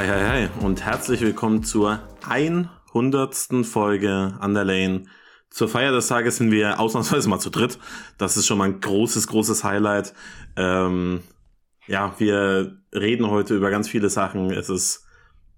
[0.00, 3.36] Hi, hi, hi und herzlich willkommen zur 100.
[3.64, 5.02] Folge Underlane.
[5.50, 7.78] Zur Feier des Tages sind wir ausnahmsweise mal zu dritt.
[8.16, 10.14] Das ist schon mal ein großes, großes Highlight.
[10.56, 11.20] Ähm,
[11.86, 14.50] ja, wir reden heute über ganz viele Sachen.
[14.50, 15.04] Es ist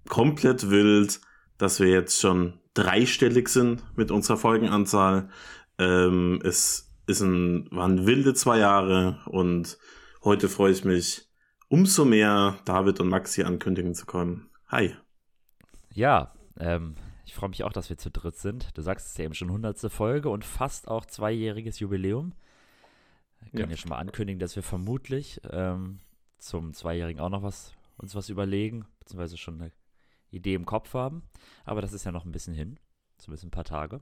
[0.09, 1.21] komplett wild,
[1.57, 5.29] dass wir jetzt schon dreistellig sind mit unserer Folgenanzahl.
[5.79, 9.77] Ähm, es ist ein, waren wilde zwei Jahre und
[10.21, 11.29] heute freue ich mich
[11.73, 14.47] umso mehr, David und Max hier ankündigen zu können.
[14.67, 14.95] Hi.
[15.91, 16.93] Ja, ähm,
[17.25, 18.77] ich freue mich auch, dass wir zu dritt sind.
[18.77, 19.91] Du sagst es ja eben schon 100.
[19.91, 22.33] Folge und fast auch zweijähriges Jubiläum.
[23.49, 23.69] Können ja.
[23.71, 25.97] ja schon mal ankündigen, dass wir vermutlich ähm,
[26.37, 29.71] zum Zweijährigen auch noch was uns was überlegen, beziehungsweise schon eine
[30.29, 31.23] Idee im Kopf haben.
[31.65, 32.79] Aber das ist ja noch ein bisschen hin,
[33.17, 34.01] zumindest ein paar Tage.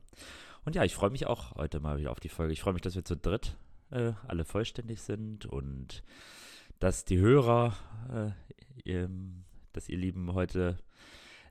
[0.65, 2.51] Und ja, ich freue mich auch heute mal wieder auf die Folge.
[2.51, 3.55] Ich freue mich, dass wir zu dritt
[3.91, 6.03] äh, alle vollständig sind und
[6.81, 7.73] dass die Hörer,
[8.13, 8.31] äh,
[8.83, 9.09] ihr,
[9.71, 10.77] dass ihr Lieben heute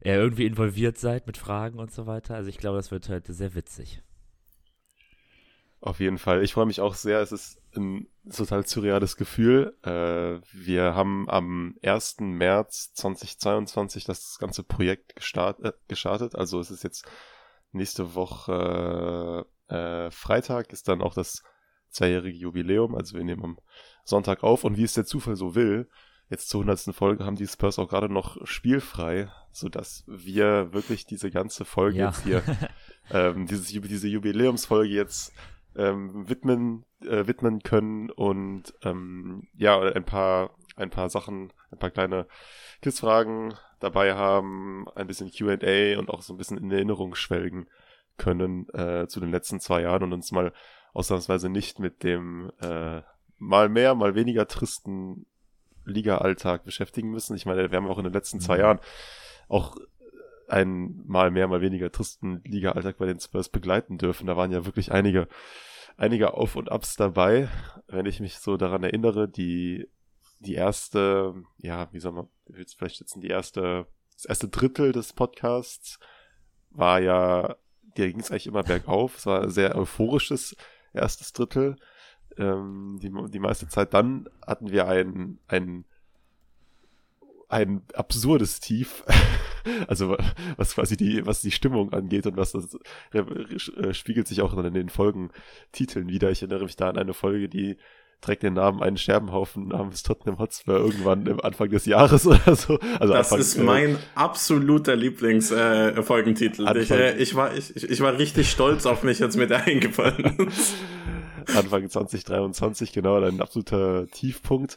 [0.01, 2.35] äh, irgendwie involviert seid mit Fragen und so weiter.
[2.35, 4.03] Also ich glaube, das wird heute sehr witzig.
[5.81, 6.43] Auf jeden Fall.
[6.43, 7.21] Ich freue mich auch sehr.
[7.21, 9.75] Es ist ein total surreales Gefühl.
[9.83, 12.17] Äh, wir haben am 1.
[12.21, 16.35] März 2022 das ganze Projekt gestart, äh, gestartet.
[16.35, 17.09] Also es ist jetzt
[17.73, 21.43] nächste Woche äh, Freitag ist dann auch das
[21.91, 22.95] zweijährige Jubiläum.
[22.95, 23.59] Also wir nehmen am
[24.05, 25.89] Sonntag auf und wie es der Zufall so will,
[26.29, 26.95] jetzt zur 100.
[26.95, 32.07] Folge haben die Spurs auch gerade noch spielfrei, sodass wir wirklich diese ganze Folge ja.
[32.07, 32.43] jetzt hier,
[33.11, 35.33] ähm, dieses, diese Jubiläumsfolge jetzt
[35.77, 41.91] ähm, widmen, äh, widmen können und ähm, ja, ein paar, ein paar Sachen, ein paar
[41.91, 42.27] kleine
[42.83, 47.67] Quizfragen dabei haben, ein bisschen QA und auch so ein bisschen in Erinnerung schwelgen
[48.19, 50.53] können äh, zu den letzten zwei Jahren und uns mal
[50.93, 53.03] ausnahmsweise nicht mit dem äh,
[53.39, 55.27] mal mehr, mal weniger tristen
[55.85, 57.37] Liga-Alltag beschäftigen müssen.
[57.37, 58.61] Ich meine, wir haben auch in den letzten zwei mhm.
[58.61, 58.81] Jahren
[59.49, 59.77] auch
[60.49, 64.27] einen mal mehr, mal weniger tristen Liga-Alltag bei den Spurs begleiten dürfen.
[64.27, 65.29] Da waren ja wirklich einige,
[65.97, 67.49] einige Auf- und Ups dabei.
[67.87, 69.89] Wenn ich mich so daran erinnere, die,
[70.41, 75.13] die erste, ja, wie soll man, will vielleicht schätzen, die erste, das erste Drittel des
[75.13, 75.99] Podcasts
[76.71, 77.57] war ja,
[77.97, 79.19] der ging es eigentlich immer bergauf.
[79.19, 80.57] Es war ein sehr euphorisches
[80.93, 81.77] erstes Drittel.
[82.37, 85.85] Ähm, die, die meiste Zeit dann hatten wir ein, ein,
[87.49, 89.05] ein absurdes Tief.
[89.89, 90.17] also
[90.57, 92.79] was quasi die, was die Stimmung angeht und was das
[93.13, 96.31] äh, spiegelt sich auch in den Folgentiteln wieder.
[96.31, 97.77] Ich erinnere mich da an eine Folge, die
[98.21, 102.79] trägt den Namen einen Scherbenhaufen namens Tottenham Hotspur irgendwann im Anfang des Jahres oder so.
[102.99, 106.67] Also das Anfang, ist äh, mein äh, absoluter Lieblingsfolgentitel.
[106.67, 110.51] Äh, ich, äh, ich, war, ich, ich war richtig stolz auf mich, jetzt mit eingefallen.
[111.57, 114.77] Anfang 2023, genau, ein absoluter Tiefpunkt.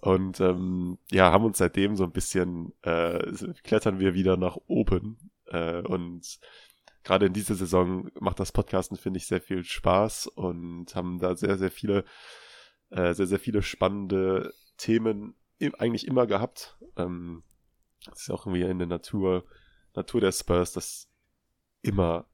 [0.00, 3.20] Und ähm, ja, haben uns seitdem so ein bisschen, äh,
[3.62, 5.30] klettern wir wieder nach oben.
[5.46, 6.40] Äh, und
[7.04, 11.36] gerade in dieser Saison macht das Podcasten, finde ich, sehr viel Spaß und haben da
[11.36, 12.04] sehr, sehr viele,
[12.92, 15.34] äh, sehr, sehr viele spannende Themen
[15.78, 16.76] eigentlich immer gehabt.
[16.96, 17.42] Ähm,
[18.04, 19.44] das ist auch irgendwie in der Natur,
[19.94, 21.08] Natur der Spurs, dass
[21.82, 22.26] immer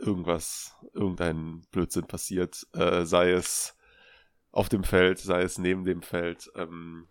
[0.00, 3.76] irgendwas, irgendein Blödsinn passiert, äh, sei es
[4.50, 7.08] auf dem Feld, sei es neben dem Feld, ähm,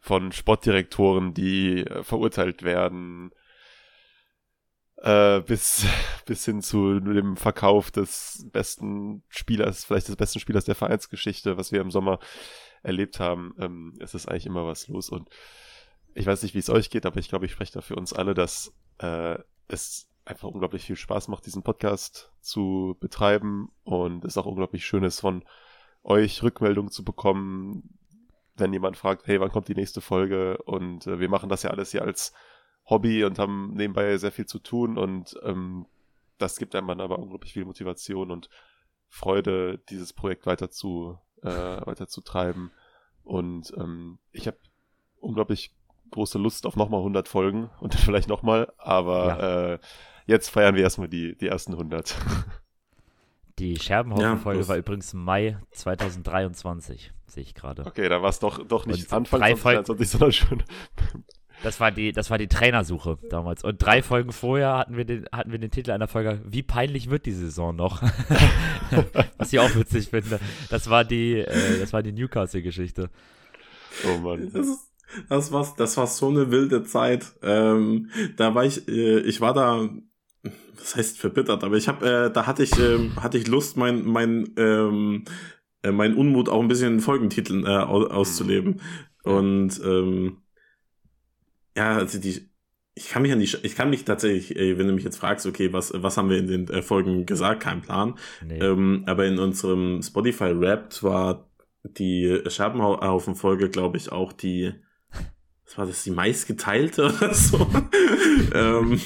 [0.00, 3.32] von Sportdirektoren, die äh, verurteilt werden,
[4.98, 5.84] äh, bis,
[6.26, 11.72] bis hin zu dem Verkauf des besten Spielers, vielleicht des besten Spielers der Vereinsgeschichte, was
[11.72, 12.18] wir im Sommer
[12.82, 15.28] erlebt haben, ähm, es ist eigentlich immer was los und
[16.14, 18.14] ich weiß nicht, wie es euch geht, aber ich glaube, ich spreche da für uns
[18.14, 19.36] alle, dass äh,
[19.68, 25.04] es einfach unglaublich viel Spaß macht, diesen Podcast zu betreiben und es auch unglaublich schön
[25.04, 25.44] ist, von
[26.02, 27.98] euch Rückmeldungen zu bekommen,
[28.56, 30.58] wenn jemand fragt, hey, wann kommt die nächste Folge?
[30.62, 32.32] Und äh, wir machen das ja alles hier als
[32.88, 35.86] Hobby und haben nebenbei sehr viel zu tun und ähm,
[36.38, 38.48] das gibt einem dann aber unglaublich viel Motivation und
[39.08, 42.70] Freude, dieses Projekt weiter zu, äh, weiter zu treiben.
[43.24, 44.58] Und ähm, ich habe
[45.20, 45.74] unglaublich
[46.10, 49.72] große Lust auf nochmal 100 Folgen und dann vielleicht nochmal, aber ja.
[49.74, 49.78] äh,
[50.26, 52.16] jetzt feiern wir erstmal die, die ersten 100.
[53.58, 57.86] Die Scherbenhaufen-Folge ja, war übrigens Mai 2023, sehe ich gerade.
[57.86, 60.62] Okay, da war es doch, doch nicht und Anfang 2023, sondern schon.
[61.62, 63.64] Das war die, das war die Trainersuche damals.
[63.64, 67.10] Und drei Folgen vorher hatten wir den, hatten wir den Titel einer Folge, wie peinlich
[67.10, 68.02] wird die Saison noch?
[69.38, 70.38] Was ich auch witzig finde.
[70.70, 73.10] Das war die, äh, das war die Newcastle-Geschichte.
[74.06, 74.50] Oh Mann.
[74.52, 74.90] Das,
[75.28, 77.32] das, war, das war so eine wilde Zeit.
[77.42, 79.88] Ähm, da war ich, äh, ich war da
[80.78, 84.04] das heißt verbittert, aber ich habe, äh, da hatte ich, ähm, hatte ich Lust, mein,
[84.04, 85.24] mein, ähm,
[85.82, 88.80] äh, mein Unmut auch ein bisschen in Folgentiteln äh, auszuleben.
[89.24, 90.42] Und ähm,
[91.76, 92.48] ja, also die
[92.98, 95.70] ich kann mich an die, ich kann mich tatsächlich, wenn du mich jetzt fragst, okay,
[95.72, 98.14] was, was haben wir in den äh, Folgen gesagt, kein Plan.
[98.42, 98.58] Nee.
[98.58, 101.50] Ähm, aber in unserem Spotify Rap war
[101.84, 104.72] die Scherbenhaufen-Folge, glaube ich, auch die,
[105.66, 107.66] was war das, die meistgeteilte oder so.
[108.54, 108.98] ähm,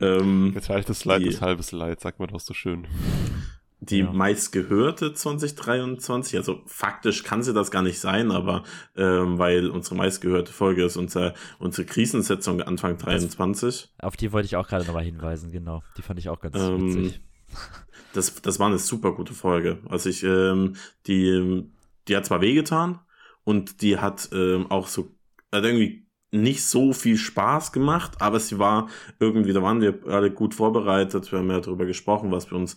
[0.00, 2.88] ähm, Geteiltes Leid die, ist halbes Leid, sagt man doch so schön
[3.82, 4.12] die ja.
[4.12, 6.36] meistgehörte 2023.
[6.36, 8.62] Also faktisch kann sie das gar nicht sein, aber
[8.96, 13.90] ähm, weil unsere meistgehörte Folge ist unser, unsere Krisensetzung Anfang 23.
[13.98, 15.82] Das, auf die wollte ich auch gerade nochmal hinweisen, genau.
[15.96, 17.20] Die fand ich auch ganz ähm, witzig.
[18.12, 19.78] Das, das war eine super gute Folge.
[19.88, 20.76] Also ich, ähm,
[21.08, 21.64] die,
[22.06, 23.00] die hat zwar wehgetan
[23.42, 25.16] und die hat ähm, auch so,
[25.50, 28.88] hat irgendwie nicht so viel Spaß gemacht, aber sie war
[29.18, 32.76] irgendwie, da waren wir alle gut vorbereitet, wir haben ja darüber gesprochen, was wir uns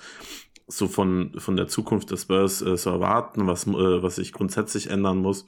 [0.68, 4.90] so von, von der Zukunft des Spurs äh, so erwarten, was, äh, was sich grundsätzlich
[4.90, 5.46] ändern muss.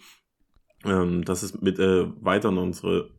[0.85, 3.09] Ähm, das ist mit äh, weiter unsere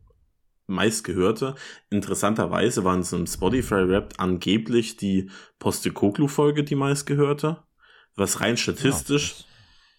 [0.67, 1.55] meistgehörte.
[1.89, 7.63] Interessanterweise waren es im Spotify-Rap angeblich die Postekoglu-Folge die meistgehörte,
[8.15, 9.45] was rein statistisch ja,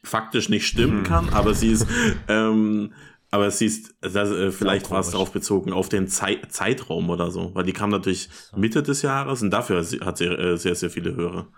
[0.03, 1.05] faktisch nicht stimmen hm.
[1.05, 1.87] kann, aber sie ist,
[2.29, 2.95] ähm,
[3.31, 7.31] aber sie ist, das, äh, vielleicht war es darauf bezogen, auf den Zei Zeitraum oder
[7.31, 10.91] so, weil die kam natürlich Mitte des Jahres und dafür hat sie äh, sehr, sehr
[10.91, 11.49] viele Hörer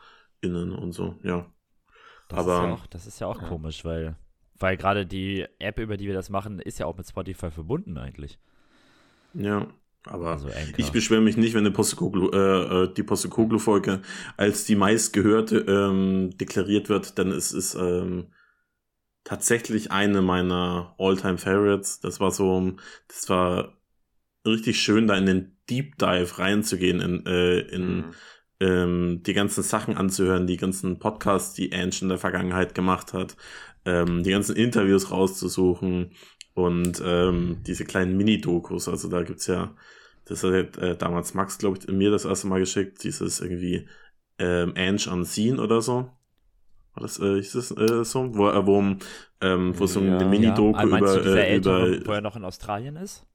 [0.42, 1.46] innen und so, ja.
[2.28, 3.48] Das Aber ist ja auch, das ist ja auch ja.
[3.48, 4.16] komisch, weil,
[4.58, 7.96] weil gerade die App, über die wir das machen, ist ja auch mit Spotify verbunden
[7.98, 8.38] eigentlich.
[9.34, 9.68] Ja,
[10.04, 14.02] aber also ich beschwere mich nicht, wenn eine Postekoglu, äh, äh, die Postekoglu-Folge
[14.36, 18.32] als die meistgehörte ähm, deklariert wird, denn es ist ähm,
[19.24, 22.00] tatsächlich eine meiner All-Time Favorites.
[22.00, 22.72] Das war so,
[23.06, 23.78] das war
[24.44, 28.04] richtig schön, da in den Deep Dive reinzugehen in, äh, in mhm
[28.62, 33.37] ähm, die ganzen Sachen anzuhören, die ganzen Podcasts, die Ange in der Vergangenheit gemacht hat,
[33.85, 36.12] ähm, die ganzen Interviews rauszusuchen
[36.55, 38.88] und ähm, diese kleinen Mini-Dokus.
[38.88, 39.75] Also da gibt's ja,
[40.26, 43.88] das hat äh, damals Max, glaube ich, mir das erste Mal geschickt, dieses irgendwie
[44.38, 46.11] ähm, Ange Unseen oder so.
[46.94, 48.32] War das, äh, ist das äh, so?
[48.35, 48.79] Wo, äh, wo,
[49.41, 50.99] ähm, wo so eine Mini-Doku ja.
[50.99, 52.06] über, äh, über.
[52.06, 53.26] Wo er noch in Australien ist?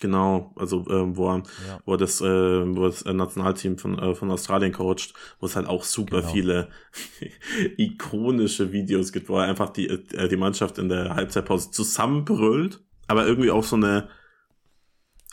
[0.00, 1.78] Genau, also äh, wo, er, ja.
[1.84, 5.66] wo er das, äh, wo das Nationalteam von, äh, von Australien coacht, wo es halt
[5.66, 6.32] auch super genau.
[6.32, 6.68] viele
[7.78, 13.26] ikonische Videos gibt, wo er einfach die, äh, die Mannschaft in der Halbzeitpause zusammenbrüllt, aber
[13.26, 14.08] irgendwie auch so eine,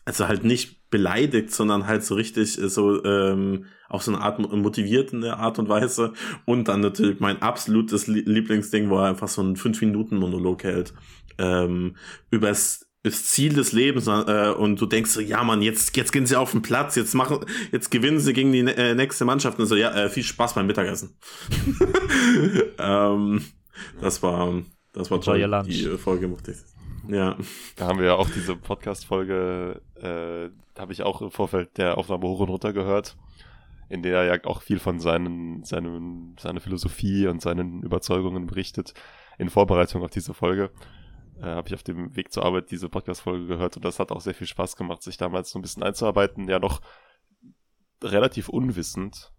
[0.06, 4.40] also halt nicht beleidigt, sondern halt so richtig äh, so ähm, auch so eine Art
[4.40, 6.14] motivierende Art und Weise
[6.46, 10.94] und dann natürlich mein absolutes Lieblingsding, wo er einfach so einen 5 Minuten Monolog hält
[11.38, 11.96] ähm,
[12.30, 16.26] übers das Ziel des Lebens äh, und du denkst so, ja man, jetzt jetzt gehen
[16.26, 17.40] sie auf den Platz, jetzt machen,
[17.72, 20.68] jetzt gewinnen sie gegen die äh, nächste Mannschaft und so, ja, äh, viel Spaß beim
[20.68, 21.18] Mittagessen.
[22.78, 23.44] ähm,
[24.00, 24.62] das war,
[24.94, 26.58] das war toll, die äh, Folge mochte ich.
[27.12, 27.36] Ja.
[27.76, 32.28] Da haben wir ja auch diese Podcast-Folge, äh, habe ich auch im Vorfeld der Aufnahme
[32.28, 33.18] hoch und runter gehört,
[33.90, 38.94] in der er ja auch viel von seinen, seinen, seiner Philosophie und seinen Überzeugungen berichtet
[39.40, 40.70] in Vorbereitung auf diese Folge
[41.42, 44.22] äh, habe ich auf dem Weg zur Arbeit diese Podcast-Folge gehört und das hat auch
[44.22, 46.48] sehr viel Spaß gemacht, sich damals so ein bisschen einzuarbeiten.
[46.48, 46.82] Ja, noch
[48.04, 49.32] relativ unwissend,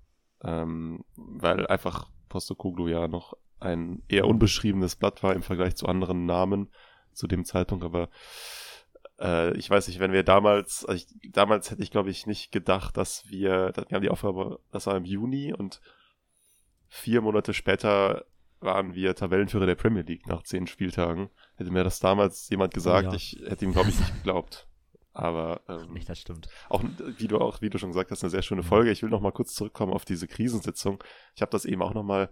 [0.43, 6.27] ähm, weil einfach Postokoglu ja noch ein eher unbeschriebenes Blatt war im Vergleich zu anderen
[6.27, 6.71] Namen
[7.13, 8.09] zu dem Zeitpunkt, aber
[9.21, 12.51] äh, ich weiß nicht, wenn wir damals, also ich, damals hätte ich glaube ich nicht
[12.51, 15.81] gedacht, dass wir, wir haben die Aufgabe, das war im Juni und
[16.89, 18.25] vier Monate später
[18.61, 21.31] waren wir Tabellenführer der Premier League nach zehn Spieltagen.
[21.57, 23.15] Hätte mir das damals jemand gesagt, ja.
[23.15, 24.67] ich hätte ihm, glaube ich, nicht geglaubt.
[25.15, 26.49] Aber ähm, nicht, das stimmt.
[26.71, 26.83] Auch
[27.19, 28.91] wie du auch, wie du schon gesagt hast, eine sehr schöne Folge.
[28.91, 31.05] Ich will noch mal kurz zurückkommen auf diese Krisensitzung.
[31.35, 32.31] Ich habe das eben auch noch mal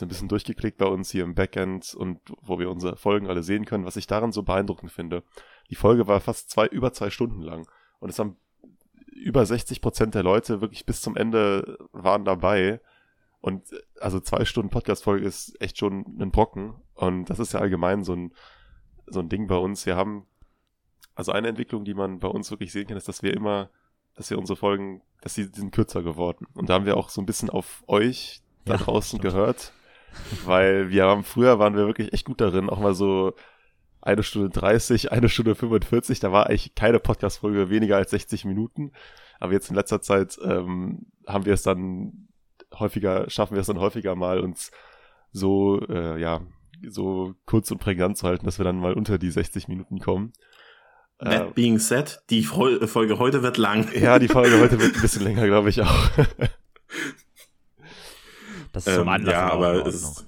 [0.00, 3.64] ein bisschen durchgeklickt bei uns hier im Backend und wo wir unsere Folgen alle sehen
[3.64, 5.24] können, was ich daran so beeindruckend finde.
[5.68, 8.36] Die Folge war fast zwei, über zwei Stunden lang und es haben
[9.12, 12.80] über 60 Prozent der Leute wirklich bis zum Ende waren dabei
[13.40, 13.64] und
[14.00, 16.74] also zwei Stunden Podcast-Folge ist echt schon ein Brocken.
[16.94, 18.32] Und das ist ja allgemein so ein,
[19.06, 19.86] so ein Ding bei uns.
[19.86, 20.26] Wir haben,
[21.14, 23.70] also eine Entwicklung, die man bei uns wirklich sehen kann, ist, dass wir immer,
[24.14, 26.46] dass wir unsere Folgen, dass sie sind kürzer geworden.
[26.54, 29.22] Und da haben wir auch so ein bisschen auf euch da ja, draußen stimmt.
[29.22, 29.72] gehört.
[30.44, 33.32] Weil wir haben, früher waren wir wirklich echt gut darin, auch mal so
[34.02, 38.92] eine Stunde 30, eine Stunde 45, da war eigentlich keine Podcast-Folge weniger als 60 Minuten.
[39.38, 42.28] Aber jetzt in letzter Zeit ähm, haben wir es dann
[42.78, 44.70] häufiger, schaffen wir es dann häufiger mal, uns
[45.32, 46.40] so, äh, ja,
[46.88, 50.32] so kurz und prägnant zu halten, dass wir dann mal unter die 60 Minuten kommen.
[51.18, 53.88] That äh, being said, die Folge heute wird lang.
[53.94, 56.10] Ja, die Folge heute wird ein bisschen länger, glaube ich auch.
[58.72, 59.32] das ist zum ähm, Anlass.
[59.32, 60.26] Ja, aber es,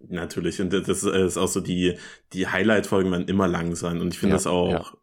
[0.00, 1.96] natürlich, und das ist auch so die,
[2.32, 4.94] die Highlight-Folgen werden immer lang sein und ich finde ja, das auch,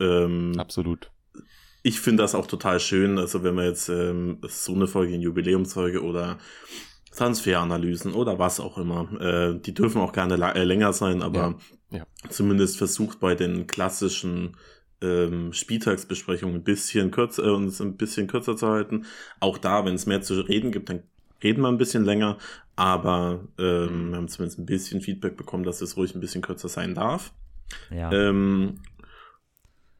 [0.00, 0.24] ja.
[0.24, 1.11] ähm, absolut
[1.82, 3.18] ich finde das auch total schön.
[3.18, 6.38] Also wenn wir jetzt ähm, so eine Folge, eine Jubiläumsfolge oder
[7.14, 11.58] Transferanalysen oder was auch immer, äh, die dürfen auch gerne äh, länger sein, aber
[11.90, 12.06] ja, ja.
[12.30, 14.56] zumindest versucht bei den klassischen
[15.02, 19.04] ähm, Spieltagsbesprechungen ein bisschen kürzer, äh, uns ein bisschen kürzer zu halten.
[19.40, 21.02] Auch da, wenn es mehr zu reden gibt, dann
[21.42, 22.38] reden wir ein bisschen länger,
[22.76, 26.68] aber ähm, wir haben zumindest ein bisschen Feedback bekommen, dass es ruhig ein bisschen kürzer
[26.68, 27.32] sein darf.
[27.90, 28.12] Ja.
[28.12, 28.80] Ähm,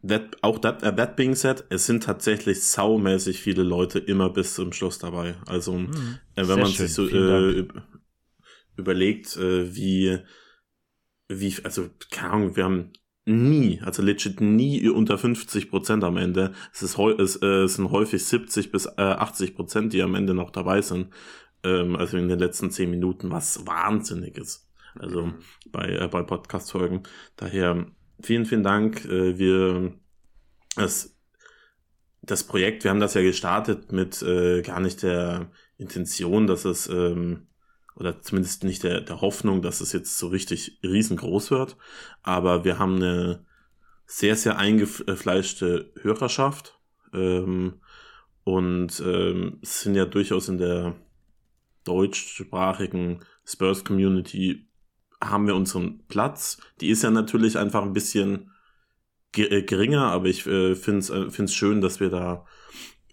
[0.03, 4.55] that, auch that, uh, that being said, es sind tatsächlich saumäßig viele Leute immer bis
[4.55, 5.37] zum Schluss dabei.
[5.47, 6.19] Also, mhm.
[6.37, 6.87] äh, wenn man schön.
[6.87, 7.67] sich so äh,
[8.77, 10.19] überlegt, äh, wie,
[11.29, 12.93] wie, also, keine Ahnung, wir haben
[13.25, 16.53] nie, also legit nie unter 50 Prozent am Ende.
[16.73, 20.35] Es, ist, es, äh, es sind häufig 70 bis äh, 80 Prozent, die am Ende
[20.35, 21.11] noch dabei sind.
[21.63, 24.69] Ähm, also in den letzten 10 Minuten, was wahnsinnig ist.
[24.99, 25.35] Also mhm.
[25.71, 27.05] bei, äh, bei Podcast-Folgen.
[27.37, 27.87] Daher
[28.23, 29.05] vielen, vielen Dank.
[29.05, 29.95] Äh, wir,
[30.77, 31.17] das,
[32.23, 36.89] das Projekt, wir haben das ja gestartet mit äh, gar nicht der Intention, dass es,
[36.89, 37.47] ähm,
[37.95, 41.77] oder zumindest nicht der, der Hoffnung, dass es jetzt so richtig riesengroß wird.
[42.23, 43.45] Aber wir haben eine
[44.07, 46.79] sehr, sehr eingefleischte Hörerschaft.
[47.13, 47.81] Ähm,
[48.45, 50.97] und ähm, sind ja durchaus in der
[51.85, 54.67] deutschsprachigen Spurs Community
[55.23, 56.59] haben wir unseren Platz.
[56.81, 58.51] Die ist ja natürlich einfach ein bisschen
[59.37, 62.45] äh, geringer, aber ich äh, finde es äh, find's schön, dass wir da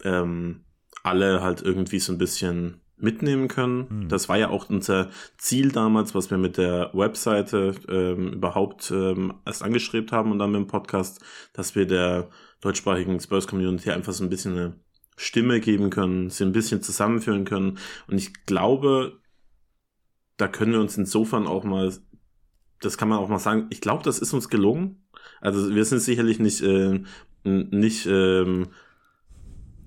[0.03, 0.65] ähm,
[1.03, 3.87] alle halt irgendwie so ein bisschen mitnehmen können.
[3.89, 4.09] Mhm.
[4.09, 9.35] Das war ja auch unser Ziel damals, was wir mit der Webseite ähm, überhaupt ähm,
[9.45, 11.23] erst angestrebt haben und dann mit dem Podcast,
[11.53, 12.29] dass wir der
[12.61, 14.75] deutschsprachigen Spurs Community einfach so ein bisschen eine
[15.15, 17.77] Stimme geben können, sie ein bisschen zusammenführen können.
[18.07, 19.18] Und ich glaube,
[20.39, 21.91] da können wir uns insofern auch mal,
[22.81, 25.05] das kann man auch mal sagen, ich glaube, das ist uns gelungen.
[25.41, 27.01] Also wir sind sicherlich nicht, äh,
[27.43, 28.67] nicht ähm,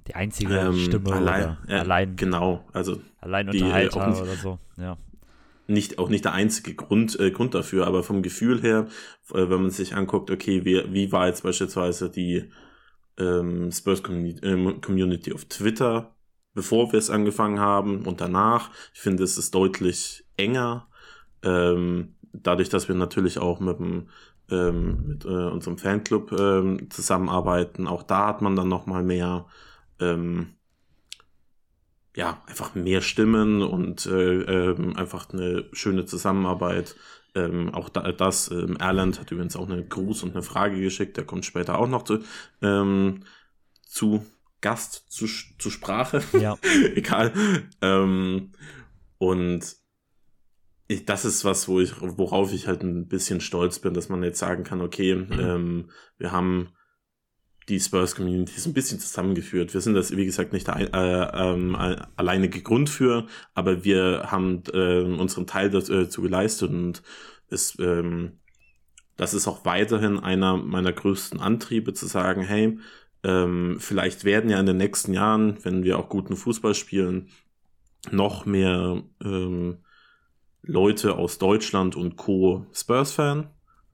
[0.07, 4.99] die einzige ähm, Stimme allein, äh, allein genau, also allein Unterhalter nicht, oder so, ja.
[5.69, 8.89] Nicht, auch nicht der einzige Grund, äh, Grund dafür, aber vom Gefühl her,
[9.31, 12.51] äh, wenn man sich anguckt, okay, wie, wie war jetzt beispielsweise die
[13.19, 16.15] ähm, Spurs Community, äh, Community auf Twitter,
[16.55, 18.71] bevor wir es angefangen haben und danach.
[18.95, 20.89] Ich finde, es ist deutlich enger.
[21.43, 24.09] Ähm, dadurch, dass wir natürlich auch mit, dem,
[24.51, 29.47] ähm, mit äh, unserem Fanclub ähm, zusammenarbeiten, auch da hat man dann noch mal mehr,
[30.01, 30.55] ähm,
[32.15, 36.95] ja, einfach mehr Stimmen und äh, ähm, einfach eine schöne Zusammenarbeit.
[37.35, 41.17] Ähm, auch da, das, ähm, Erland hat übrigens auch eine Gruß und eine Frage geschickt,
[41.17, 42.19] der kommt später auch noch zu,
[42.61, 43.21] ähm,
[43.87, 44.27] zu
[44.62, 46.23] Gast, zu, zu Sprache.
[46.40, 46.57] Ja.
[46.95, 47.33] Egal.
[47.83, 48.52] Ähm,
[49.19, 49.76] und
[50.88, 54.23] ich, das ist was, wo ich, worauf ich halt ein bisschen stolz bin, dass man
[54.23, 55.33] jetzt sagen kann, okay, mhm.
[55.33, 56.71] ähm, wir haben
[57.69, 59.73] die Spurs Community so ein bisschen zusammengeführt.
[59.73, 64.62] Wir sind das, wie gesagt, nicht der äh, äh, alleinige Grund für, aber wir haben
[64.73, 67.02] äh, unseren Teil dazu äh, geleistet und
[67.49, 68.40] es, ähm,
[69.16, 72.78] das ist auch weiterhin einer meiner größten Antriebe zu sagen, hey,
[73.25, 77.29] ähm, vielleicht werden ja in den nächsten Jahren, wenn wir auch guten Fußball spielen,
[78.11, 79.79] noch mehr ähm,
[80.62, 82.67] Leute aus Deutschland und Co.
[82.73, 83.49] Spurs-Fan.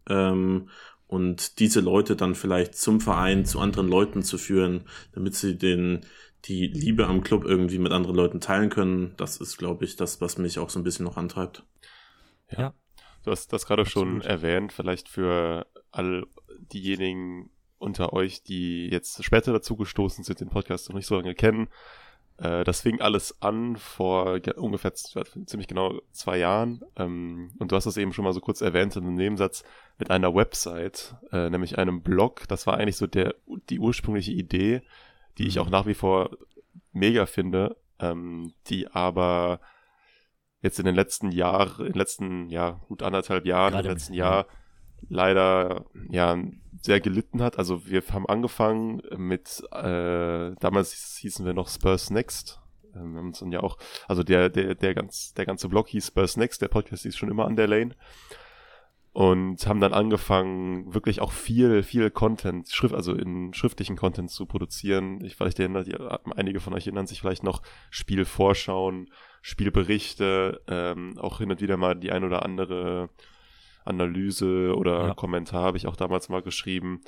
[0.08, 0.68] Ähm,
[1.06, 6.00] und diese Leute dann vielleicht zum Verein, zu anderen Leuten zu führen, damit sie den,
[6.44, 9.14] die Liebe am Club irgendwie mit anderen Leuten teilen können.
[9.16, 11.64] Das ist, glaube ich, das, was mich auch so ein bisschen noch antreibt.
[12.50, 12.60] Ja.
[12.60, 12.74] ja.
[13.24, 16.26] Du hast das gerade schon erwähnt, vielleicht für all
[16.72, 21.34] diejenigen unter euch, die jetzt später dazu gestoßen sind, den Podcast noch nicht so lange
[21.34, 21.68] kennen.
[22.38, 26.82] Äh, das fing alles an vor ungefähr ziemlich genau zwei Jahren.
[26.96, 29.64] Ähm, und du hast es eben schon mal so kurz erwähnt in einem Nebensatz
[29.98, 32.46] mit einer Website, äh, nämlich einem Blog.
[32.48, 33.34] Das war eigentlich so der,
[33.68, 34.82] die ursprüngliche Idee,
[35.38, 35.62] die ich mhm.
[35.62, 36.30] auch nach wie vor
[36.92, 39.60] mega finde, ähm, die aber
[40.62, 44.14] jetzt in den letzten Jahren, in den letzten, ja, gut anderthalb Jahren, Gerade im letzten
[44.14, 44.46] Jahr
[45.08, 46.36] leider, ja,
[46.80, 47.58] sehr gelitten hat.
[47.58, 52.60] Also wir haben angefangen mit, äh, damals hießen wir noch Spurs Next.
[52.94, 55.88] Ähm, wir haben uns dann ja auch, also der, der, der, ganz, der ganze Blog
[55.88, 57.94] hieß Spurs Next, der Podcast ist schon immer an der Lane.
[59.12, 64.46] Und haben dann angefangen, wirklich auch viel, viel Content, Schrift, also in schriftlichen Content zu
[64.46, 65.24] produzieren.
[65.24, 65.88] Ich vielleicht erinnert,
[66.36, 69.10] einige von euch erinnern sich vielleicht noch Spielvorschauen,
[69.42, 73.08] Spielberichte, ähm, auch hin und wieder mal die ein oder andere
[73.88, 75.14] Analyse oder ja.
[75.14, 77.00] Kommentar habe ich auch damals mal geschrieben.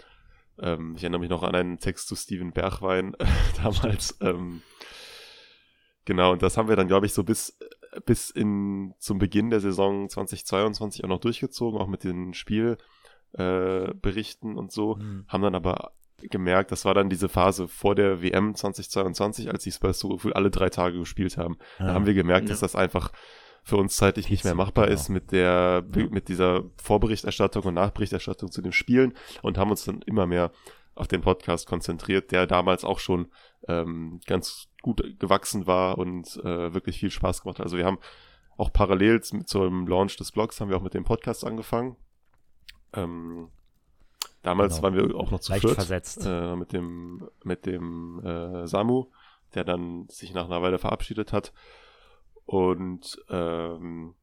[0.59, 3.17] Ähm, ich erinnere mich noch an einen Text zu Steven Bergwein
[3.63, 4.17] damals.
[4.21, 4.63] Ähm,
[6.05, 7.59] genau, und das haben wir dann, glaube ich, so bis,
[8.05, 14.59] bis in zum Beginn der Saison 2022 auch noch durchgezogen, auch mit den Spielberichten äh,
[14.59, 14.97] und so.
[14.97, 15.25] Mhm.
[15.29, 15.93] Haben dann aber
[16.29, 20.51] gemerkt, das war dann diese Phase vor der WM 2022, als die Spurs so alle
[20.51, 21.57] drei Tage gespielt haben.
[21.79, 21.87] Ja.
[21.87, 22.51] Da haben wir gemerkt, ja.
[22.51, 23.13] dass das einfach
[23.63, 24.95] für uns zeitlich nicht mehr machbar genau.
[24.95, 30.03] ist mit der, mit dieser Vorberichterstattung und Nachberichterstattung zu den Spielen und haben uns dann
[30.03, 30.51] immer mehr
[30.95, 33.29] auf den Podcast konzentriert, der damals auch schon
[33.69, 37.67] ähm, ganz gut gewachsen war und äh, wirklich viel Spaß gemacht hat.
[37.67, 37.99] Also wir haben
[38.57, 41.97] auch parallel zum Launch des Blogs haben wir auch mit dem Podcast angefangen.
[42.93, 43.49] Ähm,
[44.43, 44.83] damals genau.
[44.83, 46.27] waren wir auch noch zu Leicht viert versetzt.
[46.27, 49.07] Äh, mit dem mit dem äh, Samu,
[49.55, 51.53] der dann sich nach einer Weile verabschiedet hat.
[52.47, 54.15] Und ähm,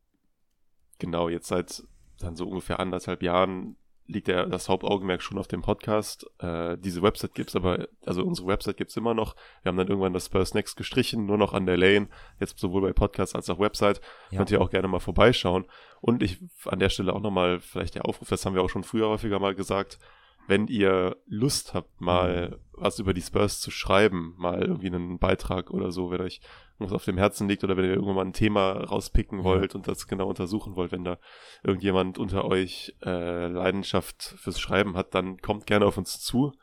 [1.00, 1.84] genau, jetzt seit
[2.20, 6.26] dann so ungefähr anderthalb Jahren liegt der, das Hauptaugenmerk schon auf dem Podcast.
[6.40, 9.36] Äh, diese Website gibt's aber, also unsere Website gibt's immer noch.
[9.62, 12.08] Wir haben dann irgendwann das Spurs Next gestrichen, nur noch an der Lane,
[12.40, 14.02] jetzt sowohl bei Podcast als auch Website.
[14.32, 14.38] Ja.
[14.38, 15.66] Könnt ihr auch gerne mal vorbeischauen.
[16.00, 18.84] Und ich an der Stelle auch nochmal vielleicht der Aufruf, das haben wir auch schon
[18.84, 20.00] früher häufiger mal gesagt,
[20.48, 22.56] wenn ihr Lust habt, mal mhm.
[22.72, 26.42] was über die Spurs zu schreiben, mal irgendwie einen Beitrag oder so, wenn euch
[26.80, 29.88] was auf dem Herzen liegt oder wenn ihr irgendwann mal ein Thema rauspicken wollt und
[29.88, 31.18] das genau untersuchen wollt, wenn da
[31.64, 36.54] irgendjemand unter euch äh, Leidenschaft fürs Schreiben hat, dann kommt gerne auf uns zu.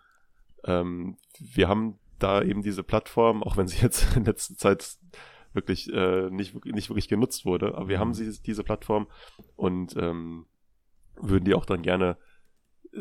[0.65, 4.97] Ähm, wir haben da eben diese Plattform, auch wenn sie jetzt in letzter Zeit
[5.53, 8.15] wirklich äh, nicht, nicht wirklich genutzt wurde, aber wir haben mhm.
[8.15, 9.09] sie, diese Plattform
[9.57, 10.47] und ähm,
[11.17, 12.17] würden die auch dann gerne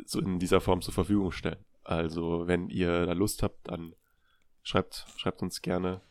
[0.06, 1.64] so in dieser Form zur Verfügung stellen.
[1.84, 3.94] Also wenn ihr da Lust habt, dann
[4.64, 6.02] schreibt, schreibt uns gerne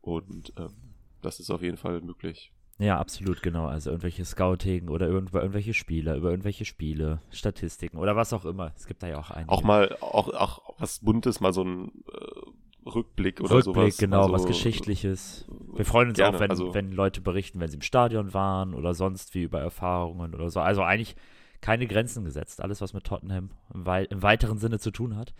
[0.00, 2.52] und ähm, das ist auf jeden Fall möglich.
[2.78, 3.66] Ja, absolut, genau.
[3.66, 8.72] Also irgendwelche Scouting oder über irgendwelche Spieler, über irgendwelche Spiele, Statistiken oder was auch immer.
[8.74, 9.52] Es gibt da ja auch einige.
[9.52, 13.96] Auch mal, auch, auch was Buntes, mal so ein äh, Rückblick oder Rückblick, sowas.
[13.98, 15.46] genau, also, was Geschichtliches.
[15.74, 18.72] Wir freuen uns gerne, auch, wenn, also, wenn Leute berichten, wenn sie im Stadion waren
[18.72, 20.60] oder sonst wie über Erfahrungen oder so.
[20.60, 21.16] Also eigentlich
[21.60, 22.60] keine Grenzen gesetzt.
[22.60, 25.34] Alles, was mit Tottenham im, wei im weiteren Sinne zu tun hat,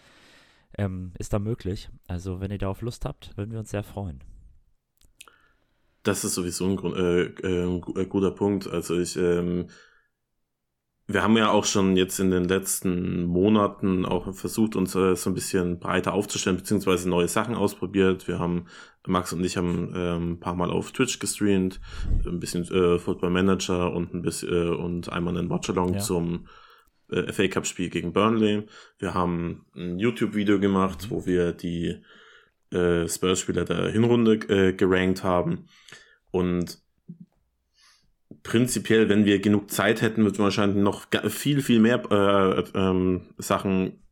[0.78, 1.90] ähm, ist da möglich.
[2.06, 4.22] Also wenn ihr darauf Lust habt, würden wir uns sehr freuen.
[6.02, 8.66] Das ist sowieso ein, Grund, äh, äh, ein guter Punkt.
[8.66, 9.68] Also ich, ähm,
[11.12, 15.30] wir haben ja auch schon jetzt in den letzten Monaten auch versucht, uns äh, so
[15.30, 18.28] ein bisschen breiter aufzustellen, beziehungsweise neue Sachen ausprobiert.
[18.28, 18.66] Wir haben,
[19.06, 21.80] Max und ich haben ähm, ein paar Mal auf Twitch gestreamt,
[22.24, 26.00] ein bisschen äh, Football Manager und ein bisschen äh, und einmal einen Watchalong ja.
[26.00, 26.46] zum
[27.10, 28.66] äh, FA Cup Spiel gegen Burnley.
[28.98, 32.02] Wir haben ein YouTube-Video gemacht, wo wir die
[32.72, 35.66] äh, Spurs-Spieler der Hinrunde äh, gerankt haben.
[36.30, 36.78] Und
[38.42, 43.22] prinzipiell, wenn wir genug Zeit hätten, würden wir wahrscheinlich noch viel, viel mehr äh, ähm,
[43.38, 44.02] Sachen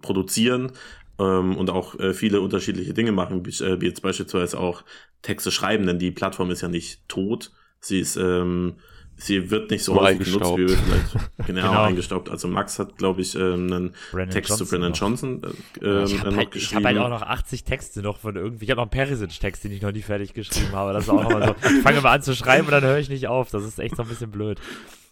[0.00, 0.72] produzieren
[1.18, 4.84] ähm, und auch äh, viele unterschiedliche Dinge machen, wie, äh, wie jetzt beispielsweise auch
[5.22, 7.52] Texte schreiben, denn die Plattform ist ja nicht tot.
[7.80, 8.76] Sie ist ähm,
[9.16, 11.12] sie wird nicht so häufig genutzt, wie wir vielleicht
[11.46, 11.82] genau, genau.
[11.82, 12.30] eingestaubt.
[12.30, 14.98] Also Max hat, glaube ich, ähm, einen Brandon Text Johnson zu Brandon noch.
[14.98, 15.42] Johnson
[15.82, 18.64] äh, ich habe ähm, halt, hab halt, auch noch 80 Texte noch von irgendwie.
[18.64, 20.92] Ich habe noch einen Perisic-Text, den ich noch nie fertig geschrieben habe.
[20.92, 21.68] Das ist auch mal so.
[21.76, 23.50] Ich fange mal an zu schreiben und dann höre ich nicht auf.
[23.50, 24.60] Das ist echt so ein bisschen blöd.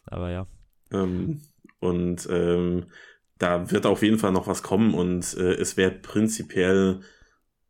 [0.06, 0.46] Aber ja.
[0.92, 1.42] Ähm,
[1.80, 2.86] und ähm,
[3.38, 7.00] da wird auf jeden Fall noch was kommen und äh, es wäre prinzipiell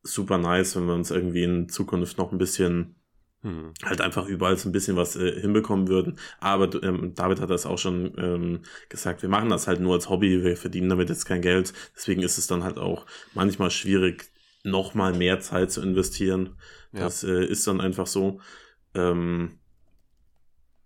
[0.02, 2.96] super nice, wenn wir uns irgendwie in Zukunft noch ein bisschen
[3.42, 3.74] hm.
[3.84, 6.18] halt einfach überall so ein bisschen was äh, hinbekommen würden.
[6.40, 10.08] Aber ähm, David hat das auch schon ähm, gesagt, wir machen das halt nur als
[10.08, 11.72] Hobby, wir verdienen damit jetzt kein Geld.
[11.96, 14.30] Deswegen ist es dann halt auch manchmal schwierig,
[14.64, 16.56] nochmal mehr Zeit zu investieren.
[16.92, 17.00] Ja.
[17.00, 18.40] Das äh, ist dann einfach so.
[18.94, 19.58] Ähm,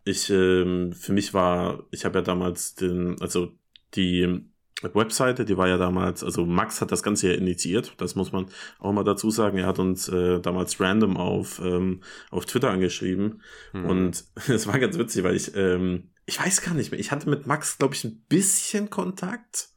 [0.05, 3.53] ich, ähm, für mich war, ich habe ja damals den, also
[3.95, 4.49] die
[4.83, 8.47] Webseite, die war ja damals, also Max hat das Ganze ja initiiert, das muss man
[8.79, 9.59] auch mal dazu sagen.
[9.59, 13.87] Er hat uns äh, damals random auf, ähm, auf Twitter angeschrieben mhm.
[13.87, 17.29] und es war ganz witzig, weil ich, ähm, ich weiß gar nicht mehr, ich hatte
[17.31, 19.71] mit Max, glaube ich, ein bisschen Kontakt,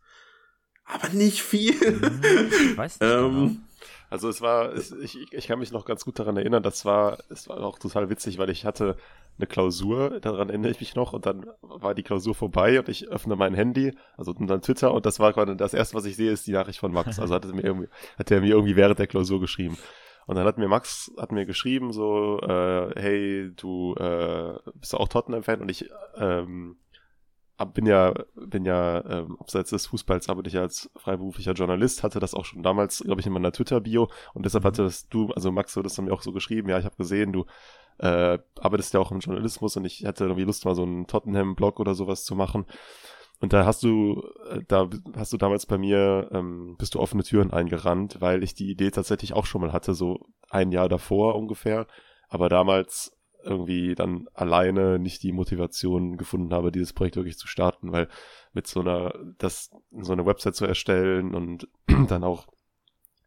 [0.83, 1.75] aber nicht viel.
[1.75, 2.21] Mhm,
[2.71, 3.51] ich weiß nicht ähm, genau.
[4.09, 7.19] Also es war, es, ich, ich kann mich noch ganz gut daran erinnern, das war,
[7.29, 8.97] es war auch total witzig, weil ich hatte
[9.39, 13.07] eine Klausur, daran erinnere ich mich noch, und dann war die Klausur vorbei und ich
[13.09, 16.31] öffne mein Handy, also dann Twitter, und das war gerade das erste, was ich sehe,
[16.31, 17.19] ist die Nachricht von Max.
[17.19, 19.77] Also hat er mir irgendwie, hat er mir irgendwie während der Klausur geschrieben.
[20.27, 25.07] Und dann hat mir Max, hat mir geschrieben, so, äh, hey, du äh, bist auch
[25.07, 26.77] Tottenham-Fan und ich ähm,
[27.73, 32.33] bin ja, bin ja, ähm, abseits des Fußballs arbeite ich als freiberuflicher Journalist, hatte das
[32.33, 34.67] auch schon damals, glaube ich, in meiner Twitter-Bio und deshalb mhm.
[34.67, 36.95] hatte das du, also Max, du das dann mir auch so geschrieben, ja, ich habe
[36.95, 37.45] gesehen, du
[37.99, 41.79] äh, arbeitest ja auch im Journalismus und ich hatte irgendwie Lust, mal so einen Tottenham-Blog
[41.79, 42.65] oder sowas zu machen.
[43.41, 47.23] Und da hast du, äh, da hast du damals bei mir, ähm, bist du offene
[47.23, 51.35] Türen eingerannt, weil ich die Idee tatsächlich auch schon mal hatte, so ein Jahr davor
[51.35, 51.87] ungefähr.
[52.27, 57.91] Aber damals irgendwie dann alleine nicht die Motivation gefunden habe, dieses Projekt wirklich zu starten,
[57.91, 58.09] weil
[58.53, 61.67] mit so einer, das, so eine Website zu erstellen und
[62.07, 62.47] dann auch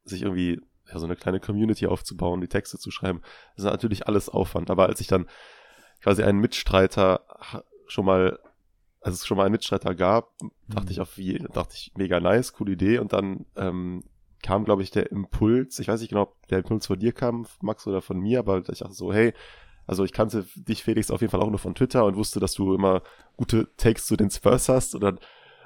[0.04, 0.60] sich irgendwie
[0.92, 3.22] ja, so eine kleine Community aufzubauen, die Texte zu schreiben,
[3.56, 4.70] das ist natürlich alles Aufwand.
[4.70, 5.26] Aber als ich dann
[6.02, 7.24] quasi einen Mitstreiter
[7.86, 8.38] schon mal,
[9.00, 10.32] als es schon mal einen Mitstreiter gab,
[10.68, 10.92] dachte mhm.
[10.92, 12.98] ich auf wie, dachte ich, mega nice, coole Idee.
[12.98, 14.04] Und dann ähm,
[14.42, 17.46] kam, glaube ich, der Impuls, ich weiß nicht genau, ob der Impuls von dir kam,
[17.60, 19.32] Max, oder von mir, aber ich dachte so, hey,
[19.86, 22.54] also ich kannte dich, Felix, auf jeden Fall auch nur von Twitter und wusste, dass
[22.54, 23.02] du immer
[23.36, 24.94] gute Takes zu den Spurs hast.
[24.94, 25.18] Und dann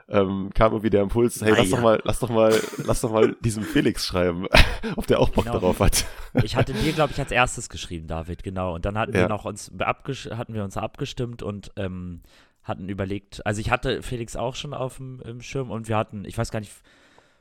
[0.09, 1.77] ähm, kam irgendwie der Impuls, hey, ah, lass ja.
[1.77, 4.47] doch mal, lass doch mal, lass doch mal diesem Felix schreiben,
[4.97, 5.59] ob der auch Bock genau.
[5.59, 6.07] darauf hat.
[6.45, 8.75] Ich hatte dir, glaube ich, als erstes geschrieben, David, genau.
[8.75, 9.23] Und dann hatten ja.
[9.23, 12.23] wir noch uns hatten wir uns abgestimmt und ähm,
[12.63, 16.37] hatten überlegt, also ich hatte Felix auch schon auf dem Schirm und wir hatten, ich
[16.37, 16.73] weiß gar nicht,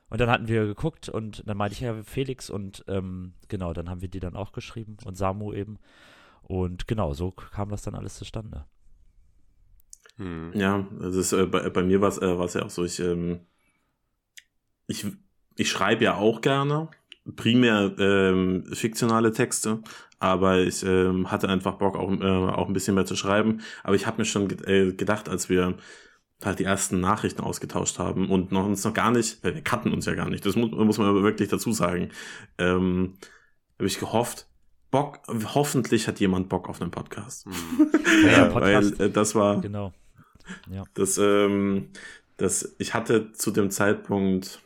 [0.09, 3.89] und dann hatten wir geguckt und dann meinte ich ja Felix und ähm, genau, dann
[3.89, 5.77] haben wir die dann auch geschrieben und Samu eben.
[6.43, 8.65] Und genau, so kam das dann alles zustande.
[10.17, 10.51] Hm.
[10.53, 13.41] Ja, das ist, äh, bei, bei mir war es äh, ja auch so, ich, ähm,
[14.87, 15.05] ich,
[15.57, 16.89] ich schreibe ja auch gerne,
[17.35, 19.81] primär ähm, fiktionale Texte,
[20.19, 23.61] aber ich ähm, hatte einfach Bock, auch, äh, auch ein bisschen mehr zu schreiben.
[23.83, 25.75] Aber ich habe mir schon ge äh, gedacht, als wir
[26.43, 29.93] halt die ersten Nachrichten ausgetauscht haben und noch uns noch gar nicht, weil wir kannten
[29.93, 32.09] uns ja gar nicht, das muss, muss man aber wirklich dazu sagen,
[32.57, 33.13] ähm,
[33.77, 34.47] habe ich gehofft,
[34.91, 37.45] Bock, hoffentlich hat jemand Bock auf einen Podcast.
[37.45, 37.91] Hm.
[38.25, 38.97] Ja, Podcast.
[38.99, 39.93] Weil äh, das war, genau.
[40.69, 40.83] Ja.
[40.93, 41.89] Das, ähm,
[42.37, 44.61] das, ich hatte zu dem Zeitpunkt,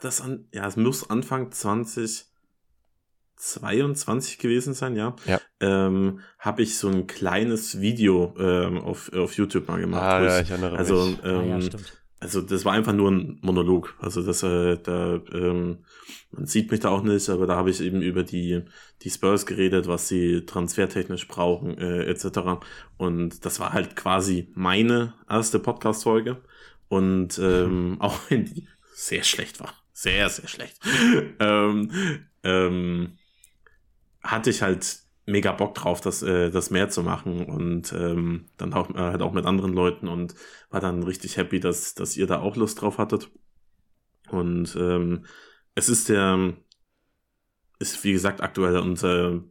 [0.00, 5.14] das an, ja, es muss Anfang 2022 gewesen sein, ja.
[5.26, 5.40] ja.
[5.60, 10.02] Ähm, habe ich so ein kleines Video ähm, auf, auf YouTube mal gemacht.
[10.02, 11.18] Ah, ja, ich erinnere also, mich.
[11.24, 13.96] Ähm, ah, ja, stimmt also das war einfach nur ein Monolog.
[13.98, 15.78] Also das, äh, da, ähm,
[16.30, 18.62] man sieht mich da auch nicht, aber da habe ich eben über die,
[19.02, 22.62] die Spurs geredet, was sie transfertechnisch brauchen, äh, etc.
[22.98, 26.42] Und das war halt quasi meine erste Podcast-Folge.
[26.88, 29.72] Und ähm, auch wenn die sehr schlecht war.
[29.94, 30.78] Sehr, sehr schlecht.
[31.40, 31.90] ähm,
[32.42, 33.18] ähm,
[34.22, 35.00] hatte ich halt
[35.30, 39.22] mega Bock drauf, das, äh, das mehr zu machen und ähm, dann auch, äh, halt
[39.22, 40.34] auch mit anderen Leuten und
[40.70, 43.30] war dann richtig happy, dass, dass ihr da auch Lust drauf hattet.
[44.30, 45.24] Und ähm,
[45.74, 46.54] es ist der,
[47.78, 49.42] ist wie gesagt aktuell unser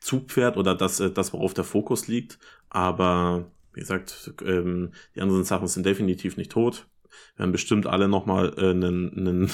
[0.00, 2.38] Zugpferd oder das, äh, das worauf der Fokus liegt.
[2.70, 6.86] Aber wie gesagt, ähm, die anderen Sachen sind definitiv nicht tot.
[7.34, 9.50] Wir werden bestimmt alle nochmal äh, einen, einen,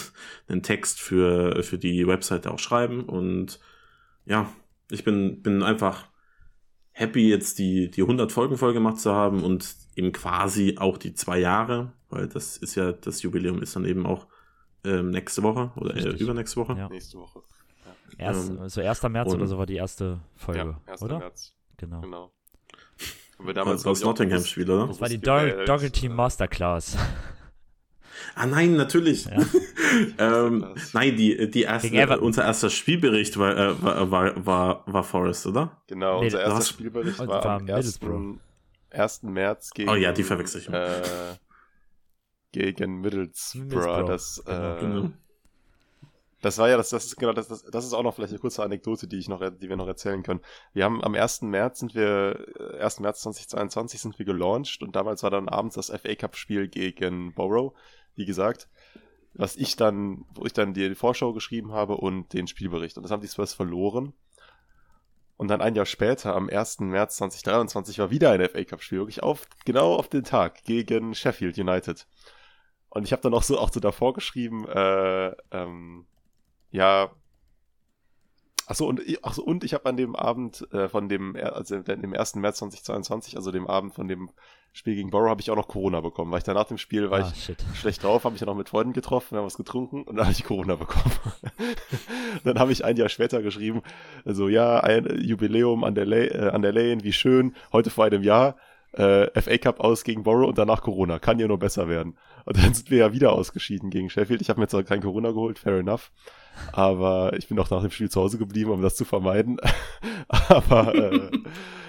[0.48, 3.60] einen Text für, für die Webseite auch schreiben und
[4.26, 4.50] ja,
[4.90, 6.08] ich bin, bin einfach
[6.92, 11.14] happy, jetzt die, die 100 Folgen voll gemacht zu haben und eben quasi auch die
[11.14, 14.26] zwei Jahre, weil das ist ja, das Jubiläum ist dann eben auch
[14.84, 16.74] ähm, nächste Woche oder äh, übernächste Woche.
[16.78, 16.88] Ja.
[16.88, 17.42] Nächste Woche.
[18.18, 18.26] Ja.
[18.26, 19.02] Erst, ähm, so 1.
[19.04, 21.02] März oder so war die erste Folge, ja, 1.
[21.02, 21.18] oder?
[21.18, 21.54] März.
[21.76, 22.00] Genau.
[22.00, 22.32] genau.
[23.38, 24.86] Haben wir damals das Nottingham-Spiel, oder?
[24.86, 26.96] Das war die Dogger Team Masterclass.
[28.34, 29.26] Ah nein, natürlich.
[29.26, 29.38] Ja.
[30.18, 35.46] ähm, nein, die, die erste, unser erster Spielbericht war, äh, war, war, war, war Forest,
[35.46, 35.82] oder?
[35.86, 36.68] Genau, unser erster was?
[36.68, 38.00] Spielbericht war, war am 1.
[38.90, 39.22] 1.
[39.24, 39.90] März gegen.
[39.90, 40.68] Oh ja, die verwechsel ich.
[40.68, 41.02] Äh,
[42.52, 43.64] gegen Middlesbrough.
[43.64, 44.06] Middlesbrough.
[44.06, 45.10] Das, äh, genau.
[46.44, 48.38] Das war ja, das, das ist genau, das, das, das ist auch noch vielleicht eine
[48.38, 50.42] kurze Anekdote, die ich noch, die wir noch erzählen können.
[50.74, 51.40] Wir haben am 1.
[51.40, 52.38] März sind wir,
[52.78, 52.98] 1.
[52.98, 56.68] Äh, März 2022 sind wir gelauncht und damals war dann abends das FA Cup Spiel
[56.68, 57.72] gegen Borough
[58.14, 58.68] wie gesagt,
[59.34, 62.96] was ich dann, wo ich dann die Vorschau geschrieben habe und den Spielbericht.
[62.96, 64.12] Und das haben die Spurs verloren.
[65.36, 66.80] Und dann ein Jahr später, am 1.
[66.80, 71.58] März 2023, war wieder ein FA Cup-Spiel, wirklich auf, genau auf den Tag gegen Sheffield
[71.58, 72.06] United.
[72.88, 76.06] Und ich habe dann auch so, auch so davor geschrieben, äh, ähm,
[76.70, 77.10] ja,
[78.66, 82.14] Achso, und, ach so, und ich habe an dem Abend äh, von dem, also dem
[82.14, 82.36] 1.
[82.36, 84.30] März 2022, also dem Abend von dem
[84.76, 87.08] Spiel gegen Borough, habe ich auch noch Corona bekommen, weil ich dann nach dem Spiel
[87.08, 87.64] war ah, ich shit.
[87.74, 90.26] schlecht drauf, habe ich dann noch mit Freunden getroffen, wir haben was getrunken und dann
[90.26, 91.14] habe ich Corona bekommen.
[92.44, 93.82] dann habe ich ein Jahr später geschrieben,
[94.24, 98.06] also ja, ein Jubiläum an der, La äh, an der Lane, wie schön, heute vor
[98.06, 98.56] einem Jahr,
[98.94, 102.16] äh, FA Cup aus gegen Borough und danach Corona, kann ja nur besser werden.
[102.44, 104.40] Und dann sind wir ja wieder ausgeschieden gegen Sheffield.
[104.40, 106.12] Ich habe mir zwar kein Corona geholt, fair enough.
[106.72, 109.58] Aber ich bin auch nach dem Spiel zu Hause geblieben, um das zu vermeiden.
[110.28, 111.30] aber äh,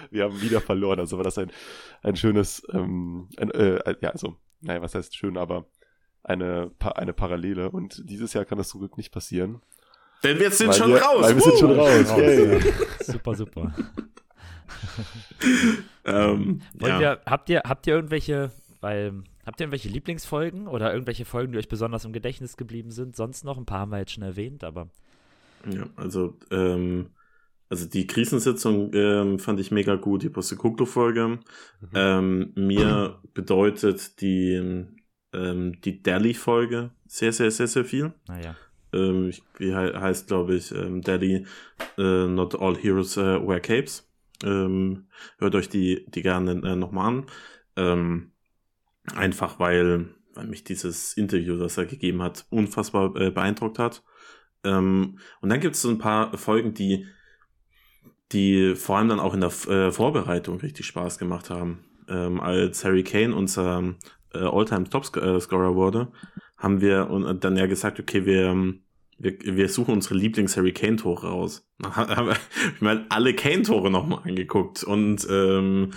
[0.10, 1.00] wir haben wieder verloren.
[1.00, 1.52] Also war das ein,
[2.02, 5.66] ein schönes, ähm, ein, äh, ja, also, naja, was heißt schön, aber
[6.24, 7.70] eine, eine Parallele.
[7.70, 9.62] Und dieses Jahr kann das zum Glück nicht passieren.
[10.24, 11.22] Denn wir sind schon wir, raus.
[11.22, 12.10] Weil wir sind schon raus.
[12.10, 13.76] raus super, super.
[16.06, 17.00] ähm, ja.
[17.00, 18.52] wir, habt, ihr, habt ihr irgendwelche,
[18.82, 23.16] weil Habt ihr irgendwelche Lieblingsfolgen oder irgendwelche Folgen, die euch besonders im Gedächtnis geblieben sind?
[23.16, 24.90] Sonst noch ein paar haben wir jetzt schon erwähnt, aber.
[25.70, 27.12] Ja, also ähm,
[27.70, 31.28] also die Krisensitzung ähm, fand ich mega gut, die Postecoglou-Folge.
[31.28, 31.40] Mhm.
[31.94, 34.86] Ähm, mir bedeutet die,
[35.34, 38.14] ähm, die Delhi-Folge sehr, sehr, sehr, sehr viel.
[38.28, 38.56] Naja.
[38.94, 41.46] Ähm, wie he heißt, glaube ich, ähm, Delhi,
[41.98, 44.10] äh, Not All Heroes äh, Wear Capes.
[44.46, 47.26] Ähm, hört euch die, die gerne äh, nochmal an.
[47.76, 48.32] Ähm,
[49.16, 54.04] einfach weil, weil mich dieses Interview, das er gegeben hat, unfassbar äh, beeindruckt hat.
[54.64, 57.08] Ähm, und dann gibt es so ein paar Folgen, die
[58.32, 61.86] die vor allem dann auch in der äh, Vorbereitung richtig Spaß gemacht haben.
[62.08, 63.96] Ähm, als Harry Kane unser
[64.34, 66.12] äh, Alltime Topscorer äh, wurde,
[66.58, 67.06] haben wir
[67.40, 68.85] dann ja gesagt, okay, wir, ähm,
[69.18, 71.68] wir, wir suchen unsere Lieblings-Harry Kane-Tore raus.
[72.76, 75.92] Ich meine, alle Kane-Tore nochmal angeguckt und ähm,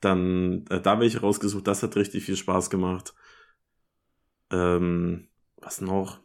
[0.00, 3.14] dann äh, da welche rausgesucht, das hat richtig viel Spaß gemacht.
[4.50, 6.20] Ähm, was noch?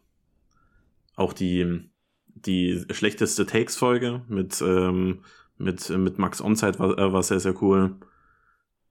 [1.14, 1.90] Auch die,
[2.28, 5.22] die schlechteste Takes-Folge mit ähm,
[5.58, 7.96] mit, mit Max Onside war, äh, war sehr, sehr cool.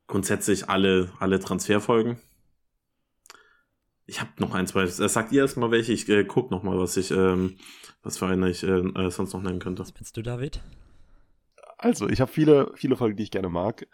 [0.07, 2.17] Grundsätzlich alle, alle Transferfolgen.
[4.07, 4.83] Ich habe noch ein, zwei.
[4.83, 5.93] Äh, sagt ihr erstmal welche?
[5.93, 7.57] Ich äh, guck noch mal, was ich, ähm,
[8.03, 9.81] was für eine ich äh, äh, sonst noch nennen könnte.
[9.81, 10.61] Was bist du, David?
[11.77, 13.87] Also, ich habe viele, viele Folgen, die ich gerne mag.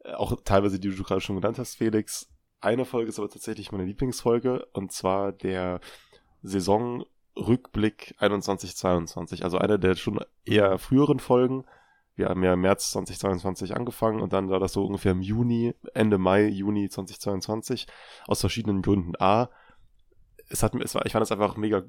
[0.00, 2.28] Äh, auch teilweise, die du gerade schon genannt hast, Felix.
[2.60, 5.80] Eine Folge ist aber tatsächlich meine Lieblingsfolge und zwar der
[6.42, 9.44] Saisonrückblick 21-22.
[9.44, 11.64] Also eine der schon eher früheren Folgen,
[12.18, 15.74] wir haben ja im März 2022 angefangen und dann war das so ungefähr im Juni,
[15.94, 17.86] Ende Mai, Juni 2022,
[18.26, 19.12] aus verschiedenen Gründen.
[19.18, 19.48] A,
[20.48, 21.84] es hat, es war, ich fand es einfach mega,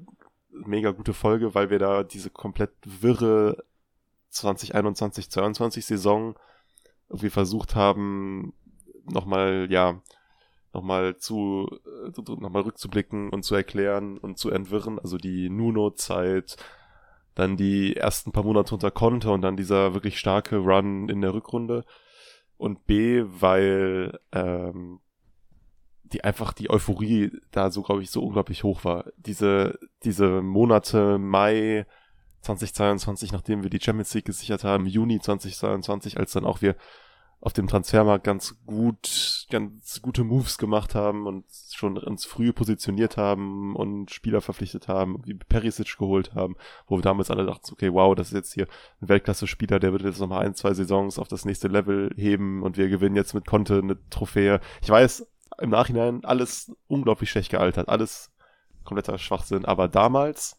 [0.50, 3.64] mega gute Folge, weil wir da diese komplett wirre
[4.30, 6.38] 2021, 22 Saison
[7.08, 8.54] irgendwie versucht haben,
[9.04, 10.00] nochmal, ja,
[10.72, 11.68] nochmal zu,
[12.16, 15.00] nochmal rückzublicken und zu erklären und zu entwirren.
[15.00, 16.56] Also die Nuno-Zeit,
[17.34, 21.34] dann die ersten paar Monate unter Konter und dann dieser wirklich starke Run in der
[21.34, 21.84] Rückrunde.
[22.56, 25.00] Und B, weil ähm,
[26.12, 29.06] die einfach die Euphorie da so, glaube ich, so unglaublich hoch war.
[29.16, 31.86] Diese, diese Monate Mai
[32.42, 36.74] 2022, nachdem wir die Champions League gesichert haben, Juni 2022, als dann auch wir
[37.42, 43.16] auf dem Transfermarkt ganz gut, ganz gute Moves gemacht haben und schon uns früh positioniert
[43.16, 47.92] haben und Spieler verpflichtet haben, wie Perisic geholt haben, wo wir damals alle dachten, okay,
[47.94, 48.66] wow, das ist jetzt hier
[49.00, 52.76] ein Weltklasse-Spieler, der wird jetzt nochmal ein, zwei Saisons auf das nächste Level heben und
[52.76, 54.60] wir gewinnen jetzt mit Conte eine Trophäe.
[54.82, 55.26] Ich weiß,
[55.58, 58.30] im Nachhinein alles unglaublich schlecht gealtert, alles
[58.84, 60.58] kompletter Schwachsinn, aber damals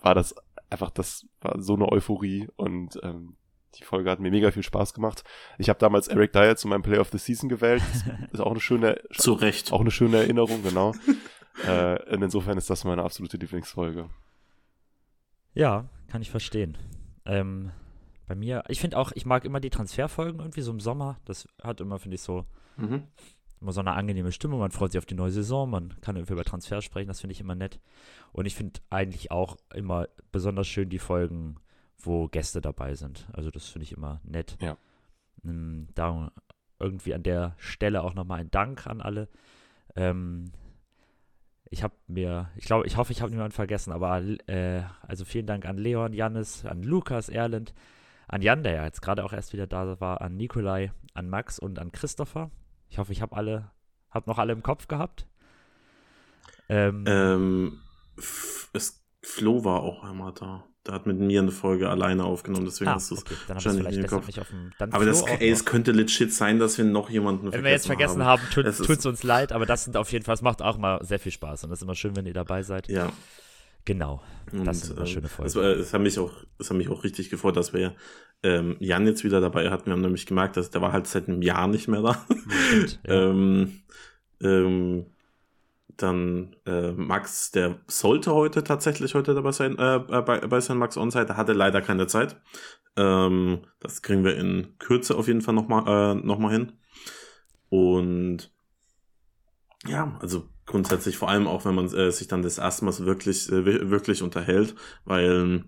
[0.00, 0.34] war das
[0.70, 3.36] einfach, das war so eine Euphorie und ähm,
[3.76, 5.24] die Folge hat mir mega viel Spaß gemacht.
[5.58, 7.82] Ich habe damals Eric Dyer zu meinem Play of the Season gewählt.
[7.92, 9.72] Das ist auch eine schöne, zu Recht.
[9.72, 10.94] Auch eine schöne Erinnerung, genau.
[11.66, 14.08] äh, und insofern ist das meine absolute Lieblingsfolge.
[15.54, 16.76] Ja, kann ich verstehen.
[17.24, 17.70] Ähm,
[18.26, 21.18] bei mir, ich finde auch, ich mag immer die Transferfolgen irgendwie so im Sommer.
[21.24, 23.04] Das hat immer, finde ich, so mhm.
[23.60, 24.60] immer so eine angenehme Stimmung.
[24.60, 27.32] Man freut sich auf die neue Saison, man kann irgendwie über Transfer sprechen, das finde
[27.32, 27.80] ich immer nett.
[28.32, 31.56] Und ich finde eigentlich auch immer besonders schön die Folgen,
[32.06, 33.28] wo Gäste dabei sind.
[33.32, 34.56] Also das finde ich immer nett.
[34.60, 34.76] Ja.
[35.44, 36.32] Ähm, da
[36.78, 39.28] irgendwie an der Stelle auch nochmal ein Dank an alle.
[39.96, 40.52] Ähm,
[41.70, 45.46] ich habe mir, ich glaube, ich hoffe, ich habe niemanden vergessen, aber äh, also vielen
[45.46, 47.74] Dank an Leon, Jannis, an Lukas, Erland,
[48.26, 51.58] an Jan, der ja jetzt gerade auch erst wieder da war, an Nikolai, an Max
[51.58, 52.50] und an Christopher.
[52.88, 53.70] Ich hoffe, ich habe alle,
[54.10, 55.28] habe noch alle im Kopf gehabt.
[56.68, 57.80] Ähm, ähm
[58.72, 62.94] es, Flo war auch einmal da hat mit mir eine Folge alleine aufgenommen, deswegen ah,
[62.94, 63.34] hast du es okay.
[63.48, 64.26] wahrscheinlich nicht im Kopf.
[64.26, 67.86] Dem, aber das, ey, es könnte legit sein, dass wir noch jemanden Wenn wir jetzt
[67.86, 70.62] vergessen haben, haben tut es uns leid, aber das sind auf jeden Fall, es macht
[70.62, 72.88] auch mal sehr viel Spaß und das ist immer schön, wenn ihr dabei seid.
[72.88, 73.12] Ja.
[73.84, 74.22] Genau.
[74.52, 75.46] Das und, sind immer schöne Folgen.
[75.46, 77.94] Es, es, hat mich auch, es hat mich auch richtig gefreut, dass wir
[78.42, 79.86] ähm, Jan jetzt wieder dabei hatten.
[79.86, 82.26] Wir haben nämlich gemerkt, dass der war halt seit einem Jahr nicht mehr da.
[82.68, 83.12] Stimmt, ja.
[83.30, 83.80] ähm,
[84.42, 85.06] ähm,
[86.02, 90.96] dann äh, Max, der sollte heute tatsächlich heute dabei sein, äh, bei, bei sein Max
[90.96, 92.40] Onsite, hatte leider keine Zeit.
[92.96, 96.72] Ähm, das kriegen wir in Kürze auf jeden Fall nochmal äh, noch mal hin.
[97.68, 98.52] Und
[99.86, 103.50] ja, also grundsätzlich vor allem auch, wenn man äh, sich dann das erste Mal wirklich,
[103.50, 105.64] äh, wirklich unterhält, weil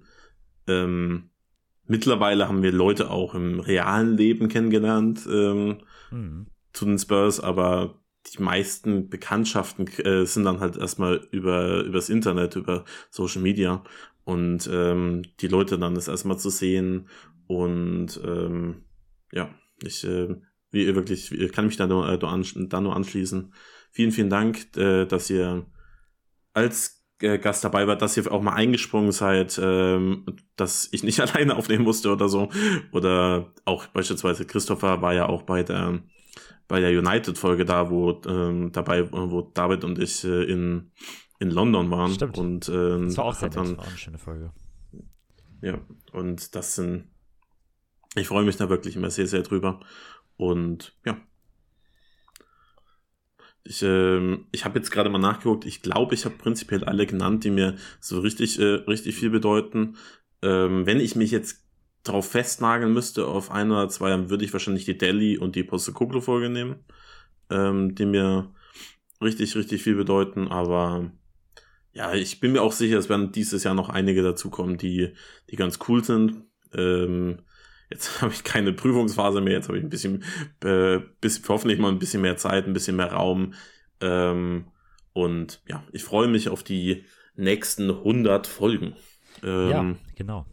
[0.67, 1.31] ähm,
[1.87, 5.79] mittlerweile haben wir Leute auch im realen Leben kennengelernt ähm,
[6.11, 6.47] mhm.
[6.73, 12.57] zu den Spurs, aber die meisten Bekanntschaften äh, sind dann halt erstmal über übers Internet,
[12.57, 13.83] über Social Media
[14.25, 17.09] und ähm, die Leute dann das erstmal zu sehen
[17.47, 18.85] und ähm,
[19.33, 19.51] ja,
[19.83, 20.37] ich äh,
[20.71, 23.53] wie wirklich ich kann mich da nur, äh, da nur anschließen.
[23.91, 25.67] Vielen, vielen Dank, äh, dass ihr
[26.55, 30.25] als äh, Gast dabei war, dass ihr auch mal eingesprungen seid, ähm,
[30.57, 32.49] dass ich nicht alleine aufnehmen musste oder so.
[32.93, 36.03] Oder auch beispielsweise Christopher war ja auch bei der
[36.69, 40.91] bei der United-Folge da, wo ähm, dabei, wo David und ich äh, in,
[41.39, 42.13] in London waren.
[42.13, 42.39] Stimmt.
[42.39, 44.53] Und, ähm, Das war auch sehr dann, war eine schöne Folge.
[45.61, 45.79] Ja,
[46.13, 47.09] und das sind,
[48.17, 49.81] ich freue mich da wirklich immer sehr, sehr drüber.
[50.37, 51.17] Und ja.
[53.65, 55.65] Ich, ähm, ich habe jetzt gerade mal nachgeguckt.
[55.67, 59.97] Ich glaube, ich habe prinzipiell alle genannt, die mir so richtig, äh, richtig viel bedeuten.
[60.43, 61.62] Ähm, wenn ich mich jetzt
[62.03, 65.65] drauf festnageln müsste auf ein oder zwei, dann würde ich wahrscheinlich die Delhi und die
[65.65, 66.85] Postecoglou-Folge nehmen,
[67.51, 68.53] ähm, die mir
[69.21, 70.49] richtig, richtig viel bedeuten.
[70.49, 71.13] Aber
[71.93, 75.13] ja, ich bin mir auch sicher, es werden dieses Jahr noch einige dazukommen, die,
[75.51, 76.43] die ganz cool sind.
[76.75, 77.39] Ähm,
[77.91, 80.25] jetzt habe ich keine Prüfungsphase mehr, jetzt habe ich ein bisschen,
[80.65, 83.55] äh, bis, hoffentlich mal ein bisschen mehr Zeit, ein bisschen mehr Raum.
[84.01, 84.67] Ähm,
[85.13, 87.05] und ja, ich freue mich auf die
[87.37, 88.95] nächsten 100 Folgen.
[89.43, 90.47] Ähm, ja, genau.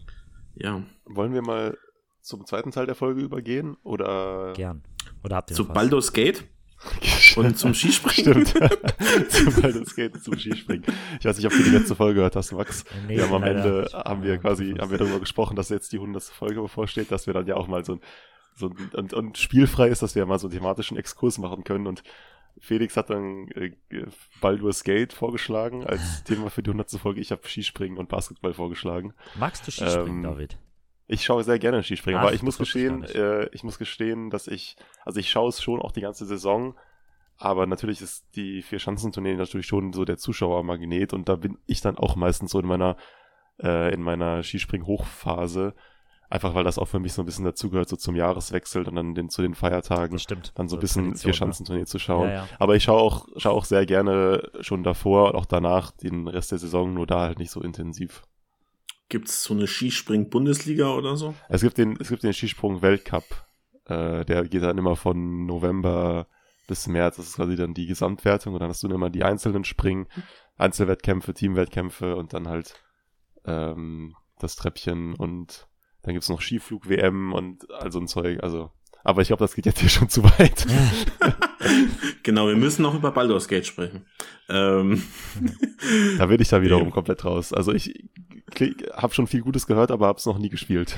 [0.55, 0.83] Ja.
[1.05, 1.77] Wollen wir mal
[2.21, 3.77] zum zweiten Teil der Folge übergehen?
[3.83, 4.83] Oder Gern.
[5.23, 5.65] Oder habt ihr Zu?
[5.65, 6.45] Baldur's Gate
[7.35, 8.45] und zum Skispringen.
[8.45, 8.71] Stimmt.
[9.29, 10.85] zum Baldur's Gate und zum Skispringen.
[11.19, 12.85] Ich weiß nicht, ob du die letzte Folge gehört hast, Max.
[13.07, 13.93] Nee, wir haben am Ende, nicht.
[13.93, 16.23] haben wir quasi, haben wir darüber gesprochen, dass jetzt die 100.
[16.23, 18.01] Folge bevorsteht, dass wir dann ja auch mal so ein,
[18.55, 21.87] so ein und, und spielfrei ist, dass wir mal so einen thematischen Exkurs machen können
[21.87, 22.03] und
[22.59, 23.71] Felix hat dann äh,
[24.41, 26.91] Baldur's Gate vorgeschlagen als Thema für die 100.
[26.99, 27.21] Folge.
[27.21, 29.13] Ich habe Skispringen und Basketball vorgeschlagen.
[29.35, 30.57] Magst du Skispringen, Ähm, David?
[31.07, 33.79] Ich schaue sehr gerne Skispringen, Ach, aber ich muss ich gestehen, gar äh, ich muss
[33.79, 36.75] gestehen, dass ich, also ich schaue es schon auch die ganze Saison,
[37.37, 41.97] aber natürlich ist die Vier-Schanzentournee natürlich schon so der Zuschauermagnet und da bin ich dann
[41.97, 42.95] auch meistens so in meiner,
[43.59, 45.73] äh, in meiner Skispring-Hochphase,
[46.29, 49.15] einfach weil das auch für mich so ein bisschen dazugehört, so zum Jahreswechsel und dann
[49.15, 50.51] den, zu den Feiertagen, Das stimmt.
[50.55, 51.33] dann so ein bisschen Tradition, ne?
[51.33, 52.29] Vier-Schanzentournee zu schauen.
[52.29, 52.47] Ja, ja.
[52.59, 56.51] Aber ich schaue auch, schaue auch sehr gerne schon davor und auch danach den Rest
[56.51, 58.23] der Saison, nur da halt nicht so intensiv.
[59.09, 61.33] Gibt's so eine Skispring-Bundesliga oder so?
[61.47, 63.23] Es gibt den, es gibt den Skisprung-Weltcup.
[63.85, 66.27] Äh, der geht dann immer von November
[66.67, 67.15] bis März.
[67.15, 68.53] Das ist quasi dann die Gesamtwertung.
[68.53, 70.05] Und dann hast du dann immer die einzelnen Springen,
[70.57, 72.75] Einzelwettkämpfe, Teamwettkämpfe und dann halt
[73.45, 75.67] ähm, das Treppchen und
[76.03, 78.41] dann gibt's noch Skiflug-WM und all so ein Zeug.
[78.43, 78.71] Also,
[79.03, 80.65] aber ich glaube, das geht jetzt hier schon zu weit.
[82.23, 84.05] Genau, wir müssen noch über Baldur's Gate sprechen.
[84.49, 85.01] Ähm,
[86.17, 86.91] da bin ich da wiederum Nee.
[86.91, 87.53] komplett raus.
[87.53, 88.07] Also ich
[88.93, 90.95] habe schon viel Gutes gehört, aber habe es noch nie gespielt.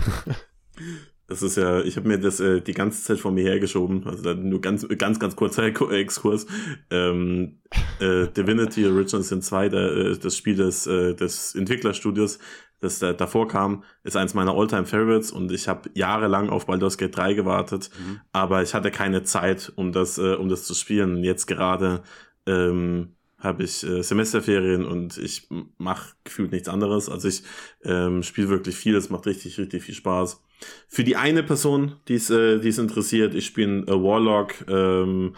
[1.27, 4.23] das ist ja, ich habe mir das äh, die ganze Zeit vor mir hergeschoben, also
[4.23, 6.47] dann nur ganz, ganz, ganz kurzer Exkurs.
[6.89, 7.59] Ähm,
[7.99, 12.39] äh, Divinity Original Sin 2, der, äh, das Spiel des, äh, des Entwicklerstudios,
[12.81, 16.97] das da, davor kam, ist eins meiner Alltime Favorites und ich habe jahrelang auf Baldur's
[16.97, 18.19] Gate 3 gewartet, Mhm.
[18.33, 21.17] aber ich hatte keine Zeit, um das, äh, um das zu spielen.
[21.17, 22.01] Und jetzt gerade
[22.45, 27.09] ähm, habe ich äh, Semesterferien und ich mache gefühlt nichts anderes.
[27.09, 27.43] Also ich
[27.83, 30.43] ähm, spiele wirklich viel, es macht richtig, richtig viel Spaß.
[30.87, 35.35] Für die eine Person, die es äh, die es interessiert, ich spiele äh, Warlock ähm,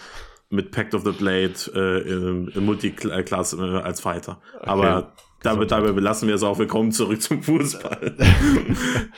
[0.49, 4.41] mit Pact of the Blade äh, im, im Multiclass äh, als Fighter.
[4.60, 6.60] Aber dabei, dabei belassen wir es auch.
[6.60, 8.15] Wir kommen zurück zum Fußball.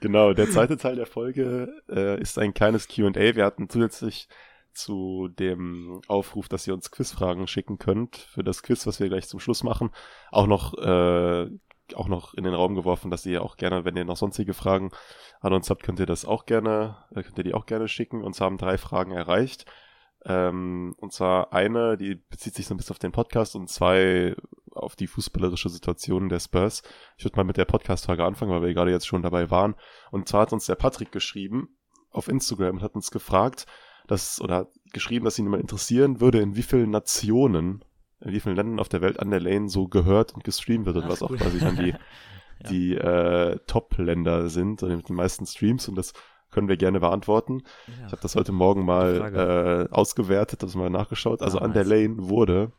[0.00, 3.14] Genau, der zweite Teil der Folge äh, ist ein kleines QA.
[3.14, 4.28] Wir hatten zusätzlich
[4.72, 9.26] zu dem Aufruf, dass ihr uns Quizfragen schicken könnt, für das Quiz, was wir gleich
[9.26, 9.90] zum Schluss machen,
[10.30, 11.48] auch noch, äh,
[11.94, 14.90] auch noch in den Raum geworfen, dass ihr auch gerne, wenn ihr noch sonstige Fragen
[15.40, 18.22] an uns habt, könnt ihr das auch gerne, äh, könnt ihr die auch gerne schicken.
[18.22, 19.64] Uns haben drei Fragen erreicht.
[20.28, 24.36] Ähm, und zwar eine, die bezieht sich so ein bisschen auf den Podcast und zwei
[24.72, 26.82] auf die fußballerische Situation der Spurs.
[27.16, 29.74] Ich würde mal mit der Podcast-Frage anfangen, weil wir gerade jetzt schon dabei waren.
[30.10, 31.68] Und zwar hat uns der Patrick geschrieben
[32.10, 33.66] auf Instagram und hat uns gefragt,
[34.06, 37.84] dass, oder hat geschrieben, dass ihn mal interessieren würde, in wie vielen Nationen,
[38.20, 40.96] in wie vielen Ländern auf der Welt an der Lane so gehört und gestreamt wird
[40.96, 41.38] und Ach, was auch cool.
[41.38, 41.94] quasi dann die,
[42.60, 42.70] Ja.
[42.70, 46.12] die äh, Top-Länder sind und mit den meisten Streams und das
[46.50, 47.62] können wir gerne beantworten.
[47.86, 48.06] Ja.
[48.06, 51.42] Ich habe das heute Morgen mal äh, ausgewertet, das mal nachgeschaut.
[51.42, 51.90] Also Ah, an der nice.
[52.08, 52.72] Lane wurde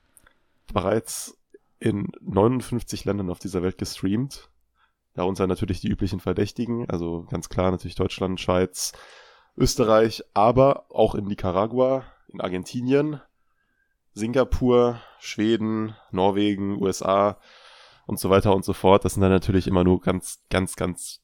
[0.74, 1.38] bereits
[1.80, 4.50] in 59 Ländern auf dieser Welt gestreamt.
[5.14, 8.94] Darunter natürlich die üblichen Verdächtigen, also ganz klar natürlich Deutschland, Schweiz,
[9.58, 13.20] Österreich, aber auch in Nicaragua, in Argentinien,
[14.14, 17.38] Singapur, Schweden, Norwegen, USA
[18.06, 19.06] und so weiter und so fort.
[19.06, 21.22] Das sind dann natürlich immer nur ganz, ganz, ganz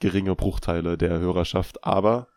[0.00, 2.28] geringe Bruchteile der Hörerschaft, aber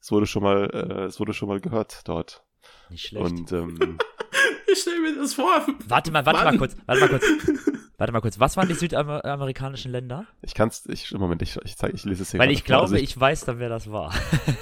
[0.00, 2.44] es wurde schon mal, äh, es wurde schon mal gehört dort.
[2.90, 3.24] Nicht schlecht.
[3.24, 3.98] Und ähm,
[4.72, 5.66] ich stelle mir das vor.
[5.88, 6.58] warte mal, warte mal Mann.
[6.58, 7.24] kurz, warte mal kurz.
[7.96, 8.40] Warte mal kurz.
[8.40, 10.26] Was waren die südamerikanischen Länder?
[10.42, 12.66] ich kann's, ich, im Moment, ich, ich, zeig, ich lese es hier Weil ich vor.
[12.66, 14.12] glaube, also ich weiß dann, wer das war.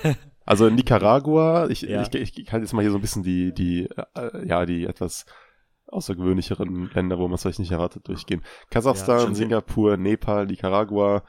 [0.45, 2.03] Also in Nicaragua, ich, Ja.
[2.03, 4.85] ich, ich, ich kann jetzt mal hier so ein bisschen die, die, äh, ja, die
[4.85, 5.25] etwas
[5.87, 8.43] außergewöhnlicheren Länder, wo man es vielleicht nicht erwartet, durchgehen.
[8.71, 11.23] Kasachstan, ja, Singapur, Nepal, Nicaragua,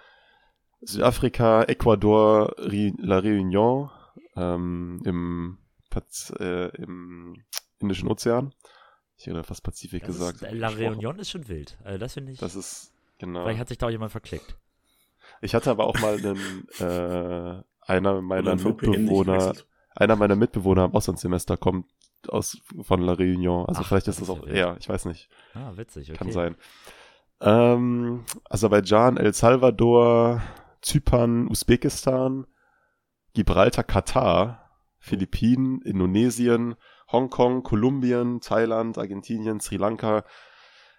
[0.86, 3.89] Südafrika, Ecuador, La Réunion
[4.36, 5.57] ähm, im,
[6.39, 7.43] äh, im
[7.79, 8.53] Indischen Ozean.
[9.17, 10.41] Ich hätte fast Pazifik das gesagt.
[10.41, 11.77] Ist, La Réunion ist schon wild.
[11.84, 12.39] Also das finde ich.
[12.39, 13.43] Das ist, genau.
[13.43, 14.57] Vielleicht hat sich da auch jemand verklickt.
[15.41, 19.53] Ich hatte aber auch mal einen, äh, einer meiner Mitbewohner,
[19.95, 21.86] einer meiner Mitbewohner im Auslandssemester kommt
[22.27, 23.65] aus von La Réunion.
[23.67, 25.29] Also Ach, vielleicht ist das, das auch, ja, ich weiß nicht.
[25.53, 26.17] Ah, witzig, okay.
[26.17, 26.55] Kann sein.
[27.41, 30.41] Ähm, Aserbaidschan, El Salvador,
[30.84, 32.45] Zypern, Usbekistan,
[33.34, 34.69] Gibraltar, Katar,
[34.99, 36.75] Philippinen, Indonesien,
[37.11, 40.23] Hongkong, Kolumbien, Thailand, Argentinien, Sri Lanka,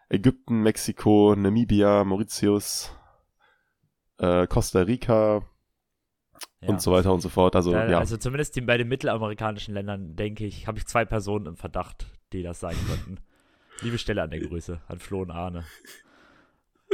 [0.08, 2.96] Ägypten, Mexiko, Namibia, Mauritius,
[4.18, 5.42] äh, Costa Rica
[6.60, 6.68] ja.
[6.68, 7.56] und so weiter und so fort.
[7.56, 7.98] Also, da, ja.
[7.98, 12.06] also zumindest die, bei den mittelamerikanischen Ländern, denke ich, habe ich zwei Personen im Verdacht,
[12.32, 13.22] die das sein könnten.
[13.80, 15.64] Liebe Stelle an der Grüße, an Flo und Arne.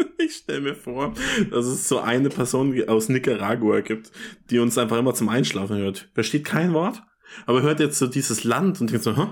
[0.18, 1.14] Ich stelle mir vor,
[1.50, 4.12] dass es so eine Person aus Nicaragua gibt,
[4.50, 6.10] die uns einfach immer zum Einschlafen hört.
[6.12, 7.02] Versteht kein Wort,
[7.46, 9.28] aber hört jetzt so dieses Land und denkt so, hä?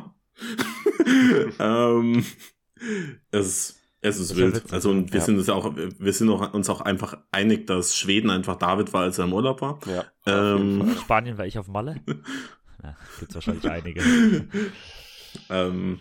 [1.58, 2.24] ähm,
[3.30, 4.72] es ist es ist wild.
[4.72, 5.24] Also und wir ja.
[5.24, 9.18] sind uns auch, wir sind uns auch einfach einig, dass Schweden einfach David war, als
[9.18, 9.80] er im Urlaub war.
[9.86, 10.04] Ja.
[10.26, 12.00] Ähm, Spanien war ich auf Malle.
[12.82, 14.00] ja, gibt's wahrscheinlich einige.
[15.50, 15.98] ähm,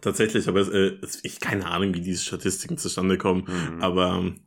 [0.00, 3.82] tatsächlich, aber äh, ich keine Ahnung, wie diese Statistiken zustande kommen, mhm.
[3.82, 4.40] aber ähm,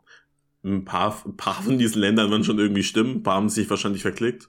[0.64, 3.70] ein paar, ein paar von diesen Ländern werden schon irgendwie stimmen, ein paar haben sich
[3.70, 4.48] wahrscheinlich verklickt.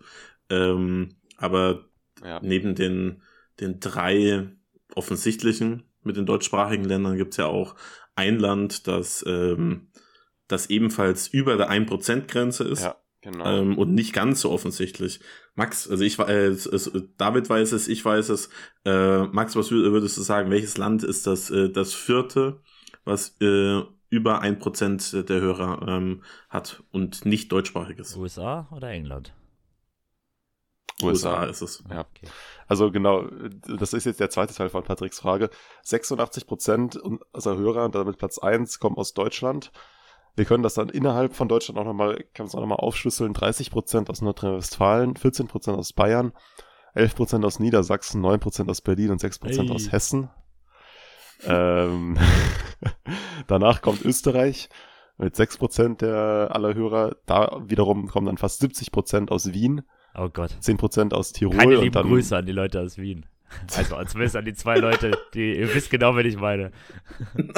[0.51, 1.87] Ähm, aber
[2.23, 2.41] ja.
[2.43, 3.23] neben den,
[3.61, 4.49] den drei
[4.95, 7.75] offensichtlichen mit den deutschsprachigen Ländern gibt's ja auch
[8.15, 9.89] ein Land, das, ähm,
[10.49, 12.83] das ebenfalls über der 1%-Grenze ist.
[12.83, 13.45] Ja, genau.
[13.47, 15.21] Ähm, und nicht ganz so offensichtlich.
[15.55, 18.51] Max, also ich äh, es, David weiß es, ich weiß es.
[18.85, 20.51] Äh, Max, was würdest du sagen?
[20.51, 22.61] Welches Land ist das, äh, das vierte,
[23.05, 28.17] was äh, über ein Prozent der Hörer ähm, hat und nicht deutschsprachiges?
[28.17, 29.33] USA oder England?
[31.03, 31.85] USA, USA ist es.
[31.89, 32.01] Ja.
[32.01, 32.29] Okay.
[32.67, 33.27] Also genau,
[33.67, 35.51] das ist jetzt der zweite Teil von Patricks Frage.
[35.83, 39.73] 86 Prozent unserer Hörer, damit Platz 1, kommen aus Deutschland.
[40.35, 43.35] Wir können das dann innerhalb von Deutschland auch nochmal, kann es auch nochmal aufschlüsseln.
[43.35, 46.33] 30 Prozent aus Nordrhein-Westfalen, 14 Prozent aus Bayern,
[46.95, 49.77] 11 Prozent aus Niedersachsen, 9 Prozent aus Berlin und 6 Prozent hey.
[49.77, 50.31] aus Hessen.
[51.45, 52.17] Ähm,
[53.47, 54.71] danach kommt Österreich
[55.19, 57.17] mit 6 Prozent der aller Hörer.
[57.27, 59.83] Da wiederum kommen dann fast 70 Prozent aus Wien.
[60.15, 60.51] Oh Gott.
[60.61, 61.57] 10% aus Tirol.
[61.57, 63.27] Keine lieben dann, Grüße an die Leute aus Wien.
[63.77, 66.73] Also zumindest an die zwei Leute, die, ihr wisst genau, wen ich meine.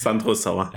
[0.00, 0.72] Sandro Sauer.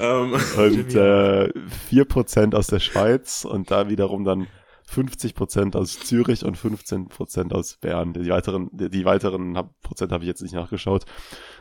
[0.00, 0.32] Ähm.
[0.32, 1.52] und äh,
[1.90, 4.46] 4% aus der Schweiz und da wiederum dann
[4.90, 8.14] 50% aus Zürich und 15% aus Bern.
[8.14, 11.04] Die weiteren, die, die weiteren Prozent habe ich jetzt nicht nachgeschaut.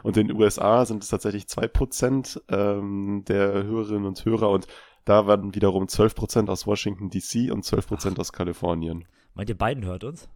[0.03, 4.67] Und in den USA sind es tatsächlich 2% ähm, der Hörerinnen und Hörer und
[5.03, 8.19] da waren wiederum 12% aus Washington DC und 12% Ach.
[8.19, 9.05] aus Kalifornien.
[9.33, 10.29] Meint ihr, beiden hört uns?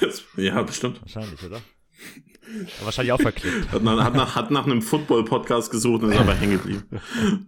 [0.00, 1.00] Das, ja, bestimmt.
[1.00, 1.60] Wahrscheinlich, oder?
[2.82, 3.72] Wahrscheinlich auch verklickt.
[3.72, 6.84] Hat nach, hat nach, hat nach einem Football-Podcast gesucht und ist aber hängen geblieben.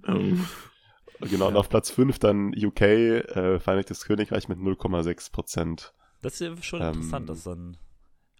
[0.06, 0.46] ähm.
[1.20, 1.48] Genau, ja.
[1.48, 6.88] und auf Platz 5 dann UK, äh, Vereinigtes Königreich mit 0,6% Das ist schon ähm,
[6.88, 7.78] interessant, dass dann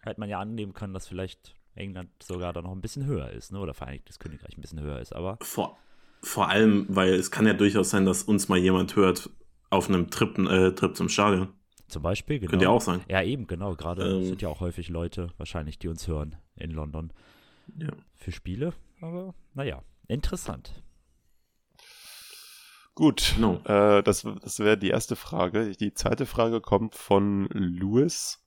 [0.03, 3.53] hätte man ja annehmen können, dass vielleicht England sogar da noch ein bisschen höher ist,
[3.53, 3.61] ne?
[3.61, 5.39] Oder Vereinigtes Königreich ein bisschen höher ist, aber.
[5.41, 5.79] Vor,
[6.23, 9.31] vor allem, weil es kann ja durchaus sein, dass uns mal jemand hört
[9.71, 11.49] auf einem Trip, äh, Trip zum Stadion.
[11.89, 12.51] Zum Beispiel, genau.
[12.51, 13.01] Könnte ja auch sein.
[13.09, 13.75] Ja, eben, genau.
[13.77, 17.13] Gerade ähm, sind ja auch häufig Leute wahrscheinlich, die uns hören in London.
[17.79, 17.91] Ja.
[18.15, 18.73] Für Spiele.
[19.01, 20.83] Aber naja, interessant.
[22.95, 23.61] Gut, no.
[23.67, 25.73] äh, das, das wäre die erste Frage.
[25.73, 28.43] Die zweite Frage kommt von Louis.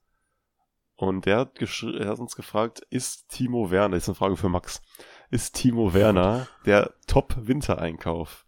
[0.96, 4.50] Und der hat, er hat uns gefragt, ist Timo Werner, das ist eine Frage für
[4.50, 4.82] Max,
[5.30, 8.46] ist Timo Werner der Top-Wintereinkauf.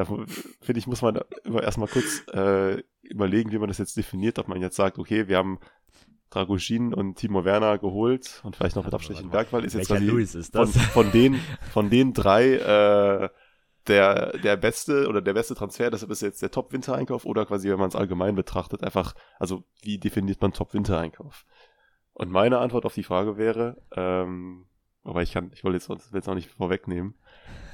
[0.00, 4.48] Da finde ich, muss man erstmal kurz äh, überlegen, wie man das jetzt definiert, ob
[4.48, 5.58] man jetzt sagt, okay, wir haben
[6.30, 10.56] Dragoshin und Timo Werner geholt und vielleicht noch mit Abstrichen Bergwall ist jetzt quasi ist
[10.56, 11.38] von, von, den
[11.70, 13.28] von den drei äh,
[13.88, 17.68] der der beste oder der beste Transfer, deshalb ist jetzt der Top Wintereinkauf oder quasi
[17.68, 21.44] wenn man es allgemein betrachtet einfach also wie definiert man Top Wintereinkauf?
[22.14, 24.64] Und meine Antwort auf die Frage wäre ähm,
[25.04, 27.16] aber ich kann, ich wollte jetzt, jetzt auch nicht vorwegnehmen.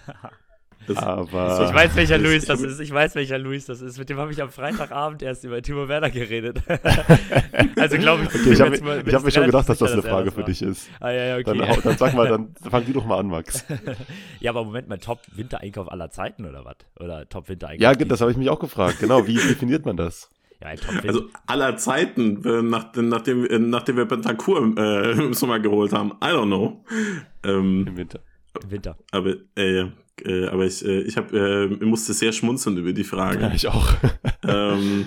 [0.86, 2.80] Das, aber ich weiß, welcher Luis das ist.
[2.80, 3.98] Ich weiß, welcher Luis das ist.
[3.98, 6.62] Mit dem habe ich am Freitagabend erst über Timo Werner geredet.
[7.76, 8.28] also glaube ich.
[8.28, 10.88] Okay, ich habe hab mir schon gedacht, dass das eine Frage für dich ist.
[11.00, 11.58] Ah, ja, ja, okay.
[11.58, 13.64] Dann, dann sag mal, dann fang die doch mal an, Max.
[14.40, 16.76] ja, aber Moment mal, Top-Wintereinkauf aller Zeiten oder was?
[17.00, 17.82] Oder Top-Wintereinkauf?
[17.82, 19.00] Ja, das habe ich mich auch gefragt.
[19.00, 20.30] Genau, wie definiert man das?
[20.60, 20.68] Ja,
[21.06, 26.12] also aller Zeiten, nach, nachdem, äh, nachdem wir Bentancur äh, im Sommer geholt haben.
[26.22, 26.82] I don't know.
[27.44, 28.20] Ähm, Im Winter.
[28.62, 28.96] Im Winter.
[29.10, 29.86] Aber, äh,
[30.24, 33.42] äh, aber ich, äh, ich, hab, äh, ich musste sehr schmunzeln über die Frage.
[33.42, 33.88] Ja, ich auch.
[34.46, 35.06] ähm,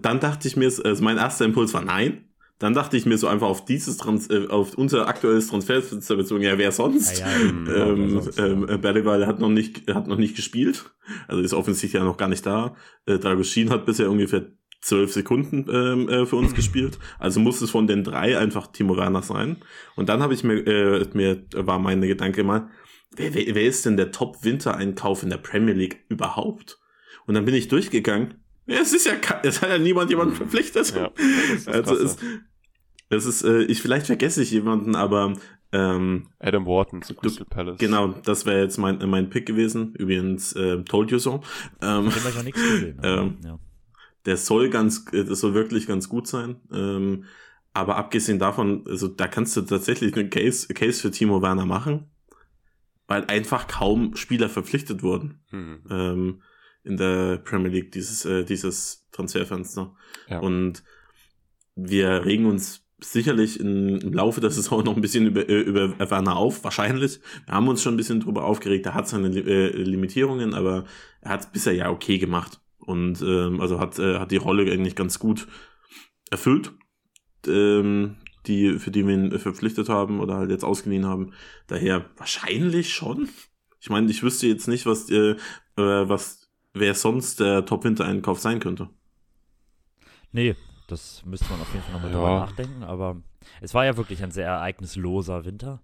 [0.00, 2.28] dann dachte ich mir, also mein erster Impuls war nein.
[2.60, 6.42] Dann dachte ich mir so einfach auf dieses Trans äh, auf unser aktuelles Transferfenster bezogen,
[6.42, 7.18] ja, wer sonst?
[7.18, 8.76] Ja, ja, ähm, ähm, sonst, ähm, ja.
[8.76, 10.84] Berlival hat noch nicht, hat noch nicht gespielt.
[11.26, 12.76] Also ist offensichtlich ja noch gar nicht da.
[13.06, 14.46] Äh, Dragoshin hat bisher ungefähr
[14.80, 16.98] zwölf Sekunden ähm, äh, für uns gespielt.
[17.18, 19.56] Also muss es von den drei einfach Timo Werner sein.
[19.96, 22.68] Und dann habe ich mir, äh, mir war meine Gedanke mal,
[23.10, 26.78] wer, wer, wer ist denn der Top-Wintereinkauf in der Premier League überhaupt?
[27.26, 28.34] Und dann bin ich durchgegangen
[28.66, 30.38] ja, es ist ja, es hat ja niemand jemanden hm.
[30.38, 30.94] verpflichtet.
[30.94, 31.10] Ja,
[31.66, 32.16] also es,
[33.10, 35.34] es ist, äh, ich vielleicht vergesse ich jemanden, aber
[35.72, 37.78] ähm, Adam Wharton zu Crystal Palace.
[37.78, 39.94] Genau, das wäre jetzt mein mein Pick gewesen.
[39.94, 41.42] Übrigens, äh, told you so.
[41.82, 43.58] Ähm, ich nichts gesehen, ähm, ja.
[44.24, 46.56] Der soll ganz, äh, das soll wirklich ganz gut sein.
[46.72, 47.24] Ähm,
[47.74, 52.08] aber abgesehen davon, also da kannst du tatsächlich einen Case, Case für Timo Werner machen,
[53.06, 55.40] weil einfach kaum Spieler verpflichtet wurden.
[55.50, 55.82] Hm.
[55.90, 56.42] Ähm,
[56.84, 59.94] in der Premier League, dieses, äh, dieses Transferfenster.
[60.28, 60.40] Ja.
[60.40, 60.84] Und
[61.74, 65.98] wir regen uns sicherlich in, im Laufe der Saison noch ein bisschen über, äh, über
[65.98, 67.20] Werner auf, wahrscheinlich.
[67.46, 70.84] Wir haben uns schon ein bisschen drüber aufgeregt, er hat seine äh, Limitierungen, aber
[71.20, 72.60] er hat es bisher ja okay gemacht.
[72.78, 75.46] Und ähm, also hat, äh, hat die Rolle eigentlich ganz gut
[76.30, 76.72] erfüllt,
[77.46, 78.16] ähm,
[78.46, 81.32] die, für die wir ihn verpflichtet haben oder halt jetzt ausgeliehen haben.
[81.66, 83.28] Daher wahrscheinlich schon.
[83.80, 85.36] Ich meine, ich wüsste jetzt nicht, was, äh, äh
[85.76, 88.88] was wer sonst der Top-Winter-Einkauf sein könnte.
[90.32, 90.56] Nee,
[90.88, 92.16] das müsste man auf jeden Fall nochmal ja.
[92.16, 93.22] drüber nachdenken, aber
[93.60, 95.80] es war ja wirklich ein sehr ereignisloser Winter.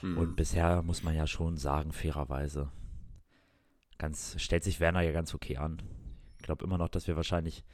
[0.00, 0.16] Hm.
[0.16, 2.70] Und bisher muss man ja schon sagen, fairerweise,
[3.98, 5.82] ganz, stellt sich Werner ja ganz okay an.
[6.38, 7.64] Ich glaube immer noch, dass wir wahrscheinlich,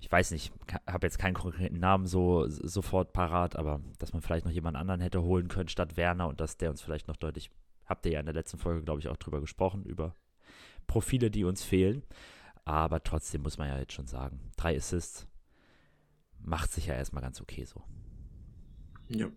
[0.00, 0.52] ich weiß nicht,
[0.86, 5.00] habe jetzt keinen konkreten Namen so sofort parat, aber dass man vielleicht noch jemand anderen
[5.00, 7.50] hätte holen können statt Werner und dass der uns vielleicht noch deutlich,
[7.86, 10.14] habt ihr ja in der letzten Folge, glaube ich, auch drüber gesprochen, über
[10.86, 12.02] Profile, die uns fehlen.
[12.64, 15.26] Aber trotzdem muss man ja jetzt schon sagen, drei Assists
[16.38, 17.82] macht sich ja erstmal ganz okay so.
[19.08, 19.28] Ja.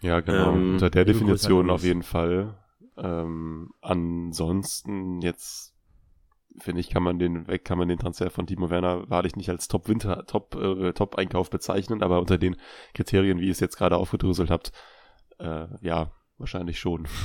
[0.00, 0.52] Ja, genau.
[0.52, 2.56] Ähm, Unter der Definition auf jeden Fall.
[2.96, 5.74] Ähm, ansonsten jetzt
[6.60, 9.50] finde ich, kann man den weg, kann man den Transfer von Timo Werner wahrlich nicht
[9.50, 12.56] als Top Winter, Top, äh, Top Einkauf bezeichnen, aber unter den
[12.94, 14.72] Kriterien, wie ihr es jetzt gerade aufgedröselt habt,
[15.38, 17.06] äh, ja, wahrscheinlich schon.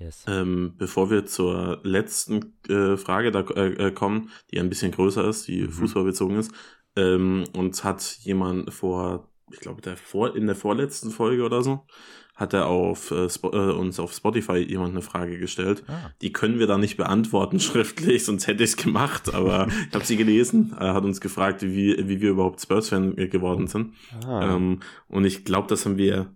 [0.00, 0.24] Yes.
[0.28, 5.26] Ähm, bevor wir zur letzten äh, Frage da äh, äh, kommen, die ein bisschen größer
[5.28, 5.72] ist, die mhm.
[5.72, 6.52] fußballbezogen ist,
[6.94, 11.86] ähm, uns hat jemand vor, ich glaube, der vor, in der vorletzten Folge oder so,
[12.34, 15.82] hat er auf äh, äh, uns auf Spotify jemand eine Frage gestellt.
[15.88, 16.10] Ah.
[16.22, 20.04] Die können wir da nicht beantworten schriftlich, sonst hätte ich es gemacht, aber ich habe
[20.04, 20.74] sie gelesen.
[20.78, 23.94] Er hat uns gefragt, wie, wie wir überhaupt Spurs-Fan geworden sind.
[24.24, 24.54] Ah.
[24.54, 26.32] Ähm, und ich glaube, das haben wir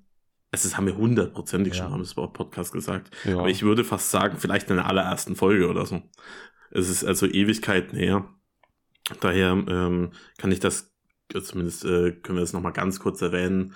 [0.55, 1.85] es ist, haben wir hundertprozentig ja.
[1.85, 3.11] schon am Sport-Podcast gesagt.
[3.25, 3.39] Ja.
[3.39, 6.03] Aber ich würde fast sagen, vielleicht in der allerersten Folge oder so.
[6.71, 8.29] Es ist also Ewigkeit näher.
[9.21, 10.92] Daher ähm, kann ich das,
[11.29, 13.75] zumindest äh, können wir das nochmal ganz kurz erwähnen.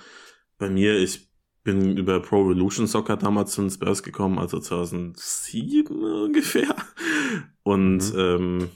[0.58, 1.30] Bei mir, ich
[1.64, 6.74] bin über Pro Revolution Soccer damals zu den Spurs gekommen, also 2007 ungefähr.
[7.62, 8.18] Und mhm.
[8.18, 8.68] ähm,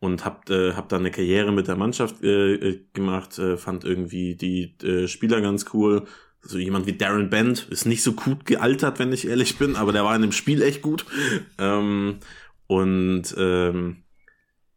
[0.00, 3.84] und hab, äh, hab dann eine Karriere mit der Mannschaft äh, äh gemacht, äh, fand
[3.84, 6.06] irgendwie die äh, Spieler ganz cool,
[6.42, 9.92] so jemand wie Darren Bent ist nicht so gut gealtert, wenn ich ehrlich bin, aber
[9.92, 11.04] der war in dem Spiel echt gut.
[11.58, 12.20] Ähm,
[12.66, 14.04] und ähm,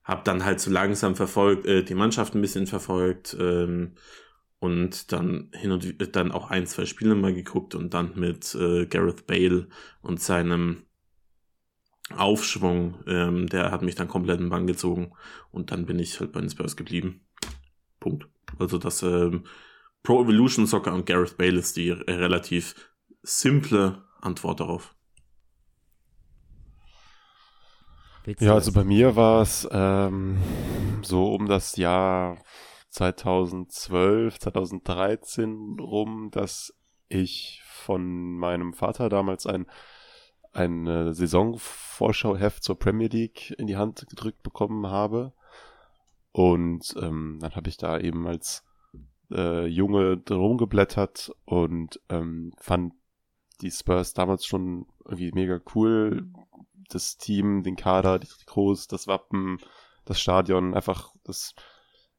[0.03, 3.93] habe dann halt so langsam verfolgt, äh, die Mannschaft ein bisschen verfolgt ähm,
[4.59, 8.85] und dann hin und dann auch ein, zwei Spiele mal geguckt und dann mit äh,
[8.85, 9.67] Gareth Bale
[10.01, 10.83] und seinem
[12.15, 15.13] Aufschwung, ähm, der hat mich dann komplett in den Bann gezogen
[15.51, 17.21] und dann bin ich halt bei den Spurs geblieben.
[17.99, 18.27] Punkt.
[18.59, 19.45] Also das ähm,
[20.03, 22.75] Pro Evolution Soccer und Gareth Bale ist die relativ
[23.21, 24.93] simple Antwort darauf.
[28.39, 30.37] Ja, also bei mir war es ähm,
[31.01, 32.37] so um das Jahr
[32.89, 36.73] 2012, 2013 rum, dass
[37.09, 39.65] ich von meinem Vater damals ein
[40.53, 45.33] ein Saisonvorschauheft zur Premier League in die Hand gedrückt bekommen habe.
[46.31, 48.63] Und ähm, dann habe ich da eben als
[49.31, 52.93] äh, Junge drum geblättert und ähm, fand
[53.61, 56.27] die Spurs damals schon irgendwie mega cool.
[56.89, 59.57] Das Team, den Kader, die Trikots, das Wappen,
[60.05, 61.55] das Stadion, einfach, das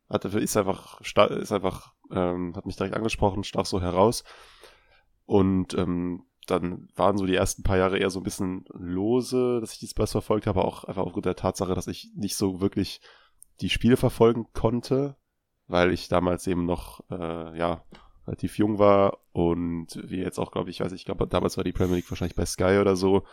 [0.08, 4.24] hat, ist einfach, ist einfach, ähm, hat mich direkt angesprochen, stach so heraus.
[5.26, 9.72] Und ähm, dann waren so die ersten paar Jahre eher so ein bisschen lose, dass
[9.72, 13.00] ich die Spurs verfolgt habe, auch einfach aufgrund der Tatsache, dass ich nicht so wirklich
[13.60, 15.16] die Spiele verfolgen konnte,
[15.66, 17.84] weil ich damals eben noch, äh, ja,
[18.26, 21.72] relativ jung war und wie jetzt auch, glaube ich, weiß ich, glaube, damals war die
[21.72, 23.24] Premier League wahrscheinlich bei Sky oder so.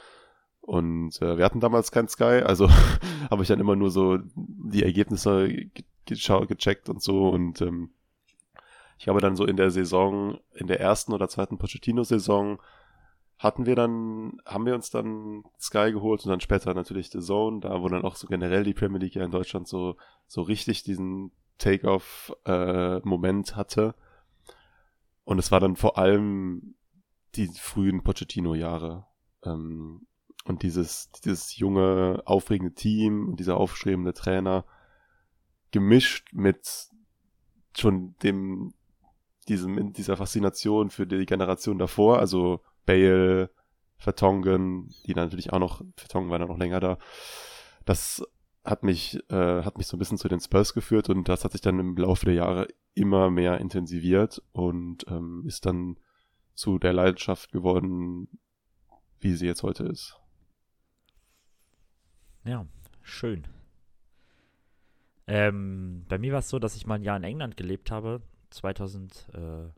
[0.62, 2.70] Und äh, wir hatten damals kein Sky, also
[3.30, 7.91] habe ich dann immer nur so die Ergebnisse ge gecheckt und so und ähm,
[8.97, 12.62] ich habe dann so in der Saison, in der ersten oder zweiten Pochettino-Saison
[13.39, 17.62] hatten wir dann, haben wir uns dann Sky geholt und dann später natürlich The Zone,
[17.62, 19.95] da wo dann auch so generell die Premier League ja in Deutschland so,
[20.28, 23.95] so richtig diesen Take-off-Moment äh, hatte.
[25.24, 26.76] Und es war dann vor allem
[27.34, 29.07] die frühen Pochettino-Jahre.
[29.43, 30.05] Ähm,
[30.45, 34.65] und dieses, dieses junge, aufregende Team und dieser aufstrebende Trainer
[35.71, 36.89] gemischt mit
[37.77, 38.73] schon dem,
[39.47, 43.49] diesem, dieser Faszination für die Generation davor, also Bale,
[43.97, 46.97] Vertongen, die natürlich auch noch, Vertongen war dann noch länger da.
[47.85, 48.23] Das
[48.63, 51.51] hat mich, äh, hat mich so ein bisschen zu den Spurs geführt und das hat
[51.51, 55.97] sich dann im Laufe der Jahre immer mehr intensiviert und ähm, ist dann
[56.53, 58.27] zu der Leidenschaft geworden,
[59.19, 60.20] wie sie jetzt heute ist.
[62.43, 62.65] Ja,
[63.01, 63.47] schön.
[65.27, 68.21] Ähm, bei mir war es so, dass ich mal ein Jahr in England gelebt habe,
[68.49, 69.73] 2012,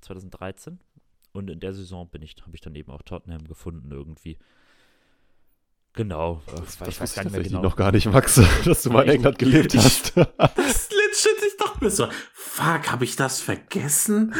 [0.00, 0.78] 2013.
[1.32, 4.38] Und in der Saison bin ich, habe ich dann eben auch Tottenham gefunden irgendwie.
[5.94, 6.42] Genau.
[6.46, 7.62] Das, das ich weiß gar nicht mehr genau.
[7.62, 10.16] noch gar nicht, Max, dass du mal in England gelebt hast.
[10.16, 14.34] das legit, ich dachte mir so, fuck, habe ich das vergessen?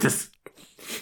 [0.00, 0.30] Das,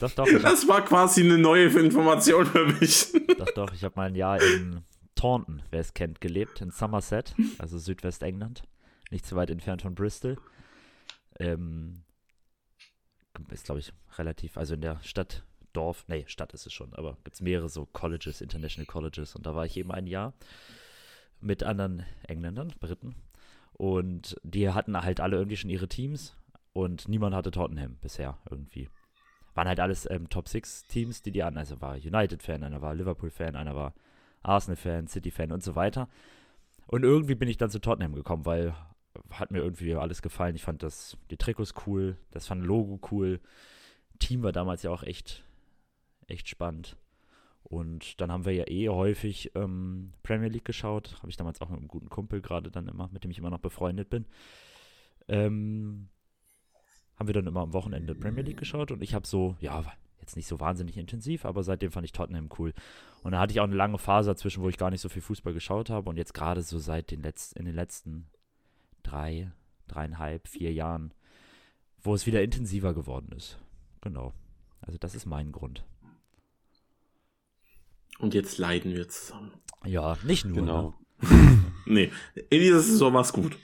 [0.00, 3.12] doch, doch, das war quasi eine neue Information für mich.
[3.38, 4.84] Doch, doch, ich habe mal ein Jahr in
[5.16, 8.62] Taunton, wer es kennt, gelebt, in Somerset, also Südwestengland.
[9.10, 10.36] Nicht zu weit entfernt von Bristol.
[11.38, 12.04] Ähm,
[13.50, 17.18] ist, glaube ich, relativ, also in der Stadt, Dorf, nee, Stadt ist es schon, aber
[17.24, 20.32] gibt es mehrere so Colleges, International Colleges und da war ich eben ein Jahr
[21.40, 23.14] mit anderen Engländern, Briten
[23.74, 26.34] und die hatten halt alle irgendwie schon ihre Teams
[26.72, 28.88] und niemand hatte Tottenham bisher irgendwie.
[29.54, 32.94] Waren halt alles ähm, Top 6 Teams, die die an, also war United-Fan, einer war
[32.94, 33.94] Liverpool-Fan, einer war
[34.46, 36.08] Arsenal-Fan, City-Fan und so weiter.
[36.86, 38.74] Und irgendwie bin ich dann zu Tottenham gekommen, weil
[39.30, 40.56] hat mir irgendwie alles gefallen.
[40.56, 43.40] Ich fand das, die Trikots cool, das fand Logo cool.
[44.18, 45.44] Team war damals ja auch echt,
[46.26, 46.96] echt spannend.
[47.62, 51.16] Und dann haben wir ja eh häufig ähm, Premier League geschaut.
[51.18, 53.50] Habe ich damals auch mit einem guten Kumpel gerade dann immer, mit dem ich immer
[53.50, 54.26] noch befreundet bin.
[55.26, 56.08] Ähm,
[57.16, 59.84] haben wir dann immer am Wochenende Premier League geschaut und ich habe so, ja,
[60.26, 62.74] jetzt nicht so wahnsinnig intensiv, aber seitdem fand ich Tottenham cool.
[63.22, 65.22] Und da hatte ich auch eine lange Phase dazwischen, wo ich gar nicht so viel
[65.22, 68.26] Fußball geschaut habe und jetzt gerade so seit den letzten, in den letzten
[69.02, 69.52] drei,
[69.86, 71.14] dreieinhalb, vier Jahren,
[72.02, 73.58] wo es wieder intensiver geworden ist.
[74.00, 74.32] Genau.
[74.80, 75.84] Also das ist mein Grund.
[78.18, 79.52] Und jetzt leiden wir zusammen.
[79.84, 80.56] Ja, nicht nur.
[80.56, 80.94] Genau.
[81.20, 81.62] Ne?
[81.86, 82.12] nee,
[82.50, 83.56] in dieser Saison war es gut.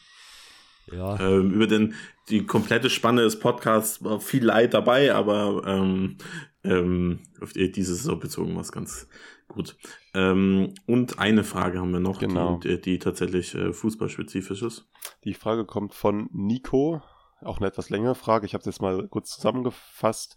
[0.92, 1.18] Ja.
[1.20, 1.94] Ähm, über den,
[2.28, 6.18] die komplette Spanne des Podcasts war viel Leid dabei, aber ähm,
[6.64, 9.08] ähm, auf diese Saison bezogen war es ganz
[9.48, 9.76] gut.
[10.14, 12.58] Ähm, und eine Frage haben wir noch, genau.
[12.58, 14.88] die, die, tatsächlich äh, fußballspezifisch ist.
[15.24, 17.02] Die Frage kommt von Nico,
[17.40, 18.46] auch eine etwas längere Frage.
[18.46, 20.36] Ich habe es jetzt mal kurz zusammengefasst.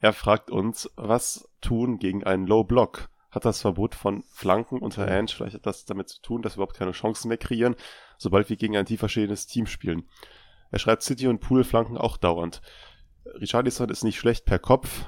[0.00, 3.10] Er fragt uns, was tun gegen einen Low Block?
[3.30, 6.76] Hat das Verbot von Flanken unter Ange vielleicht etwas damit zu tun, dass wir überhaupt
[6.76, 7.76] keine Chancen mehr kreieren,
[8.18, 10.08] sobald wir gegen ein tiefer stehendes Team spielen?
[10.72, 12.60] Er schreibt City und Pool flanken auch dauernd.
[13.40, 15.04] Richarlison ist nicht schlecht per Kopf,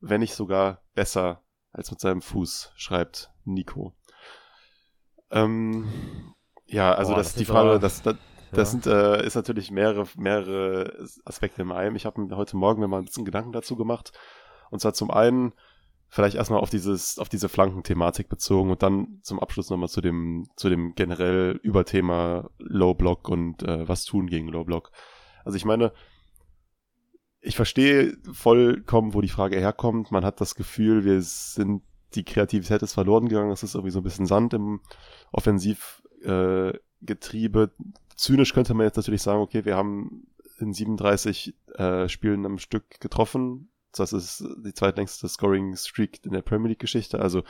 [0.00, 1.42] wenn nicht sogar besser
[1.72, 3.94] als mit seinem Fuß, schreibt Nico.
[5.30, 6.34] Ähm,
[6.66, 8.16] ja, also Boah, das, das ist die Frage, das, das,
[8.52, 8.80] das ja.
[8.80, 11.96] sind, äh, ist natürlich mehrere, mehrere Aspekte in einem.
[11.96, 14.12] Ich habe heute Morgen mir mal ein bisschen Gedanken dazu gemacht.
[14.70, 15.52] Und zwar zum einen
[16.08, 20.48] vielleicht erstmal auf dieses, auf diese Flankenthematik bezogen und dann zum Abschluss nochmal zu dem,
[20.56, 24.90] zu dem generell Überthema Low Block und äh, was tun gegen Low Block.
[25.44, 25.92] Also ich meine,
[27.40, 30.10] ich verstehe vollkommen, wo die Frage herkommt.
[30.10, 31.82] Man hat das Gefühl, wir sind,
[32.14, 33.50] die Kreativität ist verloren gegangen.
[33.50, 34.80] Es ist irgendwie so ein bisschen Sand im
[35.32, 37.62] Offensivgetriebe.
[37.62, 37.68] Äh,
[38.16, 40.26] Zynisch könnte man jetzt natürlich sagen, okay, wir haben
[40.58, 43.70] in 37 äh, Spielen am Stück getroffen.
[43.92, 47.20] Das ist die zweitlängste Scoring Streak in der Premier League Geschichte.
[47.20, 47.42] Also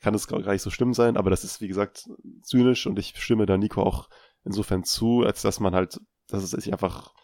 [0.00, 2.08] kann es gar nicht so schlimm sein, aber das ist, wie gesagt,
[2.42, 4.08] zynisch und ich stimme da Nico auch
[4.44, 7.14] insofern zu, als dass man halt, dass es sich einfach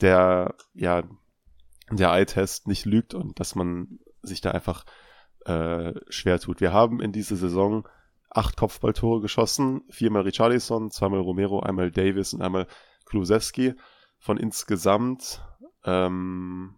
[0.00, 1.02] der, ja,
[1.90, 4.84] der Eye-Test nicht lügt und dass man sich da einfach
[5.44, 6.60] äh, schwer tut.
[6.60, 7.86] Wir haben in dieser Saison
[8.30, 12.66] acht Kopfballtore geschossen, viermal Richarlison, zweimal Romero, einmal Davis und einmal
[13.04, 13.74] Kulusewski.
[14.18, 15.42] Von insgesamt
[15.84, 16.74] ähm,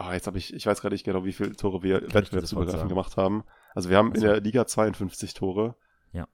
[0.00, 3.16] oh, jetzt habe ich, ich weiß gerade nicht genau, wie viele Tore wir wettbewerbsübergreifend gemacht
[3.16, 3.44] haben.
[3.74, 4.26] Also wir haben also.
[4.26, 5.76] in der Liga 52 Tore.
[6.12, 6.26] Ja.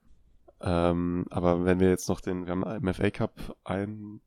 [0.61, 4.21] Ähm, aber wenn wir jetzt noch den, wir haben im FA Cup ein,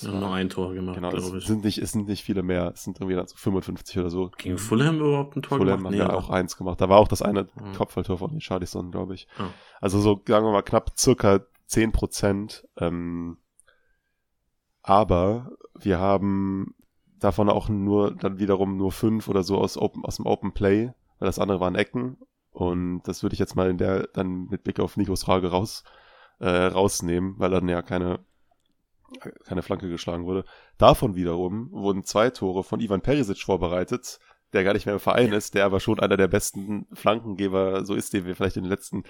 [0.00, 1.46] wir haben nur ein Tor gemacht, genau, glaube ich.
[1.46, 2.72] Sind nicht, es sind nicht viele mehr.
[2.74, 4.30] Es sind irgendwie so 55 oder so.
[4.38, 5.92] Gegen Fulham überhaupt ein Tor Fulham gemacht?
[5.92, 6.80] Fulham haben nee, wir auch eins gemacht.
[6.80, 7.74] Da war auch das eine mhm.
[7.76, 9.28] Kopfballtor von Richarlison, glaube ich.
[9.38, 9.50] Mhm.
[9.80, 12.66] Also so, sagen wir mal, knapp circa 10 Prozent.
[12.78, 13.36] Ähm,
[14.82, 16.74] aber wir haben
[17.18, 20.92] davon auch nur, dann wiederum nur fünf oder so aus, Open, aus dem Open Play,
[21.18, 22.16] weil das andere waren Ecken.
[22.50, 25.84] Und das würde ich jetzt mal in der, dann mit Blick auf Nikos Frage raus,
[26.40, 28.20] äh, rausnehmen, weil dann ja keine
[29.44, 30.44] keine Flanke geschlagen wurde.
[30.78, 34.18] Davon wiederum wurden zwei Tore von Ivan Perisic vorbereitet,
[34.52, 37.94] der gar nicht mehr im Verein ist, der aber schon einer der besten Flankengeber so
[37.94, 39.04] ist, den wir vielleicht in den letzten,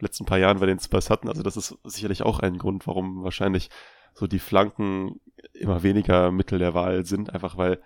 [0.00, 1.28] letzten paar Jahren bei den Spurs hatten.
[1.28, 3.70] Also das ist sicherlich auch ein Grund, warum wahrscheinlich
[4.14, 5.20] so die Flanken
[5.52, 7.82] immer weniger Mittel der Wahl sind, einfach weil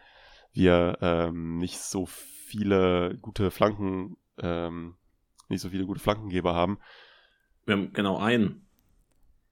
[0.53, 4.97] wir ähm, nicht so viele gute Flanken, ähm,
[5.49, 6.79] nicht so viele gute Flankengeber haben.
[7.67, 8.67] Wir haben genau einen.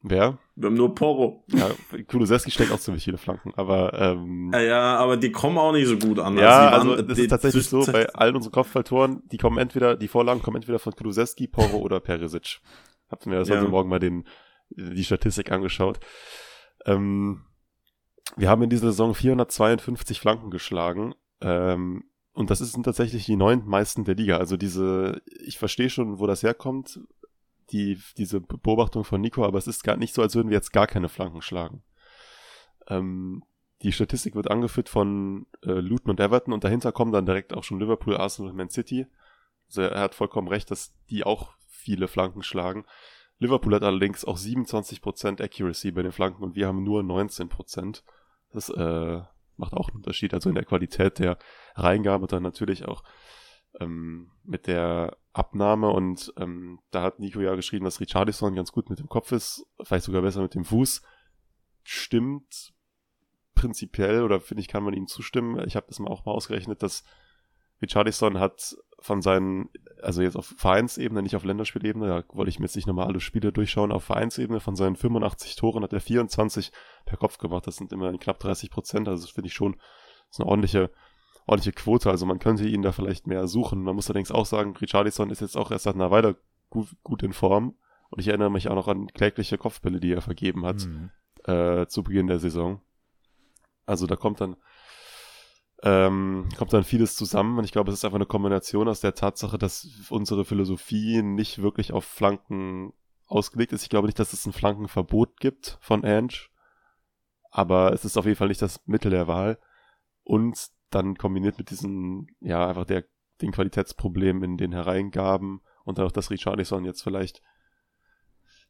[0.03, 0.38] Wer?
[0.55, 1.44] Wir haben nur Porro.
[1.49, 1.70] Ja,
[2.07, 5.88] Kulusewski steckt auch ziemlich viele Flanken, aber ähm, ja, ja, aber die kommen auch nicht
[5.88, 6.38] so gut an.
[6.38, 10.09] Ja, also, also das ist tatsächlich so, bei allen unseren Kopfballtoren, die kommen entweder, die
[10.09, 12.61] Vorlagen kommen entweder von Kulusewski, Porro oder Perisic.
[13.11, 13.57] Habt mir das ja.
[13.57, 14.24] heute Morgen mal den,
[14.70, 15.99] die Statistik angeschaut.
[16.86, 17.44] Ähm,
[18.36, 21.14] wir haben in dieser Saison 452 Flanken geschlagen.
[21.40, 24.36] Ähm, und das sind tatsächlich die neun meisten der Liga.
[24.36, 27.01] Also diese, ich verstehe schon, wo das herkommt,
[27.70, 30.72] die, diese Beobachtung von Nico, aber es ist gar nicht so, als würden wir jetzt
[30.72, 31.82] gar keine Flanken schlagen.
[32.88, 33.44] Ähm,
[33.82, 37.64] die Statistik wird angeführt von äh, Luton und Everton und dahinter kommen dann direkt auch
[37.64, 39.06] schon Liverpool, Arsenal und Man City.
[39.68, 42.86] Also er hat vollkommen recht, dass die auch viele Flanken schlagen.
[43.38, 48.02] Liverpool hat allerdings auch 27% Accuracy bei den Flanken und wir haben nur 19%.
[48.52, 49.20] Das äh,
[49.56, 51.38] macht auch einen Unterschied, also in der Qualität der
[51.74, 53.04] Reingabe dann natürlich auch
[53.78, 58.91] ähm, mit der Abnahme und ähm, da hat Nico ja geschrieben, dass Richardison ganz gut
[58.91, 61.03] mit dem Kopf ist, vielleicht sogar besser mit dem Fuß.
[61.84, 62.72] Stimmt
[63.55, 65.62] prinzipiell oder finde ich, kann man ihm zustimmen.
[65.66, 67.05] Ich habe das mal auch mal ausgerechnet, dass
[67.80, 69.70] Richardison hat von seinen,
[70.03, 73.20] also jetzt auf Vereinsebene, nicht auf Länderspielebene, da wollte ich mir jetzt nicht nochmal alle
[73.20, 76.72] Spiele durchschauen, auf Vereinsebene von seinen 85 Toren hat er 24
[77.05, 77.66] per Kopf gemacht.
[77.66, 80.91] Das sind immerhin knapp 30 Prozent, also das finde ich schon, das ist eine ordentliche
[81.49, 82.11] ordentliche Quote.
[82.11, 83.82] Also man könnte ihn da vielleicht mehr suchen.
[83.82, 86.36] Man muss allerdings auch sagen, Richarlison ist jetzt auch erst seit einer Weile
[86.70, 87.74] gut, gut in Form.
[88.11, 91.11] Und ich erinnere mich auch noch an klägliche Kopfbälle, die er vergeben hat mhm.
[91.44, 92.80] äh, zu Beginn der Saison.
[93.86, 94.57] Also da kommt dann
[95.82, 99.14] ähm, kommt dann vieles zusammen und ich glaube, es ist einfach eine Kombination aus der
[99.14, 102.92] Tatsache, dass unsere Philosophie nicht wirklich auf Flanken
[103.26, 103.84] ausgelegt ist.
[103.84, 106.49] Ich glaube nicht, dass es ein Flankenverbot gibt von Ange,
[107.51, 109.59] aber es ist auf jeden Fall nicht das Mittel der Wahl.
[110.24, 113.05] Und dann kombiniert mit diesen, ja, einfach der,
[113.41, 117.43] den Qualitätsproblemen in den Hereingaben und dann auch, dass Richarlison jetzt vielleicht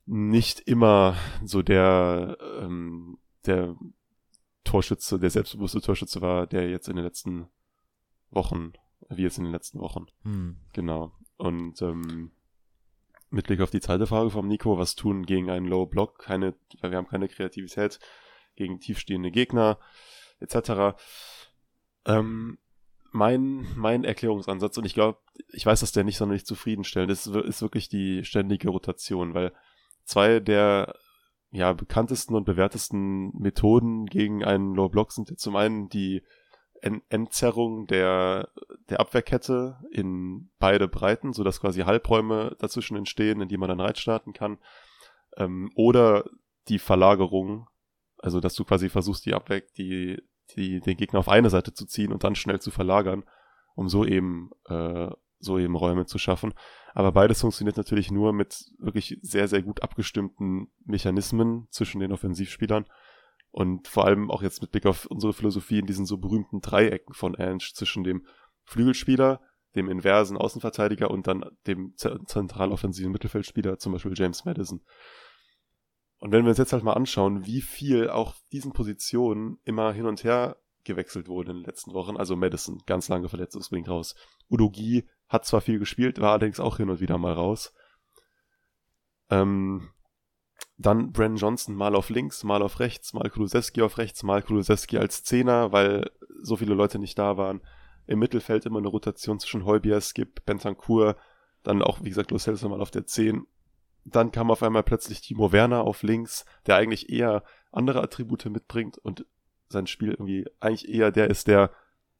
[0.06, 3.76] nicht immer so der, ähm, der
[4.64, 7.48] Torschütze, der selbstbewusste Torschütze war, der jetzt in den letzten
[8.30, 8.72] Wochen,
[9.08, 10.06] wie jetzt in den letzten Wochen.
[10.22, 10.56] Hm.
[10.72, 11.12] Genau.
[11.36, 12.32] Und ähm,
[13.30, 16.18] mit Blick auf die zweite Frage vom Nico, was tun gegen einen Low Block?
[16.18, 17.98] Keine, weil wir haben keine Kreativität
[18.56, 19.78] gegen tiefstehende Gegner,
[20.40, 20.98] etc.
[22.08, 22.58] Ähm,
[23.12, 25.18] mein, mein Erklärungsansatz, und ich glaube,
[25.52, 29.52] ich weiß, dass der nicht sonderlich zufriedenstellend ist, ist wirklich die ständige Rotation, weil
[30.04, 30.94] zwei der
[31.50, 36.22] ja, bekanntesten und bewährtesten Methoden gegen einen Low Block sind zum einen die
[36.80, 38.50] en Entzerrung der,
[38.88, 44.32] der Abwehrkette in beide Breiten, sodass quasi Halbräume dazwischen entstehen, in die man dann reinstarten
[44.32, 44.58] kann.
[45.36, 46.24] Ähm, oder
[46.68, 47.68] die Verlagerung,
[48.18, 50.22] also dass du quasi versuchst, die Abwehr, die
[50.56, 53.24] die, den Gegner auf eine Seite zu ziehen und dann schnell zu verlagern,
[53.74, 56.54] um so eben, äh, so eben Räume zu schaffen.
[56.94, 62.86] Aber beides funktioniert natürlich nur mit wirklich sehr, sehr gut abgestimmten Mechanismen zwischen den Offensivspielern.
[63.50, 67.14] Und vor allem auch jetzt mit Blick auf unsere Philosophie in diesen so berühmten Dreiecken
[67.14, 68.26] von Ange zwischen dem
[68.64, 69.40] Flügelspieler,
[69.74, 74.82] dem inversen Außenverteidiger und dann dem zentral offensiven Mittelfeldspieler, zum Beispiel James Madison.
[76.18, 80.06] Und wenn wir uns jetzt halt mal anschauen, wie viel auch diesen Positionen immer hin
[80.06, 84.14] und her gewechselt wurde in den letzten Wochen, also Madison, ganz lange verletzungsbedingt raus.
[84.48, 87.72] Udogi hat zwar viel gespielt, war allerdings auch hin und wieder mal raus.
[89.30, 89.90] Ähm,
[90.76, 94.98] dann Brandon Johnson mal auf links, mal auf rechts, mal Kulusewski auf rechts, mal Kulusewski
[94.98, 96.10] als Zehner, weil
[96.40, 97.60] so viele Leute nicht da waren.
[98.06, 101.16] Im Mittelfeld immer eine Rotation zwischen Heubier, Skip, Bentancur,
[101.62, 103.46] dann auch, wie gesagt, Los Celso mal auf der 10
[104.14, 108.98] dann kam auf einmal plötzlich Timo Werner auf links, der eigentlich eher andere Attribute mitbringt
[108.98, 109.26] und
[109.68, 111.70] sein Spiel irgendwie eigentlich eher der ist, der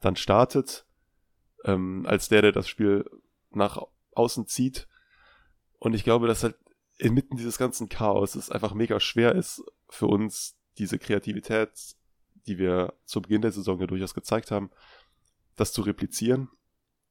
[0.01, 0.87] dann startet,
[1.65, 3.09] ähm, als der, der das Spiel
[3.51, 3.83] nach
[4.15, 4.89] außen zieht.
[5.79, 6.57] Und ich glaube, dass halt
[6.99, 11.71] inmitten dieses ganzen Chaos es einfach mega schwer ist für uns, diese Kreativität,
[12.47, 14.71] die wir zu Beginn der Saison ja durchaus gezeigt haben,
[15.57, 16.51] das zu replizieren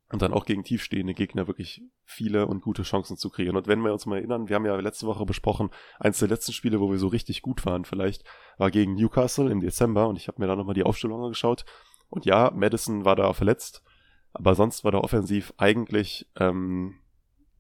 [0.10, 3.58] und dann auch gegen tiefstehende Gegner wirklich viele und gute Chancen zu kreieren.
[3.58, 6.54] Und wenn wir uns mal erinnern, wir haben ja letzte Woche besprochen, eins der letzten
[6.54, 8.24] Spiele, wo wir so richtig gut waren vielleicht,
[8.58, 11.66] war gegen Newcastle im Dezember und ich habe mir da nochmal die Aufstellung angeschaut.
[12.10, 13.84] Und ja, Madison war da verletzt,
[14.32, 16.96] aber sonst war da offensiv eigentlich, ähm,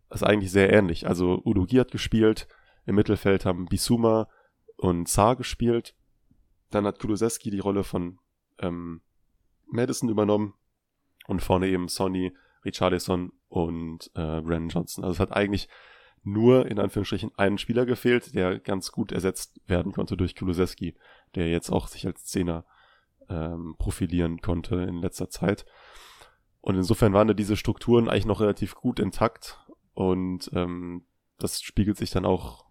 [0.09, 1.05] ist eigentlich sehr ähnlich.
[1.05, 2.47] Also Udogi hat gespielt,
[2.85, 4.29] im Mittelfeld haben Bisuma
[4.77, 5.95] und Saar gespielt,
[6.69, 8.19] dann hat Kulusewski die Rolle von
[8.59, 9.01] ähm,
[9.69, 10.53] Madison übernommen
[11.27, 15.03] und vorne eben Sonny, Richarlison und äh, Brandon Johnson.
[15.03, 15.69] Also es hat eigentlich
[16.23, 20.95] nur in Anführungsstrichen einen Spieler gefehlt, der ganz gut ersetzt werden konnte durch Kulusewski,
[21.35, 22.65] der jetzt auch sich als Zehner
[23.29, 25.65] ähm, profilieren konnte in letzter Zeit.
[26.61, 29.59] Und insofern waren da diese Strukturen eigentlich noch relativ gut intakt
[29.93, 31.05] und ähm,
[31.37, 32.65] das spiegelt sich dann auch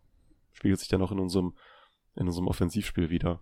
[0.53, 1.55] spiegelt sich dann auch in unserem
[2.15, 3.41] in unserem Offensivspiel wieder.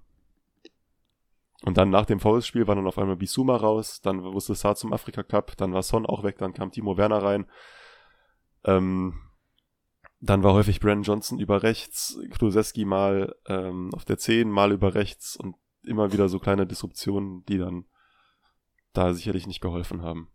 [1.65, 4.93] Und dann nach dem Foulspiel war dann auf einmal Bisuma raus, dann wusste Saar zum
[4.93, 7.47] Afrika Cup, dann war Son auch weg, dann kam Timo Werner rein.
[8.65, 9.15] Ähm,
[10.21, 14.95] dann war häufig Brandon Johnson über rechts, Kluseski mal ähm, auf der 10, mal über
[14.95, 17.87] rechts und immer wieder so kleine Disruptionen, die dann
[18.93, 20.29] da sicherlich nicht geholfen haben.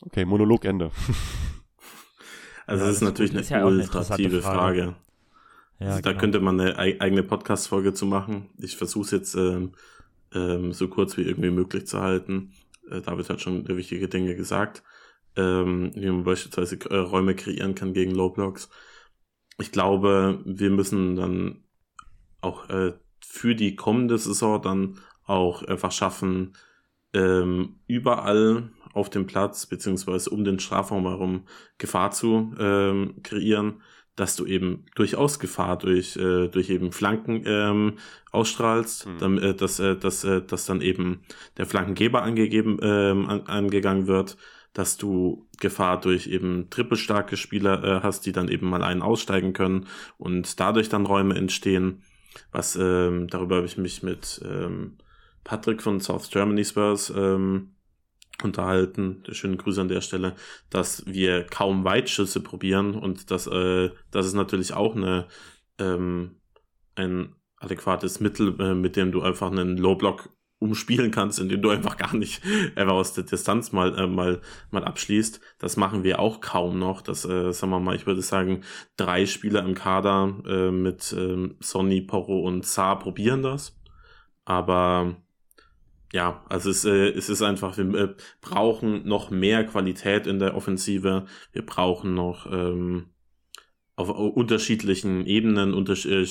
[0.00, 0.90] Okay, Monolog Ende.
[2.68, 4.82] Also ja, das ist natürlich eine ist ja ultrative Frage.
[4.82, 4.96] Frage.
[5.78, 6.20] Ja, also da genau.
[6.20, 8.50] könnte man eine eigene Podcast-Folge zu machen.
[8.58, 9.70] Ich versuche es jetzt ähm,
[10.34, 12.52] ähm, so kurz wie irgendwie möglich zu halten.
[12.90, 14.82] Äh, David hat schon wichtige Dinge gesagt,
[15.36, 18.68] ähm, wie man beispielsweise äh, Räume kreieren kann gegen Low Blocks.
[19.58, 21.64] Ich glaube, wir müssen dann
[22.40, 26.56] auch äh, für die kommende Saison dann auch einfach schaffen,
[27.12, 31.46] ähm, überall auf dem Platz beziehungsweise um den Strafraum herum
[31.78, 33.82] Gefahr zu ähm, kreieren
[34.16, 37.98] dass du eben durchaus Gefahr durch, äh, durch eben Flanken ähm,
[38.32, 39.18] ausstrahlst, mhm.
[39.18, 41.20] dann, äh, dass, äh, dass, äh, dass dann eben
[41.58, 44.36] der Flankengeber angegeben, ähm, an, angegangen wird,
[44.72, 49.52] dass du Gefahr durch eben trippelstarke Spieler äh, hast, die dann eben mal einen aussteigen
[49.52, 49.86] können
[50.18, 52.02] und dadurch dann Räume entstehen.
[52.52, 54.96] Was ähm, darüber habe ich mich mit ähm,
[55.44, 57.70] Patrick von South Germany Spurs ähm,
[58.42, 60.34] unterhalten, schönen Grüße an der Stelle,
[60.70, 65.26] dass wir kaum Weitschüsse probieren und dass äh, das ist natürlich auch eine
[65.78, 66.36] ähm,
[66.94, 71.96] ein adäquates Mittel, äh, mit dem du einfach einen Low-Block umspielen kannst, indem du einfach
[71.96, 72.42] gar nicht
[72.76, 75.40] einfach aus der Distanz mal äh, mal mal abschließt.
[75.58, 77.02] Das machen wir auch kaum noch.
[77.02, 78.62] Das äh, sagen wir mal, ich würde sagen,
[78.96, 83.78] drei Spieler im Kader äh, mit äh, Sonny, Porro und Saar probieren das.
[84.44, 85.16] Aber
[86.16, 90.56] ja, also es, äh, es ist einfach, wir äh, brauchen noch mehr Qualität in der
[90.56, 91.26] Offensive.
[91.52, 93.10] Wir brauchen noch ähm,
[93.96, 96.26] auf unterschiedlichen Ebenen unters äh,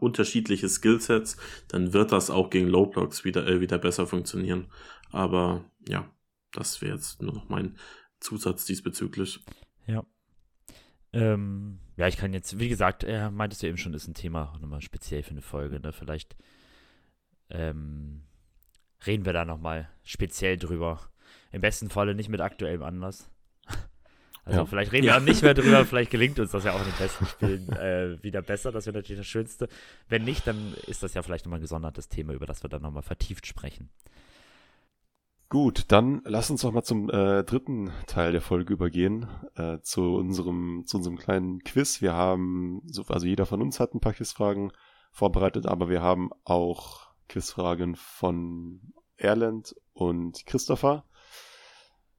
[0.00, 1.36] unterschiedliche Skillsets.
[1.68, 4.66] Dann wird das auch gegen Low Blocks wieder, äh, wieder besser funktionieren.
[5.12, 6.10] Aber ja,
[6.50, 7.76] das wäre jetzt nur noch mein
[8.18, 9.44] Zusatz diesbezüglich.
[9.86, 10.04] Ja.
[11.12, 14.58] Ähm, ja, ich kann jetzt, wie gesagt, er meintest du eben schon, ist ein Thema
[14.60, 15.92] nochmal speziell für eine Folge, ne?
[15.92, 16.34] Vielleicht
[17.50, 18.24] ähm,
[19.06, 21.00] reden wir da nochmal speziell drüber.
[21.52, 23.30] Im besten Falle nicht mit aktuellem Anlass.
[24.46, 24.66] Also ja.
[24.66, 25.16] vielleicht reden wir ja.
[25.16, 28.22] auch nicht mehr drüber, vielleicht gelingt uns das ja auch in den besten Spielen äh,
[28.22, 29.70] wieder besser, das wäre natürlich das Schönste.
[30.06, 32.82] Wenn nicht, dann ist das ja vielleicht nochmal ein gesondertes Thema, über das wir dann
[32.82, 33.88] nochmal vertieft sprechen.
[35.48, 40.16] Gut, dann lass uns doch mal zum äh, dritten Teil der Folge übergehen, äh, zu
[40.16, 42.02] unserem zu unserem kleinen Quiz.
[42.02, 44.72] Wir haben, so, also jeder von uns hat ein paar Quizfragen
[45.12, 51.04] vorbereitet, aber wir haben auch Quizfragen von Erland und Christopher.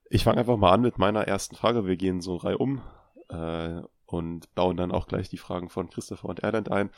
[0.09, 1.85] Ich fange einfach mal an mit meiner ersten Frage.
[1.85, 2.81] Wir gehen so Reihe um
[3.29, 6.91] äh, und bauen dann auch gleich die Fragen von Christopher und Erland ein.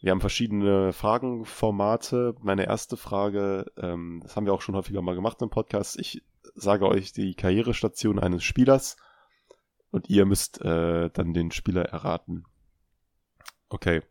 [0.00, 2.36] Wir haben verschiedene Fragenformate.
[2.40, 5.98] Meine erste Frage, ähm, das haben wir auch schon häufiger mal gemacht im Podcast.
[5.98, 6.22] Ich
[6.54, 8.96] sage euch die Karrierestation eines Spielers
[9.90, 12.44] und ihr müsst äh, dann den Spieler erraten.
[13.68, 14.02] Okay.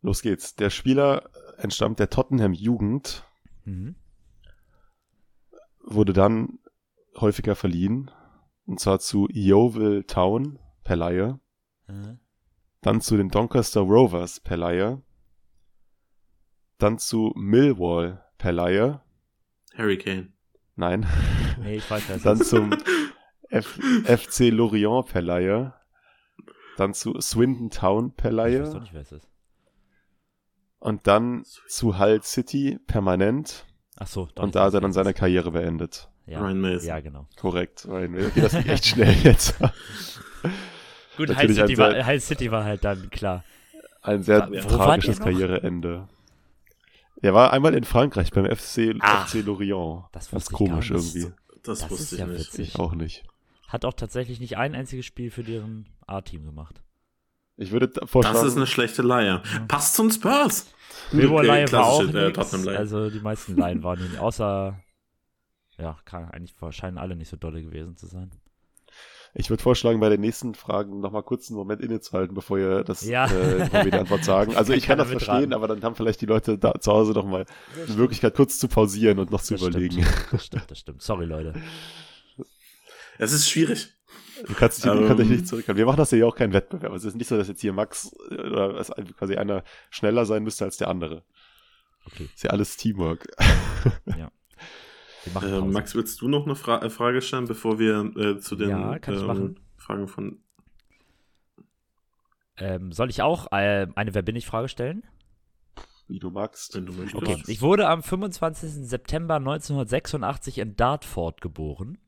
[0.00, 0.54] Los geht's.
[0.54, 3.24] Der Spieler entstammt der Tottenham Jugend
[3.68, 3.96] Mhm.
[5.82, 6.58] Wurde dann
[7.16, 8.10] häufiger verliehen.
[8.66, 11.38] Und zwar zu Yeovil Town per Laie.
[11.86, 12.18] Mhm.
[12.80, 15.02] Dann zu den Doncaster Rovers per Laie.
[16.78, 19.02] Dann zu Millwall per Laie.
[19.76, 20.32] Hurricane.
[20.76, 21.06] Nein.
[21.60, 22.24] Nee, ich weiß nicht.
[22.24, 22.72] Dann zum
[23.50, 25.74] F FC Lorient per Laie.
[26.76, 28.62] Dann zu Swindon Town per Laie.
[28.62, 29.28] Ich weiß nicht, wer es ist.
[30.80, 33.64] Und dann zu Hull City permanent.
[33.96, 34.28] Ach so.
[34.36, 36.08] Und da hat er dann seine Karriere beendet.
[36.26, 36.40] ja.
[36.40, 36.88] Ryan Mason.
[36.88, 37.26] Ja, genau.
[37.36, 37.84] Korrekt.
[37.88, 38.28] Ryan Mason.
[38.30, 39.58] Okay, das ging echt schnell jetzt.
[41.16, 43.44] Gut, Natürlich City, ein war, sehr- High City war halt dann klar.
[44.02, 45.18] Ein sehr Wo tragisches?
[45.18, 46.08] Karriereende.
[47.20, 50.04] Er war einmal in Frankreich beim FC, Ach, FC Lorient.
[50.12, 51.16] das ich gar komisch nicht.
[51.16, 51.34] irgendwie.
[51.64, 52.38] Das, Das wusste ist ich ja nicht.
[52.46, 52.68] witzig.
[52.68, 53.24] Ich auch nicht.
[53.66, 56.80] Hat auch tatsächlich nicht ein einziges Spiel für deren A-Team gemacht.
[57.58, 59.42] Ich würde vorschlagen, Das ist eine schlechte Leier.
[59.66, 60.66] Passt zum Spurs.
[61.10, 62.54] Wilbur Leihe war auch äh, nix.
[62.68, 64.78] Also die meisten Laien waren hin, außer
[65.78, 68.30] ja, kann, eigentlich scheinen alle nicht so dolle gewesen zu sein.
[69.34, 73.04] ich würde vorschlagen, bei den nächsten Fragen nochmal kurz einen Moment innezuhalten, bevor ihr das
[73.04, 73.26] Ja.
[73.26, 74.54] äh, die Antwort sagen.
[74.56, 75.52] Also Kann ich kann das keiner verstehen, mitraten.
[75.54, 77.44] aber dann haben vielleicht die Leute da zu Hause nochmal
[77.88, 80.02] die Möglichkeit, kurz zu pausieren und noch zu Das überlegen.
[80.02, 80.26] Stimmt.
[80.32, 81.02] Das stimmt, das stimmt.
[81.02, 81.54] Sorry, Leute.
[83.18, 83.94] Es ist schwierig.
[84.46, 85.32] Du kannst dich, du kannst dich Ähm.
[85.36, 85.78] nicht zurückhalten.
[85.78, 86.92] Wir machen das ja hier auch keinen Wettbewerb.
[86.92, 88.82] Es ist nicht so, dass jetzt hier Max äh, oder
[89.16, 91.24] quasi einer schneller sein müsste als der andere.
[92.06, 93.26] Okay, Ist ja alles Teamwork.
[94.06, 94.30] wir
[95.34, 95.60] machen Äh.
[95.60, 98.98] Max, willst du noch eine Fra äh, Frage stellen, bevor wir äh, zu den Ja,
[98.98, 99.60] kann ich ähm, machen.
[99.76, 100.42] Fragen von.
[102.56, 105.02] ähm, soll ich auch äh, eine Wer bin ich Frage stellen?
[106.06, 106.74] Wie du magst.
[106.74, 107.14] Wenn du möchtest.
[107.16, 108.88] Okay, ich wurde am 25.
[108.88, 111.98] September 1986 in Dartford geboren.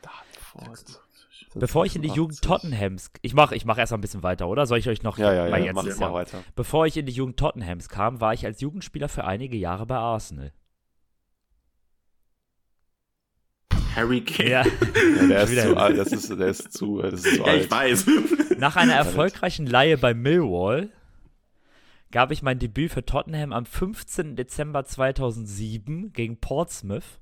[0.00, 1.02] Dartford.
[1.54, 4.48] Bevor ich in die Jugend Tottenhams, ich mache ich mach erst mal ein bisschen weiter,
[4.48, 4.66] oder?
[4.66, 6.42] Soll ich euch noch Ja, ja, mal ja, jetzt mach, mach weiter.
[6.54, 9.96] Bevor ich in die Jugend Tottenhams kam, war ich als Jugendspieler für einige Jahre bei
[9.96, 10.52] Arsenal.
[13.94, 14.50] Harry Kane.
[14.50, 15.98] Ja, Ja, der ist zu alt.
[15.98, 17.70] Das ist, der ist zu, das ist zu Ja, ich alt.
[17.70, 18.06] weiß.
[18.58, 20.90] nach einer erfolgreichen Leihe bei Millwall
[22.12, 24.36] gab ich mein Debüt für Tottenham am 15.
[24.36, 27.20] Dezember 2007 gegen Portsmouth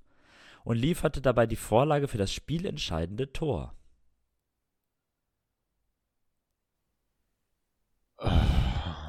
[0.65, 3.75] und lieferte dabei die Vorlage für das spielentscheidende Tor.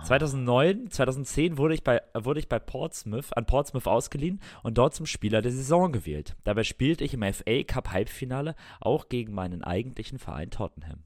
[0.04, 5.06] 2009, 2010 wurde ich bei, wurde ich bei Portsmouth, an Portsmouth ausgeliehen und dort zum
[5.06, 6.36] Spieler der Saison gewählt.
[6.44, 11.04] Dabei spielte ich im FA Cup Halbfinale auch gegen meinen eigentlichen Verein Tottenham.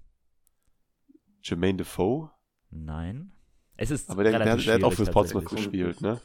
[1.44, 2.30] Jermaine Defoe.
[2.72, 3.32] Nein.
[3.78, 5.72] Es ist Aber der, der, relativ der hat auch schwierig für Portsmouth tatsächlich.
[5.72, 6.20] gespielt, ne?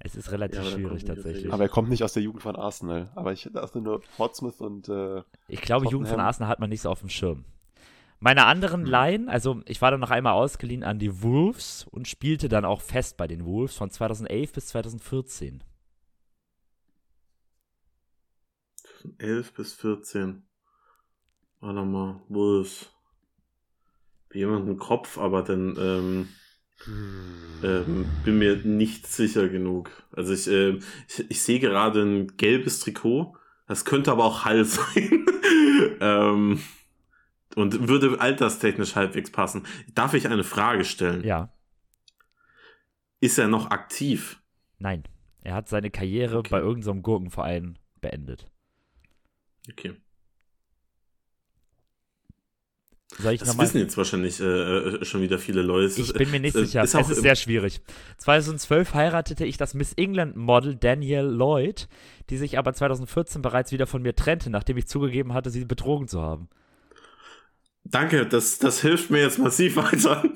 [0.00, 1.52] Es ist relativ Ja, schwierig tatsächlich.
[1.52, 3.10] Aber er kommt nicht aus der Jugend von Arsenal.
[3.14, 6.26] Aber ich dachte nur Portsmouth und äh, Ich glaube, Jugend von Tottenham.
[6.26, 7.44] Arsenal hat man nicht so auf dem Schirm.
[8.20, 8.90] Meine anderen Hm.
[8.90, 12.80] Laien, also ich war dann noch einmal ausgeliehen an die Wolves und spielte dann auch
[12.80, 15.62] fest bei den Wolves von 2011 bis 2014.
[19.18, 20.42] 11 bis 14.
[21.60, 22.90] Warte mal, Wolves.
[24.30, 26.28] Wie jemand im Kopf, aber dann ähm,
[27.62, 29.90] ähm, bin mir nicht sicher genug.
[30.12, 33.36] Also ich, ähm, ich, ich sehe gerade ein gelbes Trikot.
[33.66, 35.26] Das könnte aber auch Hall sein.
[36.00, 36.60] ähm,
[37.58, 39.66] und würde alterstechnisch halbwegs passen.
[39.94, 41.24] Darf ich eine Frage stellen?
[41.24, 41.52] Ja,
[43.20, 44.40] Ist er noch aktiv?
[44.78, 45.02] nein.
[45.42, 46.50] Er hat seine Karriere Okay.
[46.50, 48.50] bei irgendeinem Gurkenverein beendet.
[49.70, 49.94] Okay.
[53.18, 53.66] Soll ich Das nochmal.
[53.66, 55.98] wissen jetzt wahrscheinlich äh, äh, schon wieder viele Leute.
[56.00, 56.82] Ich bin mir nicht äh, sicher.
[56.82, 57.80] ist es ist sehr schwierig.
[58.18, 61.88] 2012 heiratete ich das Miss England Model Danielle Lloyd,
[62.28, 66.06] die sich aber 2014 bereits wieder von mir trennte, nachdem ich zugegeben hatte, sie betrogen
[66.08, 66.48] zu haben.
[67.90, 70.24] Danke, das, das hilft mir jetzt massiv weiter.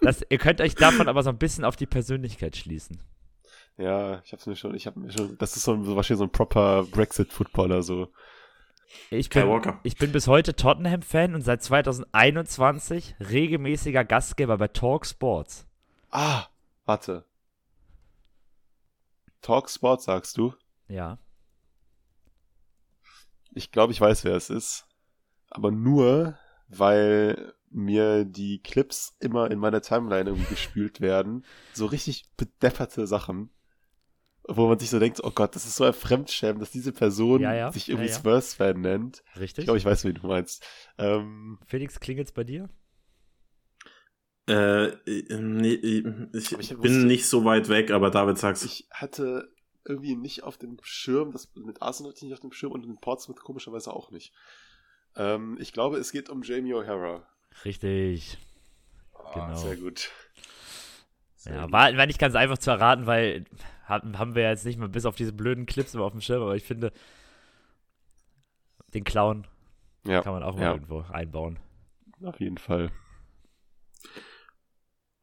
[0.00, 3.02] Das, ihr könnt euch davon aber so ein bisschen auf die Persönlichkeit schließen.
[3.76, 6.18] ja, ich hab's mir schon, ich hab mir schon, das ist so, ein- so wahrscheinlich
[6.20, 8.08] so ein proper Brexit-Footballer, so.
[9.10, 9.80] Ich bin, Walker.
[9.82, 15.66] ich bin bis heute Tottenham-Fan und seit 2021 regelmäßiger Gastgeber bei Talk Sports.
[16.10, 16.46] Ah,
[16.86, 17.24] warte.
[19.42, 20.54] Talk Sport sagst du?
[20.86, 21.18] Ja.
[23.52, 24.86] Ich glaube, ich weiß, wer es ist.
[25.50, 26.38] Aber nur,
[26.68, 31.44] weil mir die Clips immer in meine Timeline irgendwie gespült werden.
[31.74, 33.50] So richtig bedepperte Sachen.
[34.50, 37.42] Wo man sich so denkt, oh Gott, das ist so ein Fremdschämen, dass diese Person
[37.42, 37.70] Ja, ja.
[37.70, 38.18] sich irgendwie Ja, ja.
[38.18, 39.22] Spurs-Fan nennt.
[39.38, 39.58] Richtig?
[39.58, 40.64] Ich glaube, ich weiß, wen du meinst.
[40.96, 42.70] Ähm, Felix, klingelt's bei dir?
[44.48, 48.64] Äh, äh, nee, ich, Aber ich bin wusste- nicht so weit weg, aber David sag's.
[48.64, 49.52] ich hatte
[49.84, 52.86] irgendwie nicht auf dem Schirm, das mit Arsenal hatte ich nicht auf dem Schirm und
[52.86, 54.32] mit Portsmouth komischerweise auch nicht.
[55.18, 57.26] Ähm, ich glaube, es geht um Jamie O'Hara.
[57.64, 58.38] Richtig.
[59.14, 59.54] Ah, Genau.
[59.54, 60.10] Sehr gut.
[61.36, 61.72] Sehr Ja, gut.
[61.72, 63.44] war, war nicht ganz einfach zu erraten, weil
[63.86, 66.42] haben, haben wir jetzt nicht mal bis auf diese blöden Clips immer auf dem Schirm,
[66.42, 66.92] aber ich finde,
[68.92, 69.46] den Clown
[70.04, 70.72] ja, kann man auch mal ja.
[70.72, 71.58] irgendwo einbauen.
[72.24, 72.90] auf jeden Fall.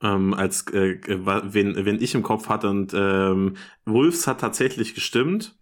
[0.01, 4.93] ähm, als äh, wa- wenn, wenn ich im Kopf hatte und ähm, Wolves hat tatsächlich
[4.95, 5.57] gestimmt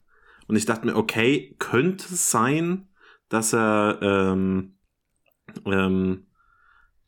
[0.48, 2.88] und ich dachte mir, okay, könnte es sein,
[3.34, 4.76] dass er ähm,
[5.66, 6.28] ähm,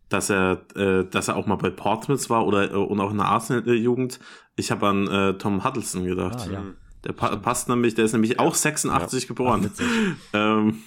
[0.09, 3.17] dass er äh, dass er auch mal bei Portsmouth war oder äh, und auch in
[3.17, 4.19] der Arsenal-Jugend.
[4.55, 6.47] Ich habe an äh, Tom Huddleston gedacht.
[6.47, 6.59] Ah, ja.
[6.61, 6.75] Mhm.
[7.03, 9.27] Der pa passt nämlich, der ist nämlich auch 86 ja.
[9.27, 9.71] geboren.
[10.33, 10.81] Ähm,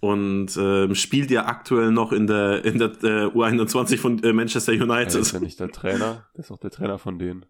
[0.00, 4.72] und äh, spielt ja aktuell noch in der, in der äh, U21 von äh, Manchester
[4.72, 5.14] United.
[5.14, 7.46] Er ist ja nicht der Trainer, der ist auch der Trainer von denen.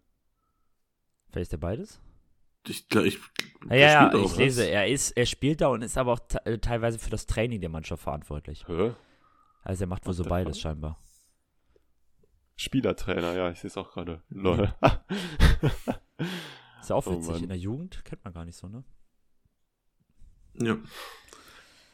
[1.33, 1.99] Wer ist der beides?
[2.69, 3.19] Ich, ich,
[3.69, 6.57] ja, ja, ja ich lese, er, ist, er spielt da und ist aber auch äh,
[6.57, 8.67] teilweise für das Training der Mannschaft verantwortlich.
[8.67, 8.93] Hä?
[9.63, 10.99] Also er macht wohl so beides scheinbar.
[12.55, 14.23] Spielertrainer, ja, ich sehe es auch gerade.
[14.29, 14.73] Lol.
[16.81, 17.35] ist ja auch oh witzig.
[17.35, 18.83] Oh in der Jugend kennt man gar nicht so, ne?
[20.59, 20.77] Ja.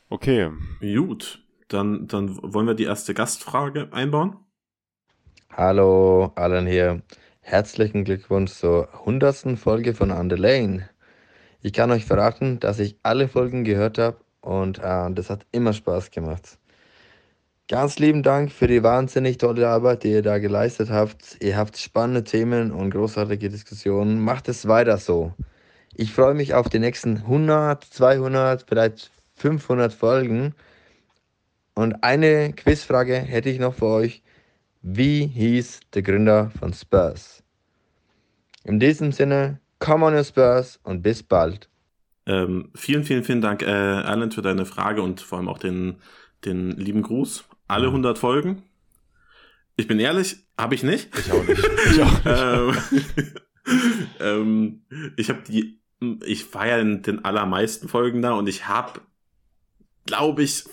[0.10, 0.52] Okay.
[0.80, 4.38] Gut, dann, dann wollen wir die erste Gastfrage einbauen.
[5.52, 7.04] Hallo, Alan hier.
[7.46, 9.60] Herzlichen Glückwunsch zur 100.
[9.60, 10.90] Folge von On Lane.
[11.62, 15.74] Ich kann euch verraten, dass ich alle Folgen gehört habe und äh, das hat immer
[15.74, 16.58] Spaß gemacht.
[17.68, 21.38] Ganz lieben Dank für die wahnsinnig tolle Arbeit, die ihr da geleistet habt.
[21.42, 24.24] Ihr habt spannende Themen und großartige Diskussionen.
[24.24, 25.34] Macht es weiter so.
[25.94, 30.56] Ich freue mich auf die nächsten 100, 200, vielleicht 500 Folgen.
[31.76, 34.24] Und eine Quizfrage hätte ich noch für euch.
[34.86, 37.42] Wie hieß der Gründer von Spurs?
[38.66, 41.70] In diesem Sinne, come on your Spurs und bis bald.
[42.26, 46.00] Ähm, vielen, vielen, vielen Dank, äh, Alan, für deine Frage und vor allem auch den,
[46.44, 47.46] den lieben Gruß.
[47.70, 48.64] Alle 100 Folgen.
[49.78, 51.18] Ich bin ehrlich, habe ich nicht.
[51.18, 51.64] Ich auch nicht.
[51.90, 53.32] Ich auch nicht.
[54.20, 55.80] ähm, ähm, ich habe die,
[56.26, 59.00] ich war ja in den allermeisten Folgen da und ich habe,
[60.06, 60.66] glaube ich,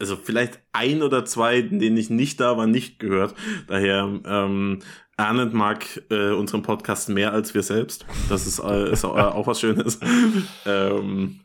[0.00, 3.34] also vielleicht ein oder zwei, denen ich nicht da war, nicht gehört.
[3.68, 4.80] Daher ähm,
[5.16, 8.06] Arndt mag äh, unseren Podcast mehr als wir selbst.
[8.28, 10.00] Das ist, äh, ist auch, äh, auch was Schönes.
[10.66, 11.40] ähm,